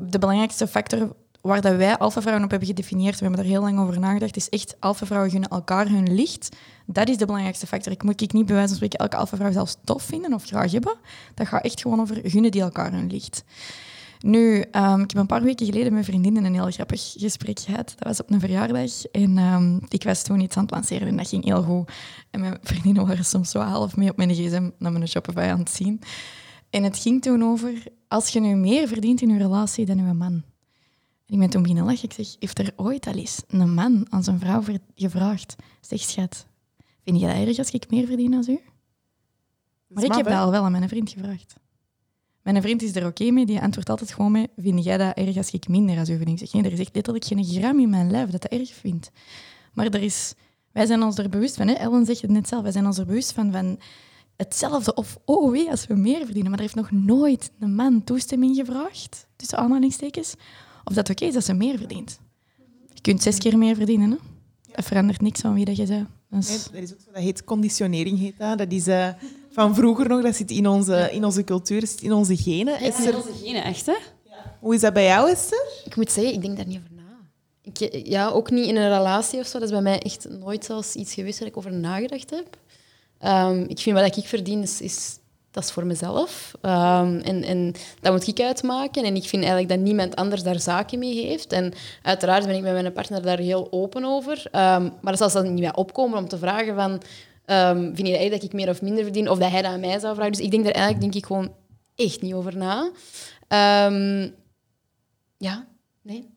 [0.02, 3.60] De belangrijkste factor waar dat wij Alpha Vrouwen op hebben gedefinieerd, we hebben er heel
[3.60, 6.56] lang over nagedacht, is echt Alpha Vrouwen gunnen elkaar hun licht.
[6.86, 7.92] Dat is de belangrijkste factor.
[7.92, 10.44] Ik moet ik niet bij wijze van spreken elke Alpha Vrouw zelfs tof vinden of
[10.44, 10.96] graag hebben.
[11.34, 13.44] Dat gaat echt gewoon over gunnen die elkaar hun licht.
[14.26, 17.60] Nu, ehm, ik heb een paar weken geleden met mijn vriendinnen een heel grappig gesprek
[17.60, 17.94] gehad.
[17.96, 19.04] Dat was op een verjaardag.
[19.04, 21.90] En ehm, ik was toen iets aan het lanceren en dat ging heel goed.
[22.30, 25.58] En mijn vriendinnen waren soms zo half mee op mijn gsm naar mijn Shopify aan
[25.58, 26.00] het zien.
[26.70, 30.02] En het ging toen over, als je nu meer verdient in je relatie dan je
[30.02, 30.42] man.
[31.26, 32.04] En ik ben toen beginnen lachen.
[32.04, 34.62] Ik zeg, heeft er ooit al eens een man aan zijn vrouw
[34.94, 35.56] gevraagd?
[35.80, 36.46] Zeg, schat,
[37.04, 38.60] vind je dat erg als ik meer verdien dan u?
[39.88, 41.62] Maar ik heb dat al wel aan mijn vriend gevraagd.
[42.44, 45.36] Mijn vriend is er oké mee, die antwoordt altijd gewoon mee, vind jij dat erg
[45.36, 46.28] als ik minder als verdien?
[46.28, 49.10] Ik zeg, nee, er is letterlijk geen gram in mijn lijf dat dat erg vindt.
[49.72, 50.34] Maar er is,
[50.72, 51.72] wij zijn ons er bewust van, hè?
[51.72, 53.78] Ellen zegt het net zelf, wij zijn ons er bewust van, van
[54.36, 56.50] hetzelfde of oh wee, als we meer verdienen.
[56.50, 60.34] Maar er heeft nog nooit een man toestemming gevraagd, tussen aanhalingstekens,
[60.84, 62.20] of dat oké is dat ze meer verdient.
[62.92, 64.16] Je kunt zes keer meer verdienen, hè?
[64.74, 66.48] Dat verandert niks aan wie dat je bent.
[66.48, 68.18] Nee, dat is ook zo, dat heet conditionering.
[68.18, 68.58] Heet dat.
[68.58, 69.08] dat is eh,
[69.54, 72.80] van vroeger nog, dat zit in onze, in onze cultuur, dat zit in onze genen.
[72.80, 73.96] Is Esther, er onze genen, echt, hè?
[74.60, 75.66] hoe is dat bij jou, Esther?
[75.84, 77.02] Ik moet zeggen, ik denk daar niet over na.
[77.62, 79.58] Ik, ja, ook niet in een relatie of zo.
[79.58, 82.56] Dat is bij mij echt nooit zelfs iets geweest waar ik over nagedacht heb.
[83.18, 85.18] Ehm, ik vind wat ik verdien, is, is,
[85.50, 86.52] dat is voor mezelf.
[86.60, 89.04] Ehm, en, en dat moet ik uitmaken.
[89.04, 91.52] En ik vind eigenlijk dat niemand anders daar zaken mee heeft.
[91.52, 94.42] En uiteraard ben ik met mijn partner daar heel open over.
[94.50, 97.02] Ehm, maar dat zal dan niet bij opkomen om te vragen van...
[97.44, 99.30] ehm, vind je dat dat ik meer of minder verdien?
[99.30, 100.32] Of dat hij dat aan mij zou vragen.
[100.32, 101.52] Dus ik denk daar eigenlijk denk ik gewoon
[101.94, 102.90] echt niet over na.
[103.48, 104.30] Ehm,
[105.36, 105.66] ja,
[106.02, 106.32] nee.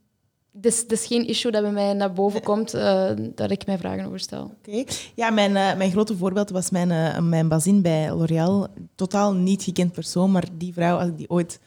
[0.61, 3.77] Is, het is geen issue dat bij mij naar boven komt eh, dat ik mij
[3.77, 4.51] vragen over stel.
[4.57, 4.83] Oké.
[5.15, 8.67] Ja, mijn, eh, mijn grote voorbeeld was mijn, eh, mijn bazin bij L'Oréal.
[8.95, 11.59] Totaal niet gekend persoon, maar die vrouw, als ik die ooit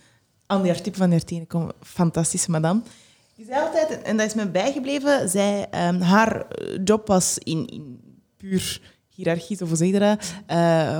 [0.46, 2.80] aan die tip van haar tenen kom, fantastische madame.
[3.36, 6.46] Die zei altijd, en dat is me bijgebleven, zij, ehm, haar
[6.84, 8.00] job was in, in
[8.36, 8.80] puur
[9.20, 10.16] hiërarchisch, of hoe zeg je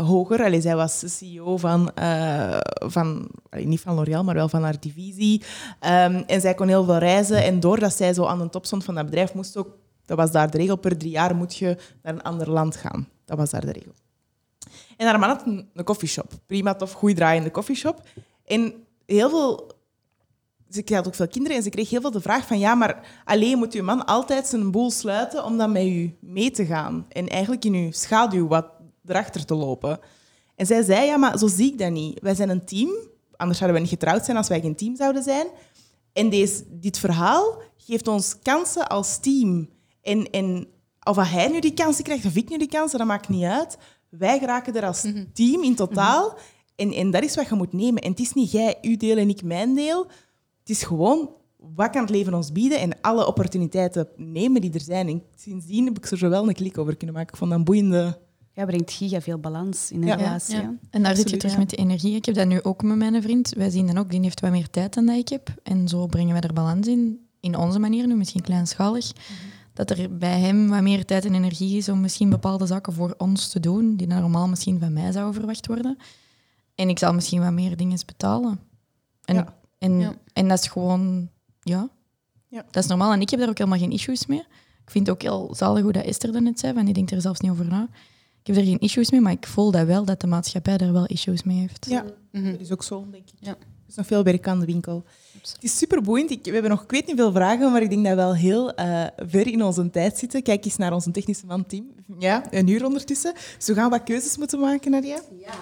[0.05, 0.43] hoger.
[0.43, 4.81] Allee, zij was CEO van, eh, van allee, niet van L'Oréal, maar wel van haar
[4.81, 5.43] divisie.
[5.81, 7.45] Ehm, en zij kon heel veel reizen.
[7.45, 10.31] En doordat zij zo aan de top stond van dat bedrijf, moest ook, dat was
[10.31, 13.09] daar de regel, per drie jaar moet je naar een ander land gaan.
[13.25, 13.93] Dat was daar de regel.
[14.97, 16.33] En haar man had een, een koffieshop.
[16.47, 18.03] Prima, tof, goed draaiende koffieshop.
[18.45, 18.75] En
[19.07, 19.79] heel veel...
[20.71, 23.23] Ze had ook veel kinderen en ze kreeg heel veel de vraag van ja, maar
[23.25, 27.07] alleen moet uw man altijd zijn boel sluiten om dan met u mee te gaan.
[27.09, 28.67] En eigenlijk in uw schaduw wat
[29.07, 29.99] erachter te lopen.
[30.57, 32.21] En zij zei, ja, maar zo zie ik dat niet.
[32.21, 32.91] Wij zijn een team.
[33.37, 35.47] Anders zouden we niet getrouwd zijn als wij geen team zouden zijn.
[36.13, 39.69] En deze, dit verhaal geeft ons kansen als team.
[40.03, 40.67] En, en
[41.03, 43.79] of hij nu die kansen krijgt of ik nu die kansen, dat maakt niet uit.
[44.09, 45.01] Wij geraken er als
[45.33, 46.39] team in totaal.
[46.77, 48.03] en, en dat is wat je moet nemen.
[48.03, 50.07] En het is niet jij, uw deel en ik mijn deel.
[50.61, 52.81] Het is gewoon, wat kan het leven ons bieden?
[52.81, 55.09] En alle opportuniteiten nemen die er zijn.
[55.09, 57.33] En sindsdien heb ik er zo wel een klik over kunnen maken.
[57.33, 58.19] Ik vond dat een boeiende...
[58.53, 60.15] Ja, brengt giga veel balans in een Ja.
[60.15, 60.55] relatie.
[60.57, 60.61] Ja.
[60.61, 60.69] hè.
[60.91, 61.59] En daar zit je Absoluut, terug ja.
[61.59, 62.15] met de energie.
[62.15, 63.55] Ik heb dat nu ook met mijn vriend.
[63.57, 65.55] Wij zien dan ook, die heeft wat meer tijd dan dat ik heb.
[65.63, 67.21] En zo brengen we er balans in.
[67.41, 69.13] In onze manier nu, misschien kleinschalig.
[69.75, 73.15] dat er bij hem wat meer tijd en energie is om misschien bepaalde zaken voor
[73.19, 75.97] ons te doen, die normaal misschien van mij zouden verwacht worden.
[76.75, 78.61] En ik zal misschien wat meer dingen betalen.
[79.25, 79.59] En, Ja.
[79.81, 80.15] En, Ja.
[80.33, 81.29] en dat is gewoon,
[81.61, 81.89] ja,
[82.49, 82.65] Ja.
[82.71, 83.13] dat is normaal.
[83.13, 84.39] En ik heb daar ook helemaal geen issues mee.
[84.85, 87.11] Ik vind het ook heel zalig hoe dat Esther dat net zei, van die denkt
[87.11, 87.89] er zelfs niet over na.
[88.41, 90.93] Ik heb er geen issues mee, maar ik voel dat wel, dat de maatschappij daar
[90.93, 91.87] wel issues mee heeft.
[91.89, 92.51] Ja, Mhm.
[92.51, 93.35] dat is ook zo, denk ik.
[93.39, 93.57] Ja.
[93.91, 95.05] Er is nog veel werk aan de winkel.
[95.33, 96.31] Het is super boeiend.
[96.31, 98.35] Ik, we hebben nog, ik weet niet veel vragen, maar ik denk dat we wel
[98.35, 100.43] heel eh, ver in onze tijd zitten.
[100.43, 101.87] Kijk eens naar onze technische man Tim.
[102.19, 103.33] Ja, een uur ondertussen.
[103.57, 105.21] Dus we gaan wat keuzes moeten maken, Nadia.
[105.41, 105.53] Ja.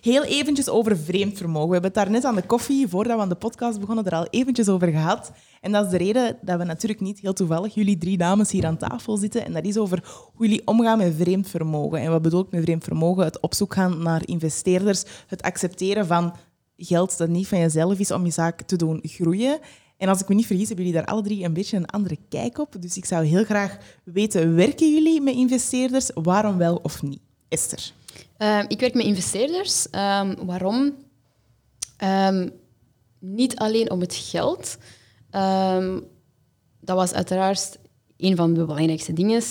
[0.00, 1.68] Heel eventjes over vreemd vermogen.
[1.68, 4.12] We hebben het daar net aan de koffie, voordat we aan de podcast begonnen, er
[4.12, 5.32] al eventjes over gehad.
[5.60, 8.66] En dat is de reden dat we natuurlijk niet heel toevallig jullie drie dames hier
[8.66, 9.44] aan tafel zitten.
[9.44, 10.02] En dat is over
[10.34, 12.00] hoe jullie omgaan met vreemd vermogen.
[12.00, 13.24] En wat bedoel ik met vreemd vermogen?
[13.24, 16.34] Het op zoek gaan naar investeerders, het accepteren van
[16.78, 19.58] geld dat niet van jezelf is om je zaak te doen groeien.
[19.96, 22.18] En als ik me niet vergis, hebben jullie daar alle drie een beetje een andere
[22.28, 22.74] kijk op.
[22.80, 26.10] Dus ik zou heel graag weten, werken jullie met investeerders?
[26.14, 27.20] Waarom wel of niet?
[27.48, 27.92] Esther.
[28.36, 29.90] Ehm, ik werk met investeerders.
[29.90, 30.94] Ehm, waarom?
[31.96, 32.48] Ehm,
[33.18, 34.78] niet alleen om het geld.
[36.80, 37.78] Dat was uiteraard
[38.16, 39.42] een van de belangrijkste dingen.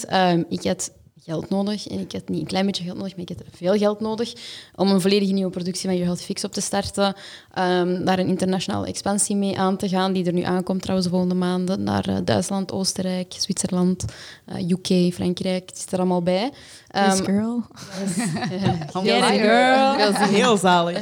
[0.50, 0.92] Ik had
[1.28, 3.74] geld nodig en ik had niet een klein beetje geld nodig, maar ik had veel
[3.78, 4.34] geld nodig
[4.76, 7.14] om een volledige nieuwe productie van Your Health Fix op te starten,
[7.54, 11.14] ehm, daar een internationale expansie mee aan te gaan, die er nu aankomt trouwens de
[11.16, 14.06] volgende maanden, naar eh, Duitsland, Oostenrijk, Zwitserland,
[14.46, 16.52] eh, UK, Frankrijk, het zit er allemaal bij.
[16.88, 17.64] Yes, Ehm, girl.
[19.04, 19.94] Get it, girl.
[19.94, 20.34] Veel zin in.
[20.34, 21.00] Heel zalig.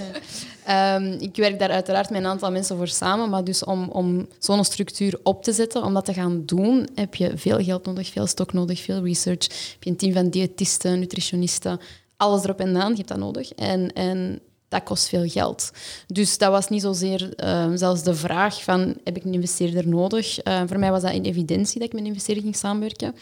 [0.66, 4.28] Ehm, ik werk daar uiteraard met een aantal mensen voor samen, maar dus om, om
[4.40, 8.10] zo'n structuur op te zetten, om dat te gaan doen, heb je veel geld nodig,
[8.10, 9.72] veel stok nodig, veel research.
[9.72, 11.80] Heb je een team van diëtisten, nutritionisten,
[12.18, 13.52] alles erop en aan, je hebt dat nodig.
[13.52, 14.40] En, en
[14.76, 15.72] dat kost veel geld.
[16.08, 20.40] Dus dat was niet zozeer ehm, zelfs de vraag van, heb ik een investeerder nodig?
[20.40, 23.16] Eh, voor mij was dat in evidentie dat ik met een investeerder ging samenwerken.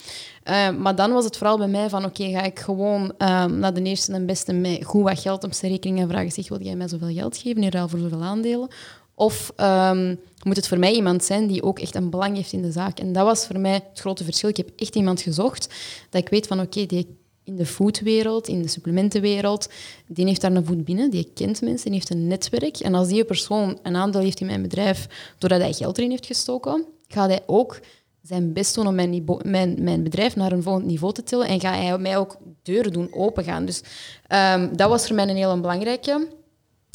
[0.43, 3.73] Eh, maar dan was het vooral bij mij van, oké, ga ik gewoon ehm, naar
[3.73, 6.61] de eerste en beste met goed wat geld op zijn rekening en vragen, zeg, wil
[6.61, 8.67] jij mij zoveel geld geven in ruil voor zoveel aandelen?
[9.15, 12.61] Of ehm, moet het voor mij iemand zijn die ook echt een belang heeft in
[12.61, 12.99] de zaak?
[12.99, 14.49] En dat was voor mij het grote verschil.
[14.49, 15.73] Ik heb echt iemand gezocht
[16.09, 19.69] dat ik weet van, oké, die in de foodwereld, in de supplementenwereld,
[20.07, 22.79] die heeft daar een voet binnen, die kent mensen, die heeft een netwerk.
[22.79, 26.25] En als die persoon een aandeel heeft in mijn bedrijf, doordat hij geld erin heeft
[26.25, 27.79] gestoken, gaat hij ook
[28.21, 31.59] zijn best doen om mijn, mijn, mijn bedrijf naar een volgend niveau te tillen en
[31.59, 33.65] gaat hij mij ook deuren doen opengaan.
[33.65, 33.81] Dus
[34.27, 36.27] ehm, dat was voor mij een heel belangrijke.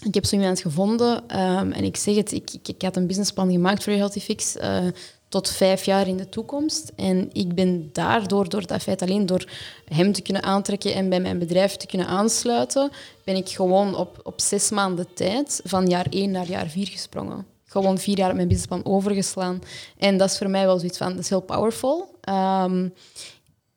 [0.04, 3.06] Ik heb zo iemand gevonden ehm, en ik zeg het, ik, ik, ik had een
[3.06, 4.86] businessplan gemaakt voor Healthy Fix eh,
[5.28, 6.92] tot vijf jaar in de toekomst.
[6.96, 9.48] En ik ben daardoor, door dat feit alleen door
[9.84, 12.90] hem te kunnen aantrekken en bij mijn bedrijf te kunnen aansluiten,
[13.24, 17.46] ben ik gewoon op, op zes maanden tijd van jaar één naar jaar vier gesprongen.
[17.64, 19.62] Gewoon vier jaar mijn businessplan overgeslaan.
[19.98, 22.14] En dat is voor mij wel zoiets van, dat is heel powerful.
[22.20, 22.88] Ehm,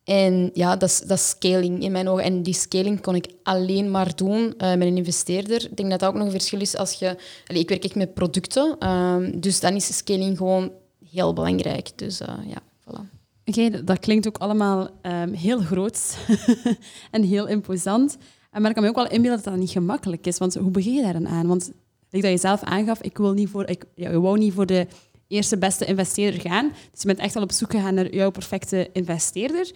[0.04, 2.24] en ja, dat is, dat scaling in mijn ogen.
[2.24, 5.66] En die scaling kon ik alleen maar doen eh, met een investeerder.
[5.66, 7.16] Ik denk dat dat ook nog een verschil is als je...
[7.48, 10.72] Ik werk echt met producten, ehm, dus dan is scaling gewoon
[11.12, 11.90] heel belangrijk.
[11.96, 13.20] Dus eh, ja, voilà.
[13.46, 16.18] Oké, dat klinkt ook allemaal ehm, heel groot
[17.12, 18.18] en heel imposant.
[18.52, 20.38] Eh, Maar ik kan me ook wel inbeelden dat dat niet gemakkelijk is.
[20.38, 21.48] Want hoe begin je daar dan aan?
[21.48, 21.72] Want
[22.10, 24.66] like dat je zelf aangaf, ik, wil niet voor, ik ja, je wou niet voor
[24.66, 24.88] de
[25.28, 26.70] eerste beste investeerder gaan.
[26.92, 29.72] Dus je bent echt al op zoek gegaan naar jouw perfecte investeerder.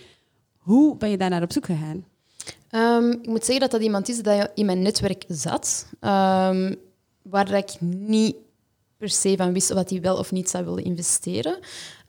[0.57, 2.05] Hoe ben je daar naar op zoek gegaan?
[2.69, 6.73] Ehm, ik moet zeggen dat dat iemand is dat in mijn netwerk zat, ehm,
[7.21, 8.35] waar ik niet
[9.05, 11.59] per van wist wat hij wel of niet zou willen investeren.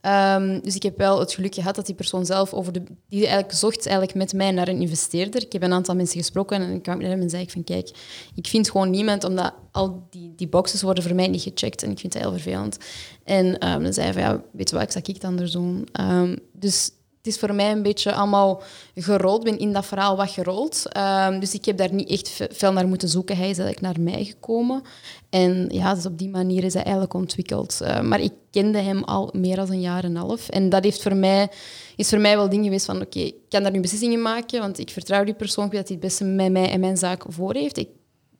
[0.00, 2.82] Ehm, dus ik heb wel het geluk gehad dat die persoon zelf over de...
[3.08, 5.42] Die eigenlijk zocht eigenlijk met mij naar een investeerder.
[5.42, 7.64] Ik heb een aantal mensen gesproken en ik kwam met hem en zei ik van
[7.64, 7.90] kijk,
[8.34, 11.90] ik vind gewoon niemand, omdat al die, die boxes worden voor mij niet gecheckt en
[11.90, 12.78] ik vind dat heel vervelend.
[13.24, 15.52] En ehm, dan zei hij van ja, weet je wat, ik zal ik het anders
[15.52, 15.88] doen.
[15.92, 16.90] Ehm, dus
[17.26, 18.62] het is voor mij een beetje allemaal
[18.94, 19.44] gerold.
[19.44, 20.82] Ben in dat verhaal wat gerold.
[20.92, 23.36] Ehm, dus ik heb daar niet echt ve- veel naar moeten zoeken.
[23.36, 24.82] Hij is eigenlijk naar mij gekomen.
[25.30, 27.80] En ja, dus op die manier is hij eigenlijk ontwikkeld.
[27.80, 30.48] Eh, maar ik kende hem al meer dan een jaar en een half.
[30.48, 31.48] En dat heeft voor mij,
[31.96, 33.00] is voor mij wel ding geweest van...
[33.00, 35.66] Oké, ik kan daar nu beslissingen maken, want ik vertrouw die persoon.
[35.66, 37.76] Ik dat hij het beste met mij en mijn zaak voor heeft.
[37.76, 37.88] Ik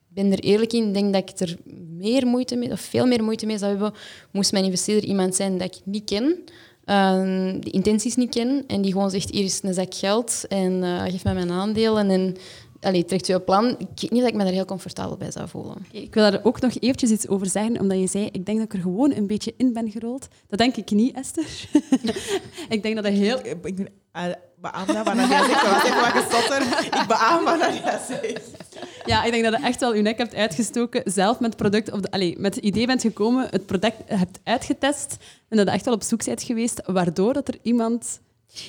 [0.07, 0.87] ben er eerlijk in.
[0.87, 1.57] Ik denk dat ik er
[1.97, 3.93] meer moeite mee, of veel meer moeite mee zou hebben,
[4.31, 6.43] moest mijn investeerder iemand zijn dat ik niet ken,
[6.87, 10.83] ehm, de intenties niet ken, en die gewoon zegt, hier is een zak geld en
[10.83, 12.35] eh, geef mij mijn aandelen en
[12.81, 13.69] allee, trekt u een plan.
[13.69, 15.85] Ik weet niet dat ik me daar heel comfortabel bij zou voelen.
[15.91, 18.67] Ik wil daar ook nog eventjes iets over zeggen, omdat je zei, ik denk dat
[18.67, 20.27] ik er gewoon een beetje in ben gerold.
[20.47, 21.69] Dat denk ik niet, Esther.
[22.69, 23.39] ik denk dat dat heel...
[23.39, 25.61] Ik, ik ben- eh, beaam Nadia zegt.
[25.61, 26.83] Dat was even wat.
[26.83, 28.57] Ik beaam wat Nadia zegt.
[29.05, 31.91] Ja, ik denk dat je echt wel je nek hebt uitgestoken, zelf met het product,
[31.91, 35.17] of de, allee, met het idee bent gekomen, het product hebt uitgetest
[35.49, 38.19] en dat je echt wel op zoek bent geweest, waardoor dat er iemand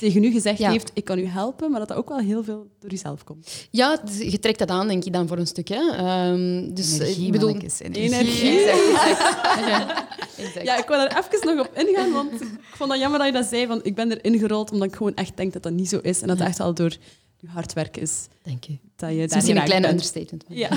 [0.00, 0.70] tegen u gezegd Ja.
[0.70, 3.66] heeft, ik kan u helpen, maar dat dat ook wel heel veel door uzelf komt.
[3.70, 5.68] Ja, je trekt dat aan, denk ik dan voor een stuk.
[5.68, 5.90] Hè.
[5.96, 7.48] Ehm, dus eh, ik bedoel...
[7.56, 7.94] energie.
[7.94, 8.60] Energie.
[8.60, 10.08] Exact, exact.
[10.38, 10.66] exact.
[10.66, 13.34] Ja, ik wil er even nog op ingaan, want ik vond dat jammer dat je
[13.34, 15.88] dat zei, want ik ben erin gerold omdat ik gewoon echt denk dat dat niet
[15.88, 16.96] zo is en dat het echt al door
[17.40, 18.78] je hard werk is Dank je.
[18.96, 19.92] dat je Dat daar is misschien een kleine bent.
[19.92, 20.44] understatement.
[20.48, 20.68] Ja.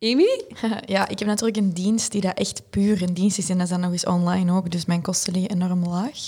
[0.12, 0.42] Amy?
[0.86, 3.64] Ja, ik heb natuurlijk een dienst die dat echt puur een dienst is en dat
[3.64, 6.18] is dan nog eens online ook, dus mijn kosten liggen enorm laag.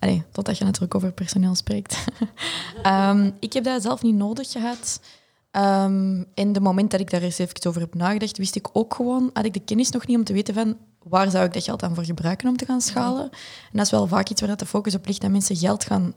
[0.00, 1.96] Allee, totdat je natuurlijk over personeel spreekt.
[2.82, 5.00] Ehm, ik heb dat zelf niet nodig gehad.
[5.50, 8.94] Ehm in de moment dat ik daar eens even over heb nagedacht, wist ik ook
[8.94, 11.64] gewoon, had ik de kennis nog niet om te weten van waar zou ik dat
[11.64, 13.30] geld dan voor gebruiken om te gaan schalen.
[13.32, 15.84] En dat is wel vaak iets waar dat de focus op ligt, dat mensen geld
[15.84, 16.14] gaan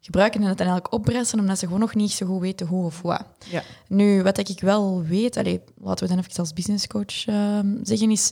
[0.00, 2.84] gebruiken en het dan eigenlijk opbressen, omdat ze gewoon nog niet zo goed weten hoe
[2.84, 3.24] of wat.
[3.50, 3.62] Ja.
[3.88, 8.30] Nu, wat ik wel weet, allee, laten we dan even als businesscoach ehm zeggen, is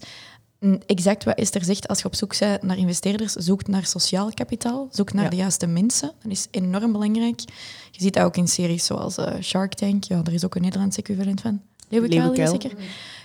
[0.86, 1.88] exact wat Esther zegt.
[1.88, 5.30] Als je op zoek bent naar investeerders, zoek naar sociaal kapitaal, zoek naar Ja.
[5.30, 6.12] de juiste mensen.
[6.22, 7.40] Dat is enorm belangrijk.
[7.90, 10.04] Je ziet dat ook in series zoals eh, Shark Tank.
[10.04, 11.60] Ja, er is ook een Nederlands equivalent van.
[11.88, 12.60] Leeuwenkuil, Leeuwenkuil.
[12.60, 12.78] zeker?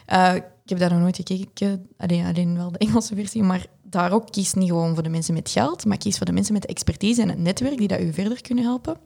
[0.06, 4.12] Eh, ik heb daar nog nooit gekeken, alleen, alleen wel de Engelse versie, maar daar
[4.12, 6.62] ook kies niet gewoon voor de mensen met geld, maar kies voor de mensen met
[6.62, 8.98] de expertise en het netwerk die dat u verder kunnen helpen.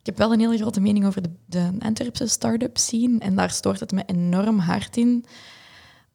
[0.00, 3.50] Ik heb wel een hele grote mening over de, de Antwerpse start-up scene en daar
[3.50, 5.24] stoort het me enorm hard in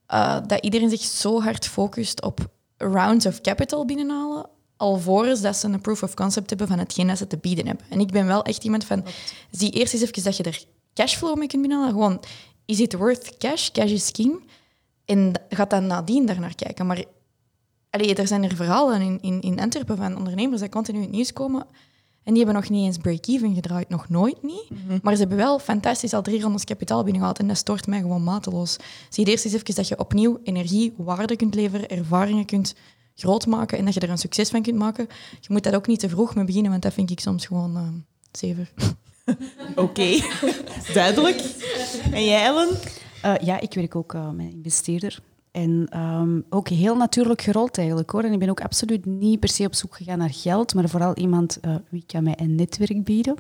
[0.06, 2.48] eh, dat iedereen zich zo hard focust op
[2.78, 7.18] rounds of capital binnenhalen, alvorens dat ze een proof of concept hebben van hetgeen dat
[7.18, 7.86] ze te bieden hebben.
[7.90, 9.06] En ik ben wel echt iemand van,
[9.52, 10.64] zie eerst eens even dat je er
[10.94, 11.94] cashflow mee kunt binnenhalen.
[11.94, 12.22] Gewoon,
[12.66, 13.70] is it worth cash?
[13.70, 14.44] Cash is king.
[15.06, 16.86] En gaat dan nadien daar naar kijken.
[16.86, 17.04] Maar
[17.90, 21.14] allee, er zijn er verhalen in, in, in Antwerpen van ondernemers die continu in het
[21.14, 21.66] nieuws komen.
[22.24, 24.68] En die hebben nog niet eens break-even gedraaid, nog nooit niet.
[25.02, 27.40] Maar ze hebben wel fantastisch al drie rondes kapitaal binnengehaald.
[27.40, 28.78] En dat stoort mij gewoon mateloos.
[29.10, 32.76] Zie eerst eens even dat je opnieuw energie, waarde kunt leveren, ervaringen kunt
[33.16, 35.08] groot maken en dat je er een succes van kunt maken.
[35.40, 37.76] Je moet dat ook niet te vroeg mee beginnen, want dat vind ik soms gewoon
[37.76, 37.88] eh
[38.32, 38.72] zever.
[39.76, 40.20] Oké,
[40.94, 41.42] duidelijk.
[42.12, 42.70] En jij, Ellen?
[43.22, 45.20] Eh, ja, ik werk ook eh, met investeerder.
[45.54, 48.24] En ehm, ook heel natuurlijk gerold eigenlijk hoor.
[48.24, 51.16] En ik ben ook absoluut niet per se op zoek gegaan naar geld, maar vooral
[51.16, 53.36] iemand eh, wie kan mij een netwerk bieden.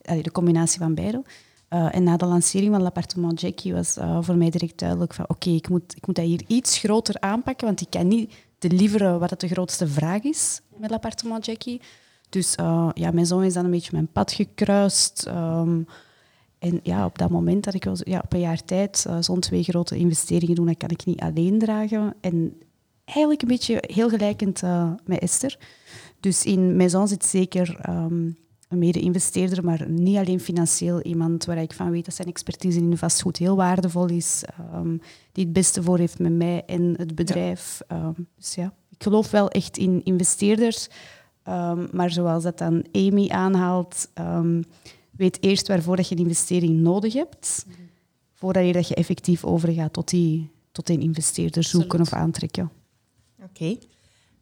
[0.00, 1.22] De combinatie van beide.
[1.68, 5.24] Eh, en na de lancering van l'appartement Jackie was eh, voor mij direct duidelijk van
[5.28, 9.18] oké, ik, moet, ik moet dat hier iets groter aanpakken, want ik kan niet deliveren
[9.18, 11.80] wat het de grootste vraag is met l'appartement Jackie.
[12.28, 12.54] Dus
[12.94, 15.26] ja, mijn zoon is dan een beetje mijn pad gekruist.
[15.26, 15.80] Ehm,
[16.62, 19.40] en ja, op dat moment dat ik zo- ja, op een jaar tijd eh, zo'n
[19.40, 22.14] twee grote investeringen doen, dat kan ik niet alleen dragen.
[22.20, 22.54] En
[23.04, 25.58] eigenlijk een beetje heel gelijkend eh, met Esther.
[26.20, 28.30] Dus in Maison zit zeker ehm,
[28.68, 32.96] een mede-investeerder, maar niet alleen financieel iemand waar ik van weet dat zijn expertise in
[32.96, 34.96] vastgoed heel waardevol is, ehm,
[35.32, 37.80] die het beste voor heeft met mij en het bedrijf.
[37.86, 40.88] Ehm, dus ja, ik geloof wel echt in investeerders.
[41.90, 44.08] Maar zoals dat dan Amy aanhaalt,
[45.16, 47.66] weet eerst waarvoor dat je een investering nodig hebt,
[48.32, 52.70] voordat je, dat je effectief overgaat tot die, tot een investeerder zoeken of aantrekken.
[53.42, 53.78] Oké,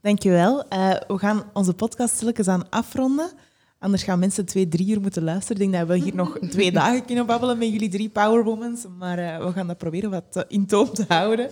[0.01, 0.69] dankjewel.
[0.69, 3.31] Eh we gaan onze podcast stilletjes aan afronden.
[3.79, 5.63] Anders gaan mensen twee, drie uur moeten luisteren.
[5.63, 8.87] Ik denk dat we hier nog twee dagen kunnen babbelen met jullie drie powerwomans.
[8.99, 11.51] Maar eh, we gaan dat proberen wat eh, in toom te houden.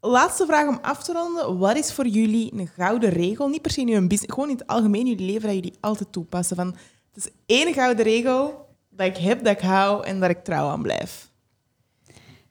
[0.00, 1.58] Laatste vraag om af te ronden.
[1.58, 3.48] Wat is voor jullie een gouden regel?
[3.48, 5.74] Niet per se in uw business, gewoon in het algemeen in jullie leven dat jullie
[5.80, 6.56] altijd toepassen.
[6.56, 6.74] Van,
[7.14, 10.68] het is één gouden regel dat ik heb, dat ik hou en dat ik trouw
[10.68, 11.30] aan blijf.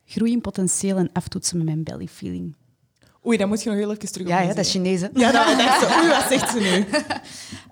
[0.05, 2.55] Groei in potentieel en aftoetsen met mijn belly feeling.
[3.25, 4.71] Oei, dat moet je nog heel even terug Ja, ja dat is.
[4.71, 5.01] Chinees.
[5.01, 5.07] hè?
[5.13, 5.99] Ja, dat zo.
[5.99, 6.85] Oei, wat zegt ze nu?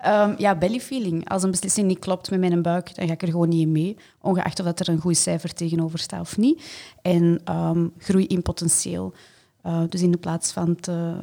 [0.00, 1.28] Ehm, ja, belly feeling.
[1.28, 3.72] Als een beslissing niet klopt met mijn buik, dan ga ik er gewoon niet in
[3.72, 3.96] mee.
[4.20, 6.62] Ongeacht of dat er een goed cijfer tegenover staat of niet.
[7.02, 9.12] En ehm, groei in potentieel.
[9.62, 11.16] Eh, dus in de plaats van te,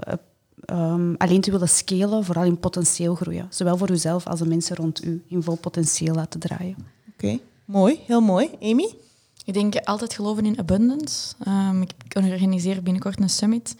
[0.67, 3.47] eh, ehm, alleen te willen scalen, vooral in potentieel groeien.
[3.49, 6.75] Zowel voor uzelf als de mensen rond u in vol potentieel laten draaien.
[7.13, 7.99] Oké, mooi.
[8.05, 8.49] Heel mooi.
[8.61, 8.93] Amy?
[9.45, 11.33] Ik denk altijd geloven in abundance.
[11.43, 13.75] Ehm, ik organiseer binnenkort een summit.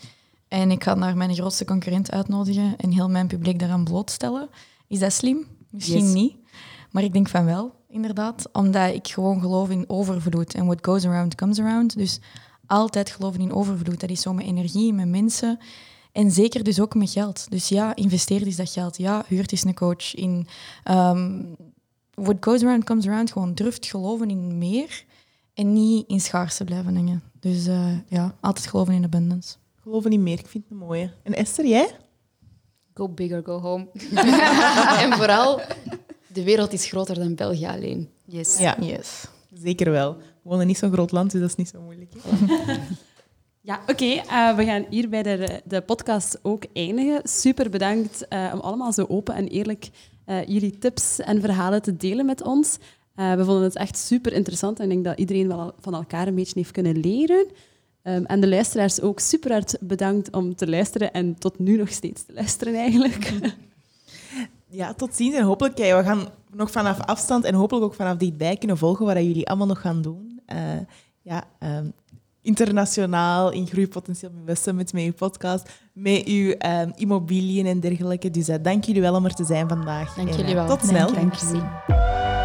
[0.48, 4.50] En ik ga daar mijn grootste concurrent uitnodigen en heel mijn publiek daaraan blootstellen.
[4.88, 5.46] Is dat slim?
[5.70, 6.14] Misschien Yes.
[6.14, 6.36] niet.
[6.92, 8.50] Maar ik denk van wel, inderdaad.
[8.52, 10.54] Omdat ik gewoon geloof in overvloed.
[10.54, 11.98] En what goes around, comes around.
[11.98, 12.20] Dus
[12.66, 14.00] altijd geloven in overvloed.
[14.00, 15.60] Dat is zo met energie, met mensen.
[16.18, 17.46] En zeker dus ook met geld.
[17.50, 18.98] Dus ja, investeer eens dat geld.
[18.98, 20.48] Ja, huurt eens een coach in.
[20.84, 21.42] ehm,
[22.14, 23.32] what goes around, comes around.
[23.32, 25.04] Gewoon durft geloven in meer.
[25.54, 27.24] En niet in schaarste blijven hangen.
[27.40, 29.56] Dus eh, ja, altijd geloven in abundance.
[29.82, 30.40] Geloven niet meer.
[30.40, 31.12] Ik vind het een mooie.
[31.24, 31.90] En Esther, jij?
[32.94, 33.88] Go big or go home.
[35.04, 35.62] en vooral,
[36.28, 38.10] de wereld is groter dan België alleen.
[38.26, 38.58] Yes.
[38.58, 39.26] Ja, Yes.
[39.54, 40.16] zeker wel.
[40.16, 40.24] We
[40.54, 42.14] wonen niet zo'n groot land, dus dat is niet zo moeilijk.
[43.68, 44.06] Ja, oké.
[44.06, 47.22] eh, we gaan hier bij de, de podcast ook eindigen.
[47.24, 49.90] Super bedankt eh, om allemaal zo open en eerlijk
[50.26, 52.78] eh, jullie tips en verhalen te delen met ons.
[53.16, 56.36] We vonden het echt super interessant en ik denk dat iedereen wel van elkaar een
[56.36, 57.46] beetje heeft kunnen leren.
[58.02, 61.90] Ehm, en de luisteraars ook super hard bedankt om te luisteren en tot nu nog
[61.90, 63.32] steeds te luisteren eigenlijk.
[64.70, 68.18] Ja, tot ziens en hopelijk, ja, we gaan nog vanaf afstand en hopelijk ook vanaf
[68.18, 70.42] dichtbij kunnen volgen wat jullie allemaal nog gaan doen.
[71.22, 71.94] Ja, um,
[72.48, 78.32] internationaal in groeipotentieel Summit, met uw podcast, met uw um, immobiliën en dergelijke.
[78.32, 80.16] Dus uh, dank jullie wel om er te zijn vandaag.
[80.16, 80.68] Dank jullie wel.
[80.68, 81.14] Tot snel.
[81.14, 82.37] Dank, dank